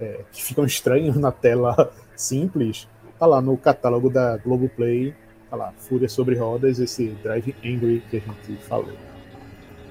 é, 0.00 0.20
que 0.32 0.42
ficam 0.42 0.64
estranhos 0.64 1.16
na 1.16 1.32
tela 1.32 1.92
simples, 2.16 2.88
tá 3.18 3.26
lá 3.26 3.40
no 3.40 3.56
catálogo 3.56 4.08
da 4.08 4.36
Globoplay, 4.38 5.14
tá 5.50 5.56
lá, 5.56 5.72
Fúria 5.76 6.08
sobre 6.08 6.36
Rodas, 6.36 6.78
esse 6.78 7.08
Drive 7.22 7.54
Angry 7.64 8.02
que 8.10 8.16
a 8.16 8.20
gente 8.20 8.56
falou. 8.64 8.92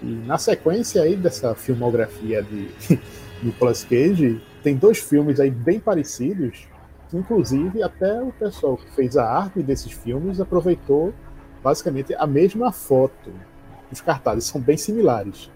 E 0.02 0.06
na 0.06 0.38
sequência 0.38 1.02
aí 1.02 1.16
dessa 1.16 1.54
filmografia 1.54 2.42
de 2.42 2.70
Nicolas 3.44 3.84
Cage, 3.84 4.42
tem 4.64 4.76
dois 4.76 5.00
filmes 5.00 5.40
aí 5.40 5.52
bem 5.52 5.80
parecidos, 5.80 6.68
que 7.10 7.18
inclusive 7.18 7.84
até 7.84 8.22
o 8.22 8.32
pessoal 8.32 8.78
que 8.78 8.90
fez 8.92 9.18
a 9.18 9.26
arte 9.26 9.62
desses 9.62 9.92
filmes 9.92 10.40
aproveitou 10.40 11.14
basicamente 11.62 12.14
a 12.16 12.26
mesma 12.26 12.72
foto 12.72 13.32
os 13.92 14.02
cartazes 14.02 14.46
são 14.46 14.62
bem 14.62 14.78
similares. 14.78 15.50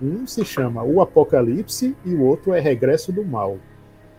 Um 0.00 0.26
se 0.26 0.44
chama 0.44 0.82
O 0.82 1.00
Apocalipse 1.00 1.96
e 2.04 2.14
o 2.14 2.22
outro 2.22 2.52
é 2.52 2.60
Regresso 2.60 3.12
do 3.12 3.24
Mal. 3.24 3.58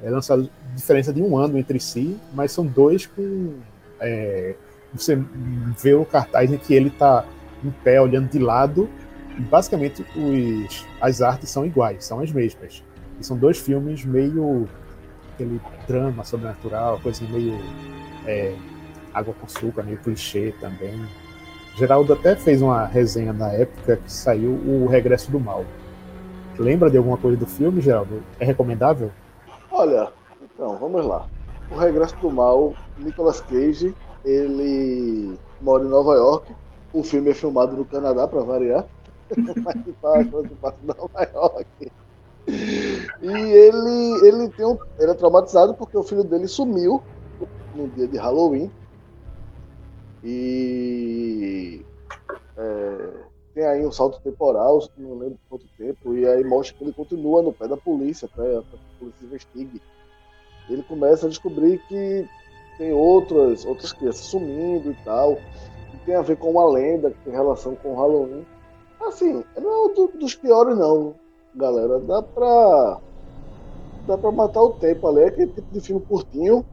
É 0.02 0.10
lançado 0.10 0.50
diferença 0.76 1.14
de 1.14 1.22
um 1.22 1.38
ano 1.38 1.58
entre 1.58 1.80
si, 1.80 2.18
mas 2.34 2.52
são 2.52 2.66
dois 2.66 3.06
com. 3.06 3.56
É, 4.00 4.56
você 4.94 5.22
vê 5.82 5.94
o 5.94 6.06
cartaz 6.06 6.52
em 6.52 6.58
que 6.58 6.74
ele 6.74 6.90
está 6.90 7.26
em 7.64 7.72
pé, 7.84 8.00
olhando 8.00 8.30
de 8.30 8.40
lado, 8.40 8.90
e 9.38 9.42
basicamente 9.42 10.06
os, 10.16 10.86
as 11.02 11.22
artes 11.22 11.50
são 11.50 11.66
iguais, 11.66 12.06
são 12.06 12.20
as 12.20 12.32
mesmas. 12.32 12.84
E 13.20 13.26
são 13.26 13.38
dois 13.38 13.58
filmes 13.58 14.06
meio. 14.06 14.68
aquele 15.34 15.60
drama 15.88 16.24
sobrenatural, 16.24 17.00
coisa 17.00 17.24
meio. 17.30 17.58
É, 18.26 18.54
água 19.14 19.34
com 19.34 19.46
açúcar, 19.46 19.84
meio 19.84 19.98
clichê 19.98 20.54
também. 20.60 20.94
Geraldo 21.78 22.14
até 22.14 22.36
fez 22.36 22.60
uma 22.60 22.86
resenha 22.86 23.32
na 23.32 23.52
época 23.52 23.98
que 23.98 24.12
saiu 24.12 24.50
o 24.50 24.88
Regresso 24.88 25.30
do 25.30 25.40
Mal. 25.40 25.64
Lembra 26.58 26.90
de 26.90 26.98
alguma 26.98 27.18
coisa 27.18 27.38
do 27.38 27.46
filme, 27.46 27.82
Geraldo? 27.82 28.24
É 28.40 28.46
recomendável? 28.46 29.12
Olha, 29.72 30.12
então, 30.42 30.76
vamos 30.78 31.06
lá. 31.06 31.28
O 31.70 31.78
Regresso 31.78 32.16
do 32.18 32.32
Mal, 32.32 32.74
Nicolas 32.98 33.42
Cage, 33.42 33.94
ele 34.26 35.38
mora 35.62 35.84
em 35.84 35.88
Nova 35.88 36.16
York. 36.16 36.52
O 36.92 37.04
filme 37.04 37.30
é 37.30 37.34
filmado 37.36 37.78
no 37.78 37.86
Canadá, 37.86 38.28
para 38.28 38.42
variar. 38.42 38.84
Mas 39.64 39.78
passa 40.02 40.78
em 40.82 40.88
Nova 40.88 41.30
York. 41.32 41.92
E 42.48 43.28
ele, 43.28 44.28
ele, 44.28 44.50
tem 44.50 44.66
um, 44.66 44.80
ele 44.98 45.12
é 45.12 45.14
traumatizado 45.14 45.76
porque 45.76 45.96
o 45.96 46.02
filho 46.02 46.24
dele 46.24 46.48
sumiu 46.48 47.04
no 47.76 47.88
dia 47.90 48.08
de 48.08 48.18
Halloween 48.18 48.72
e 50.24 51.86
é, 52.58 53.10
tem 53.54 53.66
aí 53.66 53.86
um 53.86 53.92
salto 53.92 54.20
temporal, 54.22 54.88
não 54.98 55.18
lembro 55.18 55.40
quanto 55.50 55.66
tempo, 55.78 56.16
e 56.16 56.28
aí 56.28 56.44
mostra 56.44 56.78
que 56.78 56.84
ele 56.84 56.94
continua 56.94 57.42
no 57.42 57.54
pé 57.54 57.68
da 57.68 57.78
polícia, 57.78 58.28
para 58.28 58.46
que 58.46 58.58
a 58.58 59.00
polícia 59.00 59.26
investigue. 59.26 59.82
Ele 60.70 60.84
começa 60.84 61.26
a 61.26 61.30
descobrir 61.30 61.80
que 61.88 62.28
tem 62.78 62.94
outras, 62.94 63.66
outras 63.66 63.94
crianças 63.94 64.26
sumindo 64.26 64.92
e 64.92 64.96
tal, 65.04 65.38
que 65.92 65.98
tem 66.06 66.16
a 66.16 66.22
ver 66.22 66.38
com 66.38 66.52
uma 66.52 66.70
lenda, 66.70 67.12
que 67.12 67.24
tem 67.24 67.34
relação 67.34 67.76
com 67.76 67.94
o 67.94 67.96
Halloween. 67.96 68.46
Assim, 69.02 69.44
não 69.56 69.72
é 69.72 70.02
um 70.02 70.18
dos 70.18 70.36
piores 70.36 70.78
não, 70.78 71.16
galera. 71.56 72.00
Dá 72.00 72.22
pra. 72.22 73.00
Dá 74.06 74.18
pra 74.18 74.32
matar 74.32 74.62
o 74.62 74.74
tempo 74.74 75.08
ali. 75.08 75.22
É 75.22 75.28
aquele 75.28 75.52
tipo 75.52 75.74
de 75.74 75.82
filme 75.82 76.06
curtinho, 76.06 76.66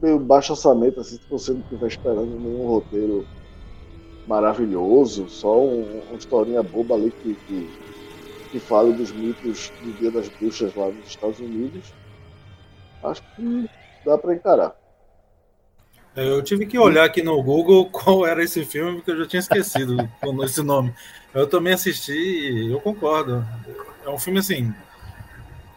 meio 0.00 0.18
baixo 0.18 0.52
orçamento, 0.52 1.00
assim, 1.00 1.16
se 1.16 1.30
você 1.30 1.52
não 1.52 1.60
estiver 1.60 1.86
esperando 1.86 2.38
nenhum 2.38 2.66
roteiro 2.66 3.26
maravilhoso, 4.26 5.28
só 5.28 5.60
um, 5.60 6.02
uma 6.08 6.16
historinha 6.16 6.62
boba 6.62 6.94
ali 6.94 7.10
que, 7.10 7.34
que, 7.46 7.70
que 8.50 8.60
fale 8.60 8.92
dos 8.92 9.10
mitos 9.12 9.72
do 9.82 9.92
Dia 9.94 10.10
das 10.10 10.28
Bruxas 10.28 10.74
lá 10.74 10.86
nos 10.86 11.08
Estados 11.08 11.38
Unidos, 11.40 11.92
acho 13.02 13.22
que 13.34 13.68
dá 14.04 14.16
para 14.16 14.34
encarar. 14.34 14.80
Eu 16.14 16.42
tive 16.42 16.66
que 16.66 16.78
olhar 16.78 17.04
aqui 17.04 17.22
no 17.22 17.40
Google 17.42 17.86
qual 17.90 18.26
era 18.26 18.42
esse 18.42 18.64
filme, 18.64 18.96
porque 18.96 19.12
eu 19.12 19.18
já 19.18 19.26
tinha 19.26 19.40
esquecido 19.40 19.96
esse 20.44 20.62
nome. 20.62 20.94
Eu 21.32 21.46
também 21.46 21.72
assisti 21.72 22.12
e 22.12 22.72
eu 22.72 22.80
concordo. 22.80 23.46
É 24.04 24.10
um 24.10 24.18
filme 24.18 24.40
assim. 24.40 24.74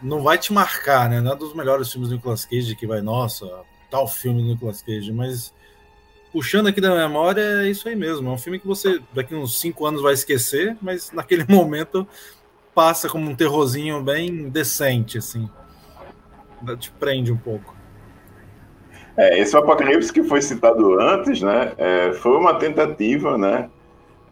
Não 0.02 0.22
vai 0.22 0.36
te 0.36 0.52
marcar, 0.52 1.08
né? 1.08 1.20
Não 1.20 1.32
é 1.32 1.36
dos 1.36 1.54
melhores 1.54 1.90
filmes 1.90 2.10
do 2.10 2.16
Nicolas 2.16 2.44
Cage 2.44 2.76
que 2.76 2.86
vai, 2.86 3.00
nossa, 3.00 3.46
tal 3.94 4.08
filme 4.08 4.42
do 4.42 4.48
Nicolas 4.48 4.82
Cage, 4.82 5.12
mas 5.12 5.54
puxando 6.32 6.66
aqui 6.66 6.80
da 6.80 6.92
memória, 6.92 7.62
é 7.62 7.70
isso 7.70 7.88
aí 7.88 7.94
mesmo. 7.94 8.28
É 8.28 8.32
um 8.32 8.36
filme 8.36 8.58
que 8.58 8.66
você 8.66 9.00
daqui 9.12 9.36
uns 9.36 9.60
cinco 9.60 9.86
anos 9.86 10.02
vai 10.02 10.12
esquecer, 10.14 10.76
mas 10.82 11.12
naquele 11.12 11.44
momento 11.48 12.04
passa 12.74 13.08
como 13.08 13.30
um 13.30 13.36
terrorzinho 13.36 14.02
bem 14.02 14.48
decente, 14.48 15.16
assim. 15.16 15.48
Te 16.80 16.90
prende 16.90 17.30
um 17.30 17.36
pouco. 17.36 17.72
É, 19.16 19.38
esse 19.38 19.56
Apocalipse 19.56 20.12
que 20.12 20.24
foi 20.24 20.42
citado 20.42 20.98
antes, 20.98 21.40
né, 21.40 21.72
é, 21.78 22.12
foi 22.14 22.36
uma 22.36 22.54
tentativa, 22.54 23.38
né, 23.38 23.70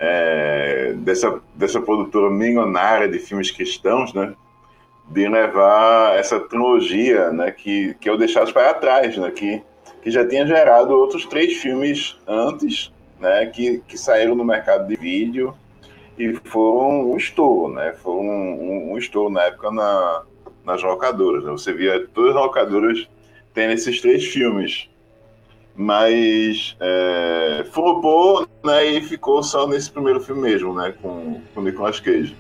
é, 0.00 0.92
dessa, 0.94 1.40
dessa 1.54 1.80
produtora 1.80 2.28
milionária 2.28 3.08
de 3.08 3.20
filmes 3.20 3.52
cristãos, 3.52 4.12
né, 4.12 4.34
de 5.12 5.28
levar 5.28 6.18
essa 6.18 6.40
trilogia, 6.40 7.30
né, 7.30 7.50
que, 7.50 7.94
que 8.00 8.08
eu 8.08 8.16
deixasse 8.16 8.52
para 8.52 8.72
trás, 8.74 9.16
né, 9.16 9.30
que, 9.30 9.62
que 10.02 10.10
já 10.10 10.26
tinha 10.26 10.46
gerado 10.46 10.94
outros 10.94 11.26
três 11.26 11.58
filmes 11.58 12.16
antes, 12.26 12.90
né, 13.20 13.46
que, 13.46 13.82
que 13.86 13.98
saíram 13.98 14.34
no 14.34 14.44
mercado 14.44 14.88
de 14.88 14.96
vídeo 14.96 15.54
e 16.18 16.32
foram 16.44 17.10
um 17.10 17.16
estouro, 17.16 17.74
né, 17.74 17.92
foram 17.92 18.22
um, 18.22 18.92
um, 18.92 18.98
estouro 18.98 19.28
na 19.28 19.42
época 19.42 19.70
na, 19.70 20.22
nas 20.64 20.82
locadoras. 20.82 21.44
Né, 21.44 21.50
você 21.50 21.74
via 21.74 22.06
todas 22.14 22.34
as 22.34 22.42
locadoras 22.42 23.06
tendo 23.52 23.74
esses 23.74 24.00
três 24.00 24.24
filmes, 24.24 24.88
mas 25.76 26.74
é, 26.80 27.66
flopou, 27.70 28.46
né, 28.64 28.86
e 28.86 29.02
ficou 29.02 29.42
só 29.42 29.66
nesse 29.66 29.90
primeiro 29.90 30.20
filme 30.20 30.40
mesmo, 30.40 30.74
né, 30.74 30.94
com, 31.02 31.42
com 31.54 31.60
Nicolas 31.60 32.00
Cage. 32.00 32.34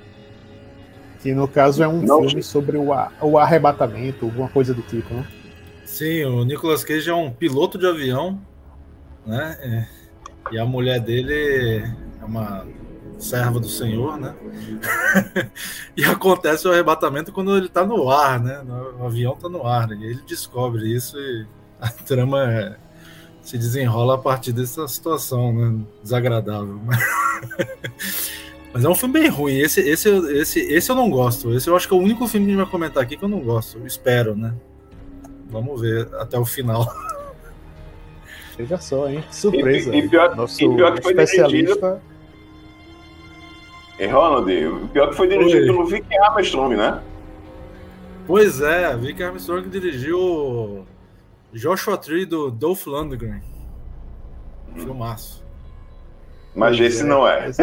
Que 1.22 1.32
no 1.32 1.46
caso 1.46 1.82
é 1.82 1.88
um 1.88 2.02
não, 2.02 2.24
filme 2.24 2.42
sobre 2.42 2.76
o, 2.76 2.88
o 3.20 3.38
arrebatamento, 3.38 4.24
alguma 4.24 4.48
coisa 4.48 4.74
do 4.74 4.82
tipo, 4.82 5.14
né? 5.14 5.26
Sim, 5.84 6.24
o 6.24 6.44
Nicolas 6.44 6.82
Cage 6.82 7.10
é 7.10 7.14
um 7.14 7.30
piloto 7.30 7.78
de 7.78 7.86
avião, 7.86 8.40
né? 9.24 9.56
É, 9.60 9.86
e 10.52 10.58
a 10.58 10.64
mulher 10.64 10.98
dele 11.00 11.84
é 12.20 12.24
uma 12.24 12.66
serva 13.18 13.60
do 13.60 13.68
Senhor, 13.68 14.18
né? 14.18 14.34
e 15.96 16.04
acontece 16.04 16.66
o 16.66 16.72
arrebatamento 16.72 17.32
quando 17.32 17.56
ele 17.56 17.68
tá 17.68 17.86
no 17.86 18.10
ar, 18.10 18.40
né? 18.40 18.60
O 18.98 19.06
avião 19.06 19.36
tá 19.36 19.48
no 19.48 19.64
ar, 19.64 19.86
né? 19.86 19.96
e 20.00 20.04
ele 20.06 20.22
descobre 20.26 20.92
isso 20.92 21.16
e 21.18 21.46
a 21.80 21.88
trama 21.88 22.50
é, 22.50 22.76
se 23.42 23.56
desenrola 23.56 24.16
a 24.16 24.18
partir 24.18 24.52
dessa 24.52 24.86
situação, 24.88 25.52
né? 25.52 25.84
Desagradável. 26.02 26.80
Mas 28.72 28.84
é 28.84 28.88
um 28.88 28.94
filme 28.94 29.20
bem 29.20 29.28
ruim. 29.28 29.58
Esse, 29.58 29.80
esse, 29.80 30.08
esse, 30.08 30.60
esse 30.60 30.90
eu 30.90 30.96
não 30.96 31.10
gosto. 31.10 31.54
Esse 31.54 31.68
eu 31.68 31.76
acho 31.76 31.86
que 31.86 31.94
é 31.94 31.96
o 31.96 32.00
único 32.00 32.26
filme 32.26 32.46
que 32.46 32.52
a 32.52 32.54
gente 32.56 32.64
vai 32.64 32.70
comentar 32.70 33.02
aqui 33.02 33.16
que 33.16 33.24
eu 33.24 33.28
não 33.28 33.40
gosto. 33.40 33.78
Eu 33.78 33.86
espero, 33.86 34.34
né? 34.34 34.54
Vamos 35.50 35.80
ver 35.80 36.08
até 36.14 36.38
o 36.38 36.44
final. 36.44 36.86
Veja 38.56 38.78
só, 38.78 39.08
hein? 39.08 39.22
Que 39.28 39.36
surpresa. 39.36 39.94
E, 39.94 39.98
e, 39.98 40.08
pior, 40.08 40.34
Nosso 40.34 40.62
e 40.62 40.74
pior 40.74 40.94
que 40.94 41.02
foi 41.02 41.12
especialista. 41.12 42.00
E 43.98 44.06
Ronald, 44.06 44.66
o 44.66 44.88
pior 44.88 45.10
que 45.10 45.16
foi 45.16 45.28
dirigido 45.28 45.60
Oi. 45.60 45.66
pelo 45.66 45.86
Vic 45.86 46.18
Armstrong, 46.18 46.74
né? 46.74 47.02
Pois 48.26 48.60
é, 48.60 48.96
Vic 48.96 49.22
Armstrong 49.22 49.68
dirigiu 49.68 50.86
Joshua 51.52 51.98
Tree 51.98 52.24
do 52.24 52.50
Dolph 52.50 52.86
Lundgren. 52.86 53.42
Filmaço. 54.76 55.41
Mas 56.54 56.76
Pois 56.76 56.92
esse 56.92 57.04
não 57.04 57.26
é. 57.26 57.48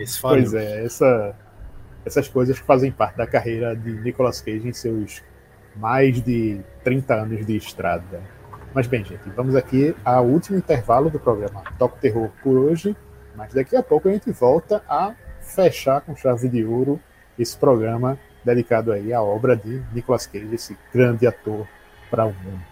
Esse-. 0.00 0.20
Pois 0.20 0.54
é, 0.54 0.84
essa, 0.84 1.34
essas 2.04 2.28
coisas 2.28 2.58
que 2.58 2.64
fazem 2.64 2.90
parte 2.90 3.16
da 3.16 3.26
carreira 3.26 3.76
de 3.76 3.92
Nicolas 3.92 4.40
Cage 4.40 4.66
em 4.66 4.72
seus 4.72 5.22
mais 5.76 6.22
de 6.22 6.60
30 6.84 7.14
anos 7.14 7.46
de 7.46 7.56
estrada. 7.56 8.20
Mas 8.74 8.86
bem, 8.86 9.04
gente, 9.04 9.28
vamos 9.30 9.54
aqui 9.54 9.94
ao 10.04 10.24
último 10.24 10.58
intervalo 10.58 11.10
do 11.10 11.20
programa 11.20 11.62
Toco 11.78 11.98
Terror 11.98 12.30
por 12.42 12.56
hoje, 12.56 12.96
mas 13.36 13.52
daqui 13.52 13.76
a 13.76 13.82
pouco 13.82 14.08
a 14.08 14.12
gente 14.12 14.30
volta 14.30 14.82
a 14.88 15.14
fechar 15.40 16.00
com 16.00 16.16
chave 16.16 16.48
de 16.48 16.64
ouro 16.64 16.98
esse 17.38 17.56
programa 17.56 18.18
dedicado 18.44 18.92
aí 18.92 19.12
à 19.12 19.22
obra 19.22 19.56
de 19.56 19.82
Nicolas 19.92 20.26
Cage, 20.26 20.54
esse 20.54 20.76
grande 20.92 21.26
ator 21.26 21.66
para 22.10 22.24
o 22.24 22.32
mundo. 22.32 22.71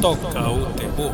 Toca 0.00 0.28
o 0.48 0.72
terror. 0.72 1.12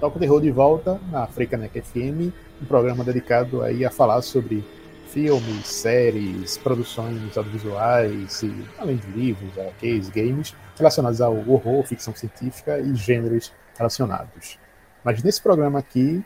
Toca 0.00 0.16
o 0.16 0.18
Terror 0.18 0.40
de 0.40 0.50
volta 0.50 0.98
na 1.10 1.26
Frecanec 1.26 1.78
FM, 1.82 2.32
um 2.62 2.64
programa 2.66 3.04
dedicado 3.04 3.62
aí 3.62 3.84
a 3.84 3.90
falar 3.90 4.22
sobre 4.22 4.64
filmes, 5.08 5.66
séries, 5.66 6.56
produções 6.56 7.36
audiovisuais, 7.36 8.42
e, 8.42 8.64
além 8.78 8.96
de 8.96 9.06
livros, 9.08 9.58
arcades, 9.58 10.08
games, 10.08 10.56
relacionados 10.78 11.20
ao 11.20 11.36
horror, 11.46 11.82
ficção 11.84 12.14
científica 12.14 12.78
e 12.78 12.94
gêneros 12.94 13.52
relacionados. 13.76 14.58
Mas 15.04 15.22
nesse 15.22 15.42
programa 15.42 15.78
aqui, 15.78 16.24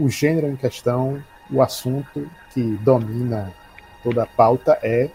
o 0.00 0.08
gênero 0.08 0.48
em 0.48 0.56
questão, 0.56 1.22
o 1.50 1.60
assunto 1.60 2.28
que 2.52 2.62
domina 2.82 3.52
toda 4.02 4.22
a 4.22 4.26
pauta 4.26 4.78
é 4.82 5.10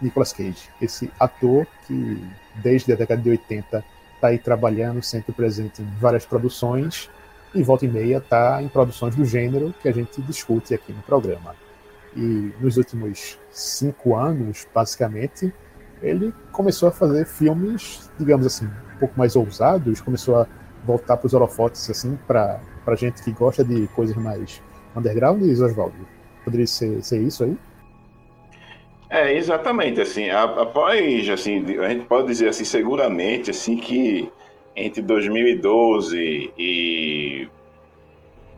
Nicolas 0.00 0.32
Cage, 0.32 0.70
esse 0.80 1.10
ator 1.20 1.66
que 1.86 2.26
desde 2.56 2.92
a 2.92 2.96
década 2.96 3.20
de 3.20 3.30
80 3.30 3.84
está 4.14 4.28
aí 4.28 4.38
trabalhando, 4.38 5.02
sempre 5.02 5.32
presente 5.32 5.82
em 5.82 5.86
várias 6.00 6.24
produções, 6.24 7.10
e 7.54 7.62
volta 7.62 7.84
e 7.84 7.88
meia 7.88 8.16
está 8.16 8.62
em 8.62 8.68
produções 8.68 9.14
do 9.14 9.24
gênero 9.24 9.74
que 9.82 9.88
a 9.88 9.92
gente 9.92 10.22
discute 10.22 10.72
aqui 10.72 10.92
no 10.92 11.02
programa. 11.02 11.54
E 12.16 12.52
nos 12.58 12.78
últimos 12.78 13.38
cinco 13.50 14.16
anos, 14.16 14.66
basicamente, 14.74 15.52
ele 16.00 16.32
começou 16.50 16.88
a 16.88 16.92
fazer 16.92 17.26
filmes, 17.26 18.10
digamos 18.18 18.46
assim, 18.46 18.66
um 18.66 18.98
pouco 18.98 19.18
mais 19.18 19.36
ousados, 19.36 20.00
começou 20.00 20.40
a 20.40 20.46
voltar 20.84 21.16
para 21.18 21.26
os 21.26 21.34
holofotes 21.34 21.88
assim, 21.90 22.18
para 22.26 22.60
para 22.84 22.96
gente 22.96 23.22
que 23.22 23.32
gosta 23.32 23.64
de 23.64 23.88
coisas 23.88 24.16
mais 24.16 24.62
underground, 24.96 25.42
Oswaldo. 25.42 26.08
Poderia 26.44 26.66
ser, 26.66 27.02
ser 27.02 27.22
isso 27.22 27.44
aí? 27.44 27.56
É, 29.08 29.34
exatamente, 29.36 30.00
assim, 30.00 30.30
após, 30.30 31.28
assim, 31.28 31.78
a 31.80 31.88
gente 31.90 32.06
pode 32.06 32.28
dizer 32.28 32.48
assim, 32.48 32.64
seguramente, 32.64 33.50
assim, 33.50 33.76
que 33.76 34.32
entre 34.74 35.02
2012 35.02 36.50
e 36.56 37.46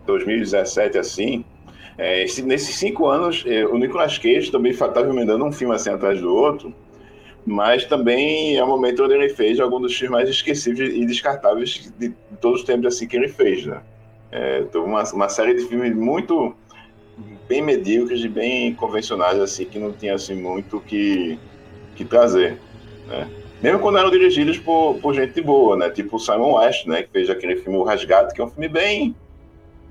2017, 0.07 0.99
assim, 0.99 1.45
é, 1.99 2.23
esse- 2.25 2.43
nesses 2.43 2.77
cinco 2.77 3.07
anos, 3.09 3.45
é, 3.47 3.67
o 3.67 3.79
Nicolas 3.79 4.19
Cage 4.19 4.51
também 4.51 4.73
estava 4.73 5.09
emendando 5.09 5.45
um 5.45 5.53
filme 5.53 5.75
assim 5.75 5.91
atrás 5.91 6.21
do 6.21 6.35
outro, 6.35 6.75
mas 7.47 7.87
também 7.87 8.57
é 8.57 8.65
o 8.65 8.69
momento 8.69 9.05
onde 9.05 9.15
ele 9.15 9.31
fez 9.31 9.61
alguns 9.61 9.83
dos 9.83 9.95
filmes 9.97 10.13
mais 10.13 10.29
esquecíveis 10.31 10.95
e 10.95 11.07
descartáveis 11.07 11.93
de, 11.99 12.11
de 12.11 12.39
todos 12.41 12.61
os 12.63 12.67
tempos 12.67 12.87
assim 12.87 13.09
que 13.09 13.17
ele 13.17 13.29
fez, 13.29 13.67
né? 13.67 13.83
É, 14.35 14.65
uma, 14.75 15.05
uma 15.13 15.29
série 15.29 15.55
de 15.55 15.65
filmes 15.67 15.95
muito 15.95 16.57
bem 17.49 17.63
medíocres 17.63 18.21
e 18.21 18.29
bem 18.29 18.75
convencionais, 18.75 19.39
assim, 19.39 19.65
que 19.65 19.79
não 19.79 19.93
tinha 19.93 20.17
assim, 20.17 20.35
muito 20.35 20.81
que, 20.81 21.39
que 21.95 22.05
trazer. 22.05 22.59
Né? 23.07 23.29
Mesmo 23.63 23.79
quando 23.79 23.99
eram 23.99 24.11
dirigidos 24.11 24.59
por, 24.59 24.97
por 24.97 25.15
gente 25.15 25.41
boa, 25.41 25.77
né? 25.77 25.89
Tipo 25.89 26.17
o 26.17 26.19
Simon 26.19 26.55
West, 26.55 26.85
né? 26.87 27.05
Que 27.05 27.11
fez 27.11 27.31
aquele 27.31 27.55
filme 27.55 27.79
O 27.79 27.85
Rasgado, 27.85 28.35
que 28.35 28.41
é 28.41 28.45
um 28.45 28.51
filme 28.51 28.69
bem, 28.69 29.15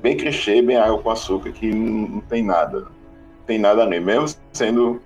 bem 0.02 0.18
clichê, 0.18 0.62
bem 0.62 0.76
água 0.76 1.02
com 1.02 1.10
açúcar, 1.10 1.54
que 1.54 1.74
não, 1.74 2.10
não 2.10 2.20
tem 2.20 2.44
nada. 2.44 2.82
Não 2.82 3.46
tem 3.48 3.58
nada 3.58 3.86
nem, 3.86 4.02
mesmo 4.02 4.38
sendo 4.52 5.02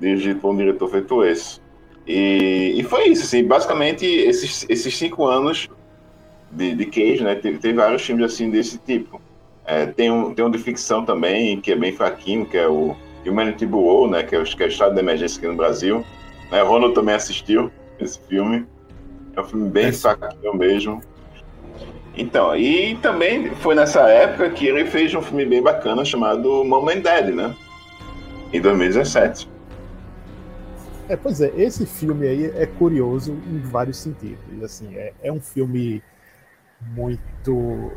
dirigido 0.00 0.40
por 0.40 0.52
um 0.52 0.56
diretor 0.56 0.88
feito 0.88 1.22
esse. 1.22 1.60
E, 2.06 2.76
e 2.76 2.82
foi 2.82 3.08
isso, 3.08 3.24
assim, 3.24 3.44
basicamente 3.44 4.06
esses, 4.06 4.64
esses 4.70 4.96
cinco 4.96 5.26
anos 5.26 5.68
de, 6.50 6.74
de 6.74 6.86
Cage, 6.86 7.22
né? 7.22 7.34
Tem, 7.34 7.56
tem 7.56 7.74
vários 7.74 8.02
filmes 8.02 8.32
assim 8.32 8.50
desse 8.50 8.78
tipo. 8.78 9.20
É, 9.64 9.86
tem, 9.86 10.10
um, 10.10 10.34
tem 10.34 10.44
um 10.44 10.50
de 10.50 10.58
ficção 10.58 11.04
também, 11.04 11.60
que 11.60 11.72
é 11.72 11.76
bem 11.76 11.92
fraquinho, 11.92 12.44
que 12.46 12.56
é 12.56 12.66
o 12.68 12.96
Humanity 13.26 13.66
Bureau, 13.66 14.10
né? 14.10 14.22
Que 14.22 14.34
é, 14.34 14.40
o- 14.40 14.44
que 14.44 14.62
é 14.62 14.66
o 14.66 14.68
estado 14.68 14.94
de 14.94 15.00
emergência 15.00 15.38
aqui 15.38 15.46
no 15.46 15.56
Brasil. 15.56 16.04
Né? 16.50 16.60
Ronald 16.62 16.94
também 16.94 17.14
assistiu 17.14 17.70
esse 17.98 18.18
filme. 18.28 18.66
É 19.36 19.40
um 19.40 19.44
filme 19.44 19.68
bem 19.68 19.86
É. 19.86 19.92
fraquinho 19.92 20.54
mesmo. 20.56 21.00
Então, 22.16 22.56
e 22.56 22.96
também 22.96 23.50
foi 23.56 23.74
nessa 23.74 24.00
época 24.08 24.50
que 24.50 24.66
ele 24.66 24.84
fez 24.86 25.14
um 25.14 25.22
filme 25.22 25.46
bem 25.46 25.62
bacana 25.62 26.04
chamado 26.04 26.64
Mom 26.64 26.88
and 26.88 27.00
Dad, 27.00 27.28
né? 27.28 27.54
Em 28.52 28.60
2017. 28.60 29.48
É, 31.08 31.16
pois 31.16 31.40
é, 31.40 31.52
esse 31.56 31.86
filme 31.86 32.26
aí 32.26 32.46
é 32.56 32.66
curioso 32.66 33.32
em 33.48 33.58
vários 33.60 33.96
sentidos. 33.98 34.62
Assim, 34.62 34.94
é, 34.96 35.12
é 35.22 35.32
um 35.32 35.40
filme 35.40 36.02
muito. 36.80 37.92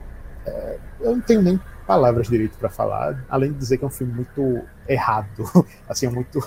é, 0.46 0.80
eu 1.02 1.12
não 1.12 1.22
tenho 1.22 1.42
nem 1.42 1.60
palavras 1.86 2.28
direito 2.28 2.58
para 2.58 2.70
falar, 2.70 3.26
além 3.30 3.52
de 3.52 3.58
dizer 3.58 3.78
que 3.78 3.84
é 3.84 3.88
um 3.88 3.92
filme 3.92 4.14
muito 4.14 4.64
errado. 4.88 5.44
Assim, 5.88 6.08
é 6.08 6.10
muito 6.10 6.40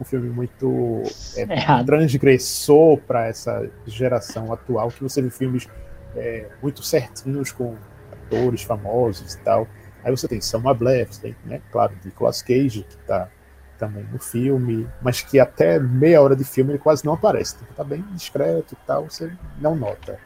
um 0.00 0.04
filme 0.04 0.28
muito 0.28 1.02
é, 1.36 1.84
transgressor 1.84 2.98
para 2.98 3.26
essa 3.26 3.70
geração 3.86 4.52
atual, 4.52 4.88
que 4.88 5.02
você 5.02 5.22
vê 5.22 5.30
filmes 5.30 5.68
é, 6.16 6.48
muito 6.60 6.82
certinhos 6.82 7.52
com 7.52 7.76
atores 8.12 8.62
famosos 8.62 9.34
e 9.34 9.38
tal. 9.38 9.66
Aí 10.04 10.10
você 10.10 10.26
tem 10.26 10.40
Selma 10.40 10.74
Blair, 10.74 11.06
você 11.06 11.20
tem, 11.20 11.36
né, 11.44 11.60
claro, 11.70 11.92
Nicolas 12.04 12.42
Cage, 12.42 12.82
que 12.82 12.96
está 12.96 13.28
também 13.78 14.04
no 14.12 14.18
filme, 14.18 14.88
mas 15.00 15.20
que 15.20 15.38
até 15.38 15.78
meia 15.78 16.20
hora 16.20 16.36
de 16.36 16.44
filme 16.44 16.72
ele 16.72 16.78
quase 16.78 17.04
não 17.04 17.14
aparece. 17.14 17.58
Tipo, 17.58 17.74
tá 17.74 17.84
bem 17.84 18.04
discreto 18.12 18.74
e 18.74 18.86
tal, 18.86 19.08
você 19.08 19.32
não 19.60 19.74
nota. 19.76 20.18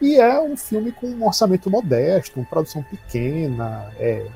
E 0.00 0.16
é 0.16 0.40
um 0.40 0.56
filme 0.56 0.92
com 0.92 1.06
um 1.06 1.26
orçamento 1.26 1.70
modesto, 1.70 2.40
uma 2.40 2.46
produção 2.46 2.82
pequena, 2.82 3.92
é, 3.98 4.26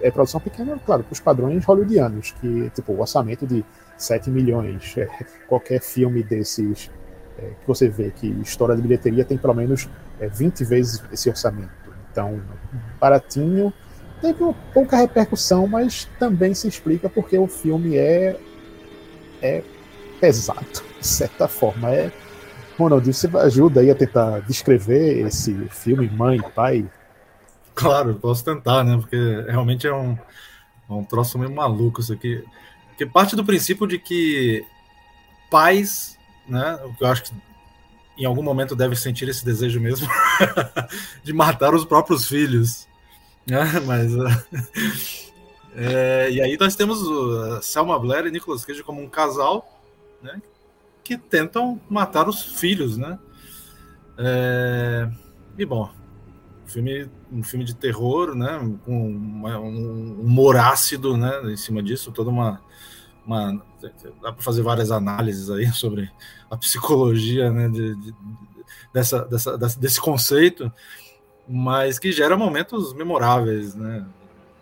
é 0.00 0.10
produção 0.10 0.40
pequena, 0.40 0.78
claro, 0.84 1.04
para 1.04 1.12
os 1.12 1.20
padrões 1.20 1.64
hollywoodianos, 1.64 2.32
que, 2.40 2.70
tipo, 2.70 2.92
o 2.92 3.00
orçamento 3.00 3.46
de 3.46 3.64
7 3.96 4.30
milhões, 4.30 4.94
é, 4.96 5.06
qualquer 5.46 5.80
filme 5.80 6.22
desses 6.22 6.90
é, 7.38 7.50
que 7.60 7.66
você 7.66 7.88
vê 7.88 8.10
que 8.10 8.26
história 8.42 8.74
de 8.76 8.82
bilheteria 8.82 9.24
tem 9.24 9.36
pelo 9.36 9.54
menos 9.54 9.88
é, 10.20 10.28
20 10.28 10.64
vezes 10.64 11.02
esse 11.12 11.28
orçamento. 11.28 11.70
Então, 12.10 12.40
baratinho, 13.00 13.72
teve 14.20 14.38
pouca 14.72 14.96
repercussão, 14.96 15.66
mas 15.66 16.08
também 16.18 16.54
se 16.54 16.68
explica 16.68 17.08
porque 17.08 17.36
o 17.36 17.46
filme 17.46 17.96
é, 17.96 18.38
é 19.42 19.62
pesado, 20.20 20.82
de 21.00 21.06
certa 21.06 21.48
forma. 21.48 21.90
É, 21.90 22.12
Ronald, 22.76 23.12
você 23.12 23.28
ajuda 23.38 23.80
aí 23.80 23.90
a 23.90 23.94
tentar 23.94 24.40
descrever 24.40 25.26
esse 25.26 25.54
filme, 25.68 26.08
mãe, 26.08 26.40
pai? 26.54 26.88
Claro, 27.74 28.14
posso 28.14 28.44
tentar, 28.44 28.84
né? 28.84 28.96
Porque 28.96 29.16
realmente 29.48 29.86
é 29.86 29.94
um, 29.94 30.16
É 30.88 30.92
um 30.92 31.04
troço 31.04 31.38
meio 31.38 31.52
maluco 31.52 32.00
isso 32.00 32.12
aqui. 32.12 32.44
Porque 32.88 33.06
parte 33.06 33.34
do 33.34 33.44
princípio 33.44 33.86
de 33.86 33.98
que 33.98 34.64
pais, 35.50 36.18
né? 36.48 36.78
O 36.84 36.94
que 36.94 37.04
eu 37.04 37.08
acho 37.08 37.24
que 37.24 37.32
em 38.16 38.24
algum 38.24 38.42
momento 38.42 38.76
deve 38.76 38.94
sentir 38.94 39.28
esse 39.28 39.44
desejo 39.44 39.80
mesmo 39.80 40.08
de 41.22 41.32
matar 41.32 41.74
os 41.74 41.84
próprios 41.84 42.26
filhos. 42.26 42.88
Né? 43.46 43.64
Mas. 43.86 44.12
É, 45.76 46.30
e 46.30 46.40
aí 46.40 46.56
nós 46.56 46.76
temos 46.76 47.00
Selma 47.66 47.98
Blair 47.98 48.26
e 48.26 48.30
Nicolas 48.30 48.64
Cage 48.64 48.84
como 48.84 49.02
um 49.02 49.08
casal 49.08 49.68
né, 50.22 50.40
que 51.04 51.18
tentam 51.18 51.80
matar 51.88 52.28
os 52.28 52.42
filhos, 52.42 52.96
né? 52.96 53.18
É, 54.16 55.08
e 55.58 55.66
bom, 55.66 55.90
filme, 56.66 57.08
um 57.30 57.42
filme 57.42 57.64
de 57.64 57.74
terror, 57.74 58.34
né? 58.34 58.58
Com 58.84 59.10
um 59.10 60.20
humor 60.20 60.56
ácido, 60.56 61.16
né? 61.16 61.52
Em 61.52 61.56
cima 61.56 61.82
disso, 61.82 62.10
toda 62.10 62.30
uma, 62.30 62.60
uma 63.26 63.62
dá 64.22 64.32
para 64.32 64.42
fazer 64.42 64.62
várias 64.62 64.90
análises 64.90 65.50
aí 65.50 65.66
sobre 65.74 66.10
a 66.50 66.56
psicologia, 66.56 67.50
né? 67.50 67.68
De, 67.68 67.94
de, 67.96 68.14
dessa, 68.92 69.24
dessa, 69.24 69.56
desse 69.56 70.00
conceito, 70.00 70.72
mas 71.46 71.98
que 71.98 72.10
gera 72.10 72.36
momentos 72.36 72.94
memoráveis, 72.94 73.74
né? 73.74 74.06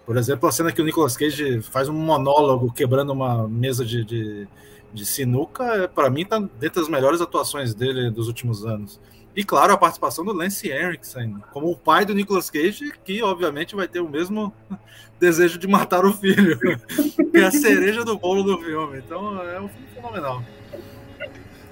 Por 0.04 0.16
exemplo, 0.16 0.48
a 0.48 0.52
cena 0.52 0.72
que 0.72 0.82
o 0.82 0.84
Nicolas 0.84 1.16
Cage 1.16 1.62
faz 1.62 1.88
um 1.88 1.92
monólogo 1.92 2.72
quebrando 2.72 3.12
uma 3.12 3.46
mesa 3.46 3.84
de, 3.84 4.04
de, 4.04 4.48
de 4.92 5.06
sinuca, 5.06 5.90
para 5.94 6.10
mim, 6.10 6.24
tá 6.24 6.38
dentro 6.38 6.80
das 6.80 6.88
melhores 6.88 7.20
atuações 7.20 7.74
dele 7.74 8.10
dos 8.10 8.28
últimos 8.28 8.64
anos. 8.64 9.00
E 9.34 9.42
claro, 9.42 9.72
a 9.72 9.78
participação 9.78 10.24
do 10.24 10.32
Lance 10.32 10.70
Henriksen, 10.70 11.36
como 11.52 11.70
o 11.70 11.76
pai 11.76 12.04
do 12.04 12.14
Nicolas 12.14 12.50
Cage, 12.50 12.92
que 13.02 13.22
obviamente 13.22 13.74
vai 13.74 13.88
ter 13.88 14.00
o 14.00 14.08
mesmo 14.08 14.52
desejo 15.18 15.58
de 15.58 15.66
matar 15.66 16.04
o 16.04 16.12
filho, 16.12 16.58
que 17.32 17.38
é 17.38 17.44
a 17.44 17.50
cereja 17.50 18.04
do 18.04 18.18
bolo 18.18 18.42
do 18.42 18.58
filme. 18.58 18.98
Então 18.98 19.42
é 19.42 19.58
um 19.58 19.68
filme 19.68 19.88
fenomenal. 19.94 20.42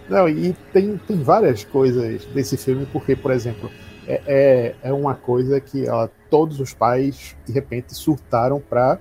Não, 0.09 0.29
e 0.29 0.55
tem, 0.73 0.97
tem 0.97 1.23
várias 1.23 1.63
coisas 1.63 2.25
desse 2.27 2.57
filme, 2.57 2.87
porque, 2.87 3.15
por 3.15 3.31
exemplo, 3.31 3.71
é, 4.07 4.23
é, 4.27 4.77
é 4.89 4.93
uma 4.93 5.15
coisa 5.15 5.61
que 5.61 5.89
ó, 5.89 6.09
todos 6.31 6.59
os 6.61 6.73
pais 6.73 7.37
de 7.47 7.53
repente 7.53 7.95
surtaram 7.95 8.59
para 8.59 8.99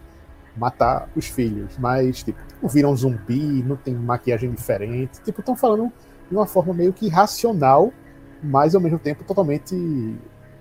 matar 0.55 1.09
os 1.15 1.28
filhos, 1.28 1.78
mas 1.78 2.22
tipo, 2.24 2.39
viram 2.68 2.95
zumbi, 2.95 3.64
não 3.64 3.76
tem 3.76 3.93
maquiagem 3.93 4.51
diferente, 4.51 5.22
tipo, 5.22 5.39
estão 5.39 5.55
falando 5.55 5.91
de 6.30 6.36
uma 6.36 6.45
forma 6.45 6.74
meio 6.74 6.93
que 6.93 7.07
racional, 7.07 7.91
mas 8.41 8.76
ao 8.76 8.82
mesmo 8.82 8.99
tempo 8.99 9.24
totalmente 9.24 9.76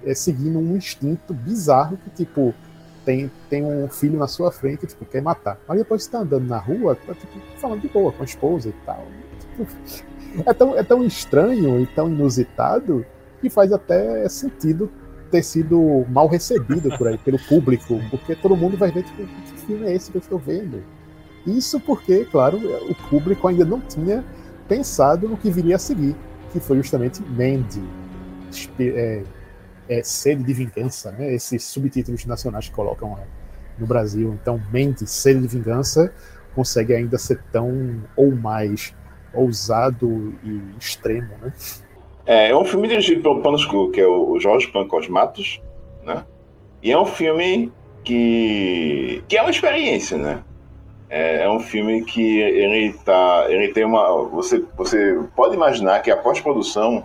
é, 0.04 0.14
seguindo 0.14 0.58
um 0.58 0.76
instinto 0.76 1.34
bizarro 1.34 1.96
que 1.96 2.10
tipo 2.10 2.54
tem, 3.04 3.30
tem 3.48 3.64
um 3.64 3.88
filho 3.88 4.18
na 4.18 4.26
sua 4.26 4.52
frente 4.52 4.86
tipo, 4.86 5.04
quer 5.06 5.22
matar. 5.22 5.58
Mas 5.66 5.78
depois 5.78 6.04
você 6.04 6.10
tá 6.10 6.18
andando 6.18 6.46
na 6.46 6.58
rua, 6.58 6.94
tá 6.94 7.14
tipo, 7.14 7.40
falando 7.56 7.80
de 7.80 7.88
boa 7.88 8.12
com 8.12 8.22
a 8.22 8.26
esposa 8.26 8.68
e 8.68 8.74
tal. 8.84 9.06
Tipo, 9.40 9.66
é, 10.46 10.54
tão, 10.54 10.76
é 10.76 10.82
tão 10.82 11.04
estranho 11.04 11.80
e 11.80 11.86
tão 11.86 12.08
inusitado 12.08 13.04
que 13.40 13.48
faz 13.48 13.72
até 13.72 14.28
sentido 14.28 14.90
ter 15.30 15.42
sido 15.42 16.04
mal 16.08 16.26
recebido 16.26 16.96
por 16.96 17.08
aí, 17.08 17.18
pelo 17.18 17.38
público, 17.38 18.00
porque 18.10 18.34
todo 18.34 18.56
mundo 18.56 18.76
vai 18.76 18.90
ver 18.90 19.04
tipo, 19.04 19.26
que 19.26 19.60
filme 19.66 19.86
é 19.86 19.94
esse 19.94 20.10
que 20.10 20.16
eu 20.16 20.20
estou 20.20 20.38
vendo. 20.38 20.82
Isso 21.56 21.80
porque, 21.80 22.24
claro, 22.24 22.58
o 22.88 22.94
público 23.08 23.48
ainda 23.48 23.64
não 23.64 23.80
tinha 23.80 24.24
pensado 24.68 25.28
no 25.28 25.36
que 25.36 25.50
viria 25.50 25.76
a 25.76 25.78
seguir, 25.78 26.14
que 26.52 26.60
foi 26.60 26.76
justamente 26.76 27.22
Mandy, 27.22 27.82
é, 28.80 29.22
é, 29.88 30.02
Sede 30.02 30.42
de 30.42 30.52
Vingança, 30.52 31.10
né? 31.12 31.32
esses 31.34 31.64
subtítulos 31.64 32.24
nacionais 32.26 32.68
que 32.68 32.74
colocam 32.74 33.12
lá 33.12 33.24
no 33.78 33.86
Brasil. 33.86 34.36
Então, 34.40 34.60
Mandy, 34.72 35.06
Sede 35.06 35.40
de 35.40 35.48
Vingança, 35.48 36.12
consegue 36.54 36.94
ainda 36.94 37.16
ser 37.18 37.40
tão 37.52 38.02
ou 38.16 38.34
mais 38.34 38.94
ousado 39.32 40.34
e 40.42 40.60
extremo, 40.78 41.28
né? 41.40 41.52
É, 42.26 42.50
é 42.50 42.56
um 42.56 42.64
filme 42.64 42.88
dirigido 42.88 43.22
pelo 43.22 43.40
Panos 43.40 43.64
que 43.64 44.00
é 44.00 44.06
o 44.06 44.38
Jorge 44.38 44.66
Pancos 44.68 45.08
Matos, 45.08 45.62
né? 46.04 46.24
E 46.82 46.92
é 46.92 46.98
um 46.98 47.06
filme 47.06 47.72
que, 48.04 49.22
que 49.28 49.36
é 49.36 49.40
uma 49.40 49.50
experiência, 49.50 50.18
né? 50.18 50.42
É, 51.10 51.44
é 51.44 51.50
um 51.50 51.60
filme 51.60 52.04
que 52.04 52.40
ele 52.40 52.92
tá, 53.04 53.46
ele 53.48 53.68
tem 53.68 53.84
uma, 53.84 54.24
você, 54.28 54.62
você 54.76 55.18
pode 55.34 55.54
imaginar 55.54 56.02
que 56.02 56.10
a 56.10 56.16
pós-produção 56.16 57.04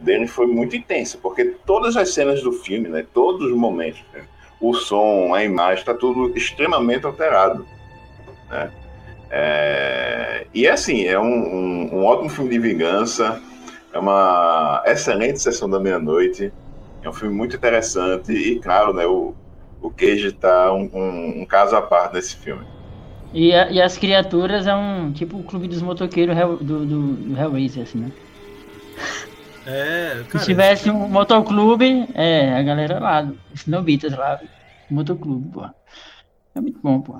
dele 0.00 0.26
foi 0.26 0.46
muito 0.46 0.76
intensa, 0.76 1.18
porque 1.22 1.44
todas 1.64 1.96
as 1.96 2.12
cenas 2.12 2.42
do 2.42 2.52
filme, 2.52 2.88
né? 2.88 3.06
Todos 3.14 3.50
os 3.50 3.56
momentos, 3.56 4.04
né? 4.12 4.24
o 4.60 4.74
som, 4.74 5.34
a 5.34 5.44
imagem, 5.44 5.80
está 5.80 5.94
tudo 5.94 6.36
extremamente 6.36 7.06
alterado, 7.06 7.66
né? 8.50 8.70
É, 9.30 10.46
e 10.54 10.66
é 10.66 10.70
assim, 10.70 11.04
é 11.04 11.18
um, 11.18 11.24
um, 11.24 11.94
um 11.96 12.04
ótimo 12.04 12.28
filme 12.28 12.50
de 12.50 12.58
vingança 12.58 13.42
é 13.96 13.98
uma 13.98 14.82
excelente 14.84 15.40
sessão 15.40 15.68
da 15.70 15.80
meia-noite. 15.80 16.52
É 17.02 17.08
um 17.08 17.12
filme 17.12 17.34
muito 17.34 17.56
interessante 17.56 18.30
e, 18.30 18.60
claro, 18.60 18.92
né, 18.92 19.06
o, 19.06 19.34
o 19.80 19.90
Cage 19.90 20.28
está 20.28 20.70
um, 20.72 20.90
um, 20.92 21.40
um, 21.40 21.46
caso 21.46 21.74
à 21.74 21.80
parte 21.80 22.14
nesse 22.14 22.36
filme. 22.36 22.66
E, 23.32 23.52
a, 23.52 23.70
e, 23.70 23.82
as 23.82 23.98
criaturas 23.98 24.66
é 24.66 24.74
um 24.74 25.12
tipo 25.12 25.38
o 25.38 25.42
clube 25.42 25.68
dos 25.68 25.82
motoqueiros 25.82 26.36
do, 26.60 26.84
do, 26.84 27.12
do 27.14 27.40
Hellraiser, 27.40 27.82
assim, 27.82 27.98
né? 27.98 28.12
É, 29.68 30.22
cara, 30.28 30.38
Se 30.38 30.44
tivesse 30.44 30.88
um 30.88 31.08
motoclube, 31.08 32.08
é, 32.14 32.56
a 32.56 32.62
galera 32.62 33.00
lá, 33.00 33.28
Snobitas 33.52 34.16
lá, 34.16 34.40
motoclube, 34.88 35.48
pô. 35.48 35.64
É 36.54 36.60
muito 36.60 36.78
bom, 36.80 37.00
pô. 37.00 37.18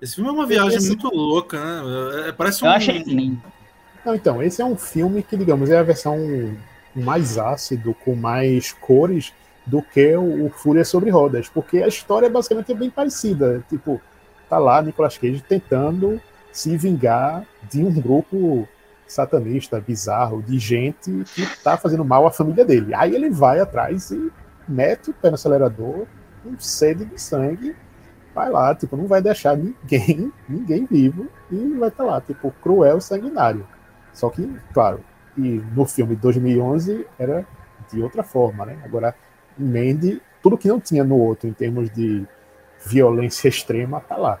Esse 0.00 0.16
filme 0.16 0.28
é 0.28 0.32
uma 0.32 0.44
viagem 0.44 0.78
Esse... 0.78 0.88
muito 0.88 1.08
louca, 1.14 1.56
né? 1.64 2.28
É, 2.28 2.32
parece 2.32 2.64
um. 2.64 2.66
Eu 2.66 2.72
achei 2.72 3.04
lindo. 3.04 3.40
Não, 4.04 4.12
então, 4.12 4.42
esse 4.42 4.60
é 4.60 4.64
um 4.64 4.76
filme 4.76 5.22
que, 5.22 5.36
digamos, 5.36 5.70
é 5.70 5.78
a 5.78 5.84
versão 5.84 6.18
mais 6.96 7.38
ácido, 7.38 7.94
com 7.94 8.16
mais 8.16 8.72
cores, 8.72 9.32
do 9.64 9.80
que 9.80 10.16
o, 10.16 10.46
o 10.46 10.50
Fúria 10.50 10.84
sobre 10.84 11.10
Rodas, 11.10 11.48
porque 11.48 11.78
a 11.78 11.86
história 11.86 12.28
basicamente 12.28 12.72
é 12.72 12.74
bem 12.74 12.90
parecida. 12.90 13.64
Tipo, 13.68 14.00
tá 14.52 14.58
lá 14.58 14.82
Nicolas 14.82 15.16
Cage 15.16 15.42
tentando 15.48 16.20
se 16.52 16.76
vingar 16.76 17.42
de 17.70 17.82
um 17.82 17.90
grupo 17.90 18.68
satanista, 19.06 19.80
bizarro, 19.80 20.42
de 20.42 20.58
gente 20.58 21.24
que 21.34 21.46
tá 21.64 21.78
fazendo 21.78 22.04
mal 22.04 22.26
à 22.26 22.30
família 22.30 22.62
dele. 22.62 22.94
Aí 22.94 23.14
ele 23.14 23.30
vai 23.30 23.60
atrás 23.60 24.10
e 24.10 24.30
mete 24.68 25.08
o 25.08 25.14
pé 25.14 25.30
no 25.30 25.36
acelerador, 25.36 26.06
com 26.44 26.58
sede 26.58 27.06
de 27.06 27.18
sangue, 27.18 27.74
vai 28.34 28.50
lá, 28.50 28.74
tipo, 28.74 28.94
não 28.94 29.06
vai 29.06 29.22
deixar 29.22 29.56
ninguém, 29.56 30.30
ninguém 30.46 30.84
vivo, 30.84 31.28
e 31.50 31.56
vai 31.78 31.88
estar 31.88 32.04
tá 32.04 32.10
lá, 32.10 32.20
tipo, 32.20 32.52
cruel 32.62 32.98
e 32.98 33.02
sanguinário. 33.02 33.66
Só 34.12 34.28
que, 34.28 34.46
claro, 34.74 35.00
e 35.34 35.62
no 35.74 35.86
filme 35.86 36.14
de 36.14 36.20
2011 36.20 37.06
era 37.18 37.46
de 37.90 38.02
outra 38.02 38.22
forma, 38.22 38.66
né? 38.66 38.78
Agora, 38.84 39.14
em 39.58 39.64
Mandy, 39.64 40.20
tudo 40.42 40.58
que 40.58 40.68
não 40.68 40.78
tinha 40.78 41.02
no 41.02 41.16
outro 41.16 41.48
em 41.48 41.54
termos 41.54 41.88
de 41.88 42.26
violência 42.86 43.48
extrema 43.48 44.00
tá 44.00 44.16
lá. 44.16 44.38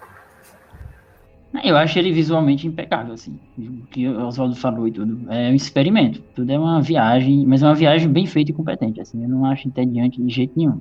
Eu 1.62 1.76
acho 1.76 1.98
ele 1.98 2.12
visualmente 2.12 2.66
impecável, 2.66 3.12
assim. 3.12 3.38
O 3.58 3.86
que 3.86 4.08
o 4.08 4.26
Oswaldo 4.26 4.56
falou 4.56 4.88
e 4.88 4.92
tudo. 4.92 5.30
É 5.30 5.50
um 5.50 5.54
experimento. 5.54 6.22
Tudo 6.34 6.50
é 6.50 6.58
uma 6.58 6.80
viagem, 6.80 7.44
mas 7.46 7.62
é 7.62 7.66
uma 7.66 7.74
viagem 7.74 8.08
bem 8.08 8.26
feita 8.26 8.50
e 8.50 8.54
competente, 8.54 9.00
assim. 9.00 9.22
Eu 9.22 9.28
não 9.28 9.44
acho 9.44 9.68
entediante 9.68 10.20
de 10.20 10.32
jeito 10.32 10.54
nenhum. 10.56 10.80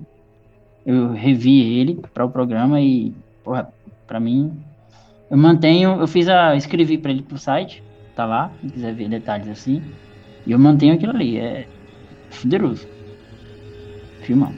Eu 0.86 1.12
revi 1.12 1.78
ele 1.78 2.00
para 2.14 2.24
o 2.24 2.30
programa 2.30 2.80
e, 2.80 3.14
porra, 3.44 3.68
pra 4.08 4.18
mim, 4.18 4.54
eu 5.30 5.38
mantenho. 5.38 6.00
Eu 6.00 6.08
fiz 6.08 6.30
a. 6.30 6.56
Escrevi 6.56 6.98
para 6.98 7.12
ele 7.12 7.22
pro 7.22 7.38
site 7.38 7.84
tá 8.16 8.26
lá, 8.26 8.52
quem 8.60 8.70
quiser 8.70 8.94
ver 8.94 9.10
detalhes 9.10 9.48
assim. 9.48 9.82
E 10.46 10.52
eu 10.52 10.60
mantenho 10.60 10.94
aquilo 10.94 11.12
ali, 11.12 11.38
é 11.38 11.68
poderoso. 12.42 12.88
Filmão. 14.22 14.54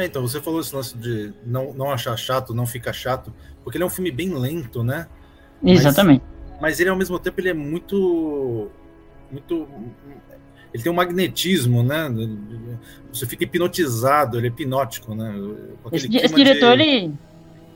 É, 0.00 0.06
então, 0.06 0.22
você 0.22 0.40
falou 0.40 0.60
esse 0.60 0.74
lance 0.74 0.96
de 0.96 1.30
não, 1.44 1.74
não 1.74 1.90
achar 1.90 2.16
chato, 2.16 2.54
não 2.54 2.64
fica 2.64 2.90
chato, 2.90 3.30
porque 3.62 3.76
ele 3.76 3.84
é 3.84 3.86
um 3.86 3.90
filme 3.90 4.10
bem 4.10 4.32
lento, 4.32 4.82
né? 4.82 5.06
Exatamente. 5.62 6.24
Mas, 6.52 6.60
mas 6.60 6.80
ele, 6.80 6.88
ao 6.88 6.96
mesmo 6.96 7.18
tempo, 7.18 7.38
ele 7.38 7.50
é 7.50 7.54
muito. 7.54 8.70
Muito. 9.30 9.68
Ele 10.72 10.82
tem 10.82 10.90
um 10.90 10.94
magnetismo, 10.94 11.82
né? 11.82 12.08
Você 13.12 13.26
fica 13.26 13.44
hipnotizado, 13.44 14.38
ele 14.38 14.46
é 14.46 14.48
hipnótico, 14.48 15.14
né? 15.14 15.34
Esse, 15.92 16.16
esse, 16.16 16.34
diretor, 16.34 16.78
de... 16.78 16.82
ele, 16.82 17.14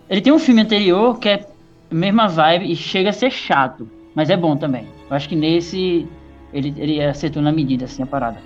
ele 0.08 0.20
tem 0.22 0.32
um 0.32 0.38
filme 0.38 0.62
anterior 0.62 1.18
que 1.18 1.28
é 1.28 1.46
a 1.90 1.94
mesma 1.94 2.26
vibe 2.26 2.72
e 2.72 2.74
chega 2.74 3.10
a 3.10 3.12
ser 3.12 3.30
chato. 3.30 3.86
Mas 4.14 4.30
é 4.30 4.36
bom 4.36 4.56
também. 4.56 4.88
Eu 5.10 5.14
acho 5.14 5.28
que 5.28 5.36
nesse 5.36 6.08
ele, 6.54 6.72
ele 6.78 7.02
acertou 7.02 7.42
na 7.42 7.52
medida, 7.52 7.84
assim, 7.84 8.02
a 8.02 8.06
parada. 8.06 8.38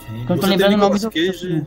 Sim. 0.00 0.24
Quando 0.26 0.40
tô 0.40 0.46
lembrando 0.46 0.74
o 0.74 0.78
nome 0.78 0.98
do. 0.98 1.10
Cage, 1.10 1.66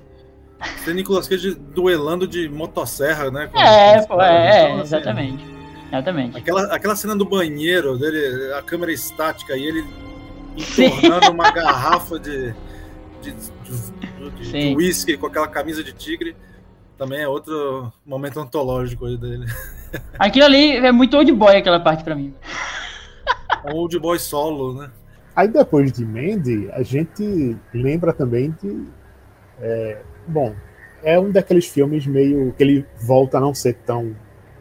tem 0.84 0.94
Nicolas 0.94 1.28
Cage 1.28 1.56
duelando 1.56 2.28
de 2.28 2.50
motosserra, 2.50 3.32
né? 3.32 3.48
Com, 3.48 3.60
é, 3.60 4.06
pô, 4.06 4.22
é, 4.22 4.72
assim, 4.72 4.82
exatamente. 4.82 5.46
Exatamente. 5.88 6.38
Aquela, 6.38 6.64
aquela 6.74 6.96
cena 6.96 7.16
do 7.16 7.26
banheiro 7.26 7.98
dele, 7.98 8.54
a 8.54 8.62
câmera 8.62 8.92
estática 8.92 9.56
e 9.56 9.66
ele 9.66 9.86
entornando 10.56 11.32
uma 11.32 11.52
garrafa 11.52 12.20
de, 12.20 12.54
de, 13.22 13.34
de, 13.34 14.42
de, 14.42 14.52
de 14.52 14.76
whisky 14.76 15.18
com 15.18 15.28
aquela 15.28 15.48
camisa 15.48 15.84
de 15.84 15.94
tigre. 15.94 16.36
Também 16.98 17.22
é 17.22 17.28
outro 17.28 17.92
momento 18.06 18.40
antológico 18.40 19.06
aí 19.06 19.18
dele. 19.18 19.46
Aquilo 20.20 20.46
ali 20.46 20.76
é 20.76 20.92
muito 20.92 21.16
old 21.18 21.32
boy, 21.32 21.56
aquela 21.56 21.80
parte 21.80 22.04
pra 22.04 22.14
mim. 22.14 22.34
Old 23.74 23.98
boy 24.00 24.20
solo, 24.20 24.74
né? 24.74 24.92
Aí 25.36 25.48
depois 25.48 25.92
de 25.92 26.06
Mandy, 26.06 26.70
a 26.74 26.84
gente 26.84 27.56
lembra 27.74 28.12
também 28.12 28.54
de. 28.62 28.86
É, 29.62 30.02
bom, 30.30 30.56
é 31.04 31.20
um 31.20 31.32
daqueles 31.32 31.68
filmes 31.68 32.06
meio 32.06 32.54
que 32.54 32.64
ele 32.64 32.86
volta 33.02 33.38
a 33.38 33.42
não 33.42 33.54
ser 33.54 33.74
tão 33.86 34.16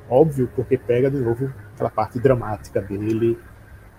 óbvio, 0.08 0.50
porque 0.54 0.78
pega 0.78 1.10
de 1.10 1.18
novo 1.18 1.52
aquela 1.74 1.90
parte 1.90 2.18
dramática 2.18 2.80
dele, 2.80 3.38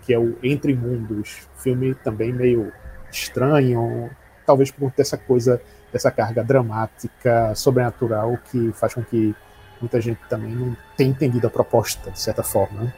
que 0.02 0.14
é 0.14 0.20
o 0.20 0.38
Entre 0.42 0.74
Mundos. 0.74 1.48
Filme 1.58 1.94
também 1.96 2.34
meio 2.34 2.72
estranho, 3.12 4.10
talvez 4.46 4.72
por 4.72 4.92
essa 4.98 5.18
coisa, 5.18 5.62
dessa 5.92 6.12
carga 6.12 6.44
dramática, 6.44 7.54
sobrenatural, 7.56 8.38
que 8.52 8.72
faz 8.74 8.94
com 8.94 9.04
que 9.04 9.36
muita 9.80 10.02
gente 10.02 10.20
também 10.30 10.52
não 10.52 10.76
tenha 10.98 11.10
entendido 11.10 11.48
a 11.48 11.50
proposta, 11.50 12.12
de 12.12 12.20
certa 12.20 12.44
forma. 12.44 12.94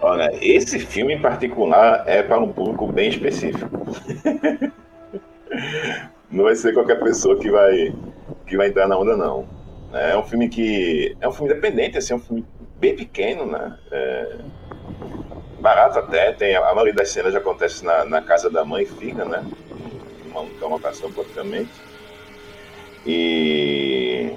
Olha, 0.00 0.30
esse 0.40 0.78
filme 0.78 1.14
em 1.14 1.20
particular 1.20 2.04
é 2.06 2.22
para 2.22 2.38
um 2.38 2.52
público 2.52 2.86
bem 2.90 3.08
específico. 3.08 3.68
não 6.30 6.44
vai 6.44 6.54
ser 6.54 6.74
qualquer 6.74 7.00
pessoa 7.00 7.38
que 7.38 7.50
vai, 7.50 7.94
que 8.46 8.56
vai 8.56 8.68
entrar 8.68 8.86
na 8.86 8.98
onda, 8.98 9.16
não. 9.16 9.48
É 9.92 10.16
um 10.16 10.22
filme 10.22 10.48
que. 10.48 11.16
É 11.20 11.28
um 11.28 11.32
filme 11.32 11.50
independente, 11.50 11.96
assim, 11.96 12.12
é 12.12 12.16
um 12.16 12.20
filme 12.20 12.44
bem 12.78 12.94
pequeno, 12.94 13.46
né? 13.46 13.78
É, 13.90 14.36
barato 15.60 15.98
até, 15.98 16.32
tem, 16.32 16.54
a 16.54 16.74
maioria 16.74 16.94
das 16.94 17.10
cenas 17.10 17.32
já 17.32 17.38
acontece 17.38 17.84
na, 17.84 18.04
na 18.04 18.22
casa 18.22 18.50
da 18.50 18.64
mãe, 18.64 18.84
fica, 18.84 19.24
né? 19.24 19.44
Uma, 20.30 20.42
uma 20.42 20.68
locação 20.68 21.10
praticamente. 21.10 21.70
E. 23.06 24.32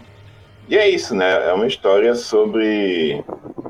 E 0.70 0.78
é 0.78 0.88
isso, 0.88 1.14
né? 1.14 1.50
É 1.50 1.52
uma 1.52 1.68
história 1.68 2.16
sobre 2.16 3.22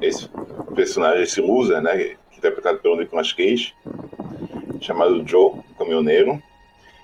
esse 0.02 0.30
personagem, 0.76 1.24
esse 1.24 1.42
loser, 1.42 1.82
né? 1.82 2.16
Interpretado 2.38 2.78
pelo 2.78 2.98
Nicolas 2.98 3.34
Cage, 3.34 3.74
chamado 4.80 5.28
Joe, 5.28 5.62
caminhoneiro, 5.78 6.42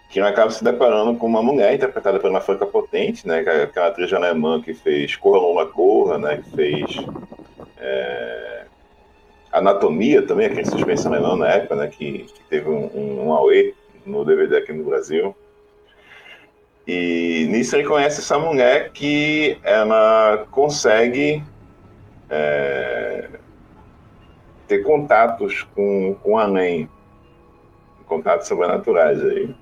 que 0.10 0.20
acaba 0.20 0.50
se 0.52 0.64
deparando 0.64 1.18
com 1.18 1.28
uma 1.28 1.44
mulher 1.44 1.74
interpretada 1.74 2.20
uma 2.30 2.42
Franca 2.42 2.66
Potente, 2.66 3.28
né? 3.28 3.44
Que 3.44 3.50
é 3.50 3.64
aquela 3.64 3.88
atriz 3.88 4.12
alemã 4.14 4.62
que 4.62 4.74
fez 4.74 5.16
Corra 5.16 5.40
Lola 5.40 5.66
Corra, 5.66 6.18
né? 6.18 6.38
Que 6.38 6.56
fez 6.56 7.06
é, 7.78 8.66
Anatomia 9.52 10.22
também, 10.22 10.48
aquele 10.48 10.66
suspense 10.66 11.06
alemão 11.08 11.36
na 11.36 11.50
época, 11.50 11.76
né? 11.76 11.88
Que, 11.88 12.20
que 12.20 12.44
teve 12.50 12.70
um, 12.70 12.90
um, 12.96 13.30
um 13.30 13.74
no 14.06 14.24
DVD 14.24 14.58
aqui 14.58 14.72
no 14.72 14.86
Brasil. 14.86 15.36
E 16.88 17.46
nisso 17.50 17.76
ele 17.76 17.86
conhece 17.86 18.22
essa 18.22 18.40
mulher 18.40 18.92
que 18.92 19.60
ela 19.62 20.48
consegue 20.52 21.44
é, 22.30 23.28
ter 24.70 24.80
contatos 24.84 25.64
com, 25.76 26.16
com 26.24 26.38
além, 26.38 26.90
contatos 28.06 28.48
sobrenaturais 28.48 29.22
aí. 29.22 29.54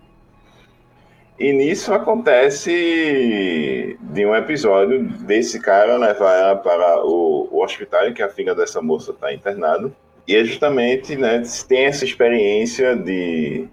E 1.38 1.51
nisso 1.51 1.93
acontece 1.93 3.97
de 3.99 4.25
um 4.25 4.33
episódio 4.33 5.03
desse 5.03 5.59
cara 5.59 5.97
levar 5.97 6.33
ela 6.33 6.55
para 6.55 7.05
o, 7.05 7.49
o 7.51 7.63
hospital 7.63 8.07
em 8.07 8.13
que 8.13 8.23
a 8.23 8.29
filha 8.29 8.55
dessa 8.55 8.81
moça 8.81 9.11
está 9.11 9.33
internada. 9.33 9.91
E 10.25 10.36
é 10.36 10.43
justamente, 10.45 11.15
né, 11.17 11.43
tem 11.67 11.86
essa 11.86 12.05
experiência 12.05 12.95
de 12.95 13.67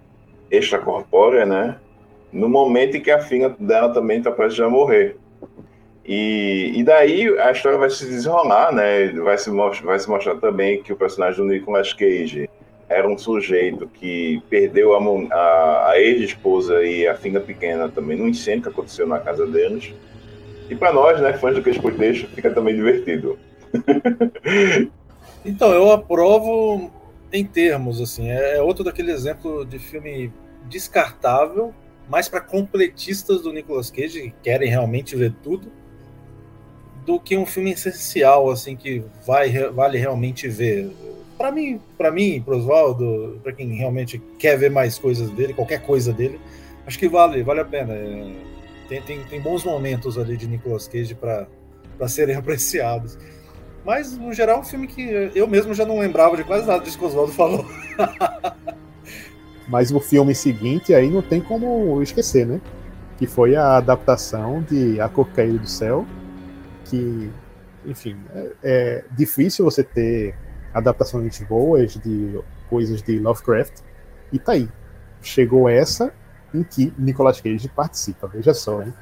extracorpórea, 0.51 1.45
né, 1.45 1.77
no 2.31 2.49
momento 2.49 2.97
em 2.97 3.01
que 3.01 3.09
a 3.09 3.19
filha 3.19 3.55
dela 3.57 3.93
também 3.93 4.17
está 4.17 4.29
prestes 4.29 4.59
a 4.59 4.69
morrer. 4.69 5.15
E, 6.05 6.73
e 6.75 6.83
daí 6.83 7.29
a 7.39 7.51
história 7.51 7.77
vai 7.77 7.89
se 7.89 8.05
desenrolar, 8.05 8.73
né? 8.73 9.07
Vai 9.13 9.37
se, 9.37 9.49
vai 9.83 9.97
se 9.97 10.09
mostrar 10.09 10.35
também 10.35 10.83
que 10.83 10.91
o 10.91 10.97
personagem 10.97 11.37
do 11.37 11.49
Nicolas 11.49 11.93
Cage 11.93 12.49
era 12.93 13.07
um 13.07 13.17
sujeito 13.17 13.87
que 13.87 14.41
perdeu 14.49 14.95
a, 14.95 15.35
a, 15.35 15.89
a 15.91 15.99
ex-esposa 15.99 16.83
e 16.83 17.07
a 17.07 17.15
filha 17.15 17.39
pequena 17.39 17.89
também 17.89 18.17
num 18.17 18.27
incêndio 18.27 18.63
que 18.63 18.69
aconteceu 18.69 19.07
na 19.07 19.19
casa 19.19 19.45
deles. 19.45 19.93
E 20.69 20.75
para 20.75 20.93
nós, 20.93 21.19
né, 21.19 21.33
fãs 21.33 21.55
do 21.55 21.61
que 21.61 21.91
deixa, 21.91 22.27
fica 22.27 22.49
também 22.51 22.75
divertido. 22.75 23.37
então, 25.45 25.71
eu 25.71 25.91
aprovo 25.91 26.91
em 27.31 27.43
termos, 27.45 27.99
assim. 27.99 28.29
É, 28.29 28.57
é 28.57 28.61
outro 28.61 28.83
daquele 28.83 29.11
exemplo 29.11 29.65
de 29.65 29.79
filme 29.79 30.31
descartável, 30.69 31.73
mais 32.07 32.29
para 32.29 32.39
completistas 32.39 33.41
do 33.41 33.51
Nicolas 33.51 33.89
Cage, 33.89 34.21
que 34.21 34.33
querem 34.43 34.69
realmente 34.69 35.15
ver 35.15 35.33
tudo, 35.43 35.71
do 37.05 37.19
que 37.19 37.35
um 37.35 37.45
filme 37.45 37.71
essencial, 37.71 38.49
assim, 38.49 38.75
que 38.75 39.03
vai, 39.25 39.51
vale 39.71 39.97
realmente 39.97 40.47
ver. 40.47 40.89
Para 41.37 41.51
mim, 41.51 41.81
para 41.97 42.11
mim, 42.11 42.41
para 42.41 42.55
Oswaldo, 42.55 43.39
para 43.43 43.51
quem 43.53 43.73
realmente 43.73 44.21
quer 44.37 44.57
ver 44.57 44.69
mais 44.69 44.97
coisas 44.99 45.29
dele, 45.31 45.53
qualquer 45.53 45.81
coisa 45.81 46.13
dele, 46.13 46.39
acho 46.85 46.97
que 46.97 47.07
vale, 47.07 47.43
vale 47.43 47.59
a 47.59 47.65
pena. 47.65 47.93
É, 47.93 48.31
tem, 48.87 49.01
tem, 49.01 49.23
tem 49.23 49.41
bons 49.41 49.63
momentos 49.63 50.17
ali 50.17 50.37
de 50.37 50.47
Nicolas 50.47 50.87
Cage 50.87 51.15
para 51.15 51.47
serem 52.07 52.35
apreciados. 52.37 53.17
Mas, 53.85 54.17
no 54.17 54.31
geral, 54.31 54.57
é 54.57 54.59
um 54.61 54.63
filme 54.63 54.87
que 54.87 55.31
eu 55.35 55.47
mesmo 55.47 55.73
já 55.73 55.85
não 55.85 55.99
lembrava 55.99 56.37
de 56.37 56.43
quase 56.43 56.65
nada 56.65 56.83
disso 56.83 56.97
que 56.97 57.03
o 57.03 57.07
Oswaldo 57.07 57.33
falou. 57.33 57.65
Mas 59.67 59.91
o 59.91 59.99
filme 59.99 60.33
seguinte 60.33 60.93
aí 60.93 61.09
não 61.09 61.21
tem 61.21 61.41
como 61.41 62.01
esquecer, 62.01 62.45
né? 62.45 62.61
Que 63.17 63.27
foi 63.27 63.55
a 63.55 63.77
adaptação 63.77 64.61
de 64.61 64.99
A 65.01 65.09
Cor 65.09 65.27
Caída 65.31 65.57
do 65.57 65.67
Céu, 65.67 66.05
que, 66.85 67.29
enfim, 67.85 68.17
é, 68.33 68.51
é 68.63 69.05
difícil 69.11 69.65
você 69.65 69.83
ter 69.83 70.35
adaptações 70.73 71.39
boas 71.41 71.93
de 71.93 72.39
coisas 72.69 73.01
de 73.01 73.19
Lovecraft, 73.19 73.81
e 74.31 74.39
tá 74.39 74.53
aí. 74.53 74.69
Chegou 75.21 75.69
essa 75.69 76.13
em 76.53 76.63
que 76.63 76.93
Nicolas 76.97 77.39
Cage 77.39 77.69
participa, 77.69 78.27
veja 78.27 78.53
só, 78.53 78.81
hein? 78.81 78.93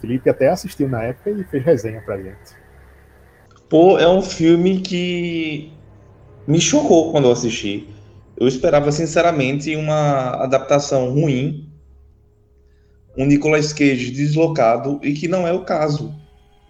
Felipe 0.00 0.30
até 0.30 0.48
assistiu 0.48 0.88
na 0.88 1.02
época 1.02 1.30
e 1.30 1.44
fez 1.44 1.64
resenha 1.64 2.00
pra 2.00 2.16
gente. 2.16 2.58
Pô, 3.68 3.98
é 3.98 4.08
um 4.08 4.22
filme 4.22 4.80
que 4.80 5.72
me 6.46 6.60
chocou 6.60 7.12
quando 7.12 7.26
eu 7.26 7.32
assisti 7.32 7.88
eu 8.40 8.48
esperava, 8.48 8.90
sinceramente, 8.90 9.76
uma 9.76 10.30
adaptação 10.42 11.10
ruim, 11.10 11.68
um 13.14 13.26
Nicolas 13.26 13.70
Cage 13.70 14.10
deslocado, 14.10 14.98
e 15.02 15.12
que 15.12 15.28
não 15.28 15.46
é 15.46 15.52
o 15.52 15.62
caso. 15.62 16.18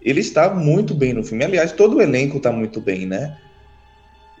Ele 0.01 0.19
está 0.19 0.53
muito 0.53 0.93
bem 0.93 1.13
no 1.13 1.23
filme. 1.23 1.45
Aliás, 1.45 1.71
todo 1.71 1.95
o 1.95 2.01
elenco 2.01 2.35
está 2.35 2.51
muito 2.51 2.81
bem, 2.81 3.05
né? 3.05 3.37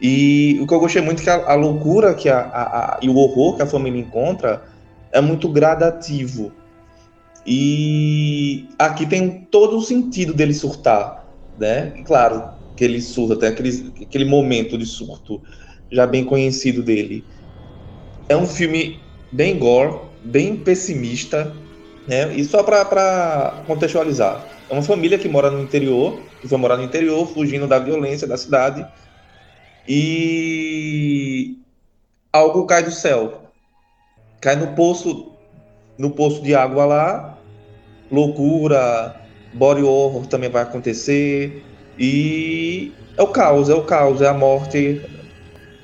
E 0.01 0.57
o 0.59 0.65
que 0.65 0.73
eu 0.73 0.79
gostei 0.79 1.01
muito 1.01 1.21
é 1.21 1.23
que 1.23 1.29
a, 1.29 1.51
a 1.51 1.53
loucura 1.53 2.15
que 2.15 2.27
a, 2.27 2.39
a, 2.39 2.99
e 3.01 3.07
o 3.07 3.15
horror 3.15 3.55
que 3.55 3.61
a 3.61 3.67
família 3.67 4.01
encontra 4.01 4.63
é 5.11 5.21
muito 5.21 5.47
gradativo. 5.47 6.51
E 7.45 8.67
aqui 8.79 9.05
tem 9.05 9.47
todo 9.51 9.77
o 9.77 9.81
sentido 9.81 10.33
dele 10.33 10.53
surtar, 10.53 11.25
né? 11.57 11.93
E 11.95 12.03
claro 12.03 12.49
que 12.75 12.83
ele 12.83 12.99
surta, 13.01 13.35
tem 13.35 13.49
aquele, 13.49 13.93
aquele 14.01 14.25
momento 14.25 14.77
de 14.77 14.85
surto 14.85 15.41
já 15.91 16.07
bem 16.07 16.23
conhecido 16.23 16.81
dele. 16.81 17.23
É 18.27 18.35
um 18.35 18.47
filme 18.47 18.99
bem 19.31 19.57
gore, 19.59 19.99
bem 20.23 20.55
pessimista, 20.55 21.55
né? 22.07 22.33
E 22.35 22.43
só 22.43 22.63
para 22.63 23.63
contextualizar, 23.67 24.47
é 24.69 24.73
uma 24.73 24.81
família 24.81 25.17
que 25.19 25.27
mora 25.27 25.51
no 25.51 25.61
interior, 25.61 26.19
que 26.39 26.47
foi 26.47 26.57
morar 26.57 26.77
no 26.77 26.83
interior, 26.83 27.27
fugindo 27.27 27.67
da 27.67 27.77
violência 27.77 28.27
da 28.27 28.37
cidade, 28.37 28.85
e 29.87 31.57
algo 32.31 32.65
cai 32.65 32.83
do 32.83 32.91
céu, 32.91 33.43
cai 34.39 34.55
no 34.55 34.75
poço, 34.75 35.31
no 35.97 36.11
poço 36.11 36.41
de 36.41 36.55
água 36.55 36.85
lá, 36.85 37.37
loucura, 38.11 39.15
body 39.53 39.83
horror 39.83 40.25
também 40.27 40.49
vai 40.49 40.63
acontecer. 40.63 41.63
E 41.97 42.93
é 43.17 43.21
o 43.21 43.27
caos, 43.27 43.69
é 43.69 43.73
o 43.75 43.83
caos, 43.83 44.21
é 44.21 44.27
a 44.27 44.33
morte, 44.33 45.01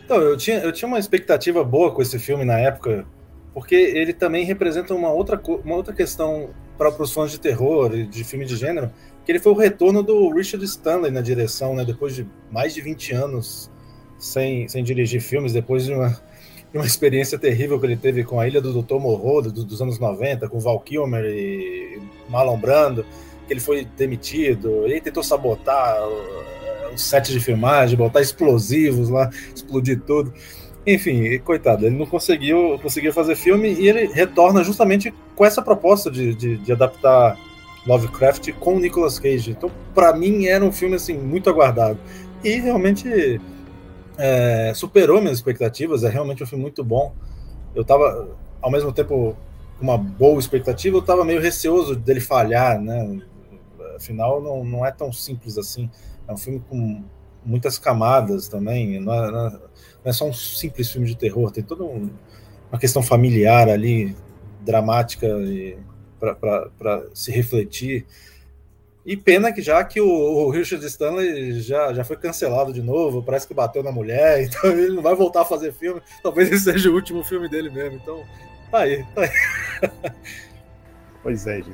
então, 0.08 0.22
eu 0.22 0.38
tinha, 0.38 0.60
eu 0.60 0.72
tinha 0.72 0.88
uma 0.88 1.00
expectativa 1.00 1.66
boa 1.66 1.94
com 1.94 2.02
esse 2.02 2.18
filme 2.18 2.46
na 2.46 2.58
época, 2.58 3.06
porque 3.54 3.76
ele 3.76 4.14
também 4.14 4.46
representa 4.46 4.96
uma 4.96 5.12
outra, 5.12 5.38
uma 5.66 5.76
outra 5.76 5.94
questão 5.94 6.52
para 6.78 6.90
os 7.04 7.12
fãs 7.12 7.30
de 7.30 7.38
terror 7.38 7.94
e 7.94 8.08
de 8.08 8.24
filme 8.24 8.46
de 8.46 8.56
gênero, 8.56 8.90
que 9.26 9.32
ele 9.34 9.40
foi 9.40 9.52
o 9.52 9.56
retorno 9.58 10.02
do 10.02 10.34
Richard 10.34 10.64
Stanley 10.64 11.12
na 11.12 11.20
direção, 11.20 11.76
né? 11.76 11.84
Depois 11.84 12.16
de 12.16 12.26
mais 12.50 12.74
de 12.74 12.80
20 12.80 13.16
anos 13.16 13.70
sem, 14.18 14.68
sem 14.68 14.84
dirigir 14.84 15.22
filmes, 15.22 15.54
depois 15.54 15.86
de 15.86 15.94
uma, 15.94 16.10
de 16.10 16.78
uma 16.78 16.86
experiência 16.86 17.38
terrível 17.38 17.80
que 17.80 17.86
ele 17.86 17.98
teve 17.98 18.24
com 18.24 18.40
a 18.40 18.48
Ilha 18.48 18.62
do 18.62 18.82
Dr. 18.82 18.96
Morro 18.96 19.42
do, 19.42 19.64
dos 19.64 19.82
anos 19.82 20.00
90, 20.00 20.48
com 20.50 20.60
Val 20.60 20.80
Kilmer 20.80 21.26
e 21.26 22.02
Marlon 22.30 22.58
Brando, 22.58 23.06
que 23.46 23.54
ele 23.54 23.60
foi 23.60 23.86
demitido, 23.98 24.86
ele 24.86 25.00
tentou 25.00 25.24
sabotar 25.24 25.98
um 26.92 26.98
set 26.98 27.32
de 27.32 27.40
filmagem, 27.40 27.98
botar 27.98 28.22
explosivos 28.22 29.10
lá, 29.10 29.30
explodir 29.56 30.02
tudo. 30.02 30.34
Enfim, 30.86 31.38
coitado, 31.40 31.86
ele 31.86 31.98
não 31.98 32.06
conseguiu, 32.06 32.80
conseguiu 32.82 33.12
fazer 33.12 33.36
filme 33.36 33.74
e 33.74 33.90
ele 33.90 34.08
retorna 34.08 34.64
justamente 34.64 35.14
com 35.36 35.46
essa 35.46 35.62
proposta 35.62 36.10
de, 36.10 36.34
de, 36.34 36.58
de 36.58 36.72
adaptar 36.72 37.38
Lovecraft 37.86 38.52
com 38.54 38.80
Nicolas 38.80 39.20
Cage. 39.20 39.52
Então, 39.52 39.70
para 39.94 40.14
mim, 40.16 40.46
era 40.46 40.64
um 40.64 40.72
filme 40.72 40.96
assim 40.96 41.18
muito 41.18 41.50
aguardado 41.50 42.00
e 42.44 42.60
realmente 42.60 43.40
é, 44.18 44.74
superou 44.74 45.22
minhas 45.22 45.38
expectativas. 45.38 46.04
É 46.04 46.10
realmente 46.10 46.44
um 46.44 46.48
filme 46.48 46.62
muito 46.62 46.84
bom. 46.84 47.14
Eu 47.76 47.84
estava, 47.84 48.30
ao 48.62 48.72
mesmo 48.72 48.92
tempo, 48.92 49.38
com 49.78 49.84
uma 49.84 49.98
boa 49.98 50.40
expectativa, 50.40 50.98
eu 50.98 51.02
estava 51.02 51.24
meio 51.24 51.40
receoso 51.40 51.96
dele 51.96 52.20
falhar, 52.20 52.82
né? 52.82 53.20
Afinal, 53.96 54.42
não, 54.42 54.64
não 54.64 54.86
é 54.86 54.92
tão 54.92 55.12
simples 55.12 55.58
assim. 55.58 55.90
É 56.28 56.34
um 56.34 56.38
filme 56.38 56.62
com 56.68 57.04
muitas 57.46 57.78
camadas 57.78 58.48
também. 58.48 59.00
Não 59.00 59.14
é, 59.14 59.32
não 59.32 59.62
é 60.06 60.14
só 60.14 60.28
um 60.28 60.34
simples 60.34 60.92
filme 60.92 61.08
de 61.08 61.16
terror. 61.16 61.52
Tem 61.52 61.64
toda 61.64 61.84
um, 61.84 62.10
uma 62.72 62.80
questão 62.80 63.02
familiar 63.02 63.70
ali, 63.70 64.16
dramática 64.62 65.28
para 66.20 67.06
se 67.14 67.32
refletir. 67.32 68.06
E 69.08 69.16
pena 69.16 69.54
que 69.54 69.62
já 69.62 69.82
que 69.86 70.02
o, 70.02 70.06
o, 70.06 70.50
Richard 70.50 70.86
Stanley 70.86 71.62
já, 71.62 71.94
já 71.94 72.04
foi 72.04 72.18
cancelado 72.18 72.74
de 72.74 72.82
novo, 72.82 73.24
parece 73.24 73.48
que 73.48 73.54
bateu 73.54 73.82
na 73.82 73.90
mulher, 73.90 74.44
então 74.44 74.70
ele 74.70 74.94
não 74.94 75.02
vai 75.02 75.16
voltar 75.16 75.44
a 75.44 75.46
fazer 75.46 75.72
filme. 75.72 76.02
Talvez 76.22 76.52
esse 76.52 76.66
seja 76.66 76.90
o 76.90 76.94
último 76.94 77.24
filme 77.24 77.48
dele 77.48 77.70
mesmo. 77.70 77.98
Então, 78.04 78.26
tá 78.70 78.80
aí, 78.80 79.06
tá 79.16 79.22
aí. 79.22 80.12
Pois 81.24 81.48
é, 81.48 81.58
gente. 81.58 81.72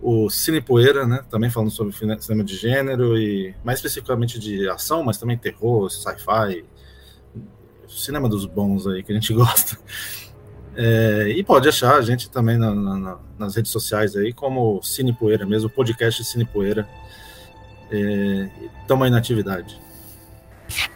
o 0.00 0.28
Cine 0.28 0.60
Poeira, 0.60 1.06
né, 1.06 1.24
também 1.30 1.48
falando 1.48 1.70
sobre 1.70 1.94
cinema 1.94 2.42
de 2.42 2.56
gênero 2.56 3.16
e 3.16 3.54
mais 3.64 3.78
especificamente 3.78 4.38
de 4.38 4.68
ação, 4.68 5.04
mas 5.04 5.16
também 5.16 5.38
terror, 5.38 5.88
sci-fi, 5.88 6.64
cinema 7.88 8.28
dos 8.28 8.44
bons 8.44 8.86
aí 8.86 9.02
que 9.02 9.12
a 9.12 9.14
gente 9.14 9.32
gosta. 9.34 9.78
É, 10.74 11.28
e 11.28 11.44
pode 11.44 11.68
achar 11.68 11.96
a 11.96 12.02
gente 12.02 12.30
também 12.30 12.56
na, 12.56 12.74
na, 12.74 13.18
nas 13.38 13.54
redes 13.54 13.70
sociais 13.70 14.16
aí, 14.16 14.32
como 14.32 14.82
Cine 14.82 15.12
Poeira 15.12 15.46
mesmo, 15.46 15.68
o 15.68 15.70
podcast 15.70 16.24
Cine 16.24 16.44
Poeira. 16.44 16.88
Estamos 18.80 19.02
é, 19.02 19.04
aí 19.04 19.10
na 19.10 19.18
atividade. 19.18 19.78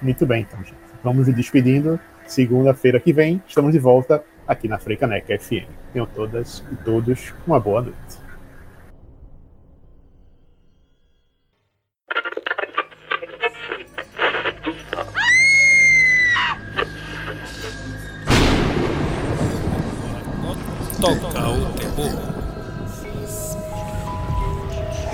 Muito 0.01 0.27
bem, 0.27 0.43
então, 0.43 0.59
gente. 0.65 0.77
Vamos 1.05 1.27
nos 1.27 1.37
despedindo. 1.37 2.01
Segunda-feira 2.27 2.99
que 2.99 3.13
vem, 3.13 3.41
estamos 3.47 3.73
de 3.73 3.79
volta 3.79 4.25
aqui 4.47 4.67
na 4.67 4.79
Freicaneca 4.79 5.39
FM. 5.39 5.69
Tenham 5.93 6.07
todas 6.07 6.65
e 6.73 6.77
todos 6.77 7.33
uma 7.47 7.61
boa 7.61 7.83
noite. 7.83 8.27
O 20.99 21.36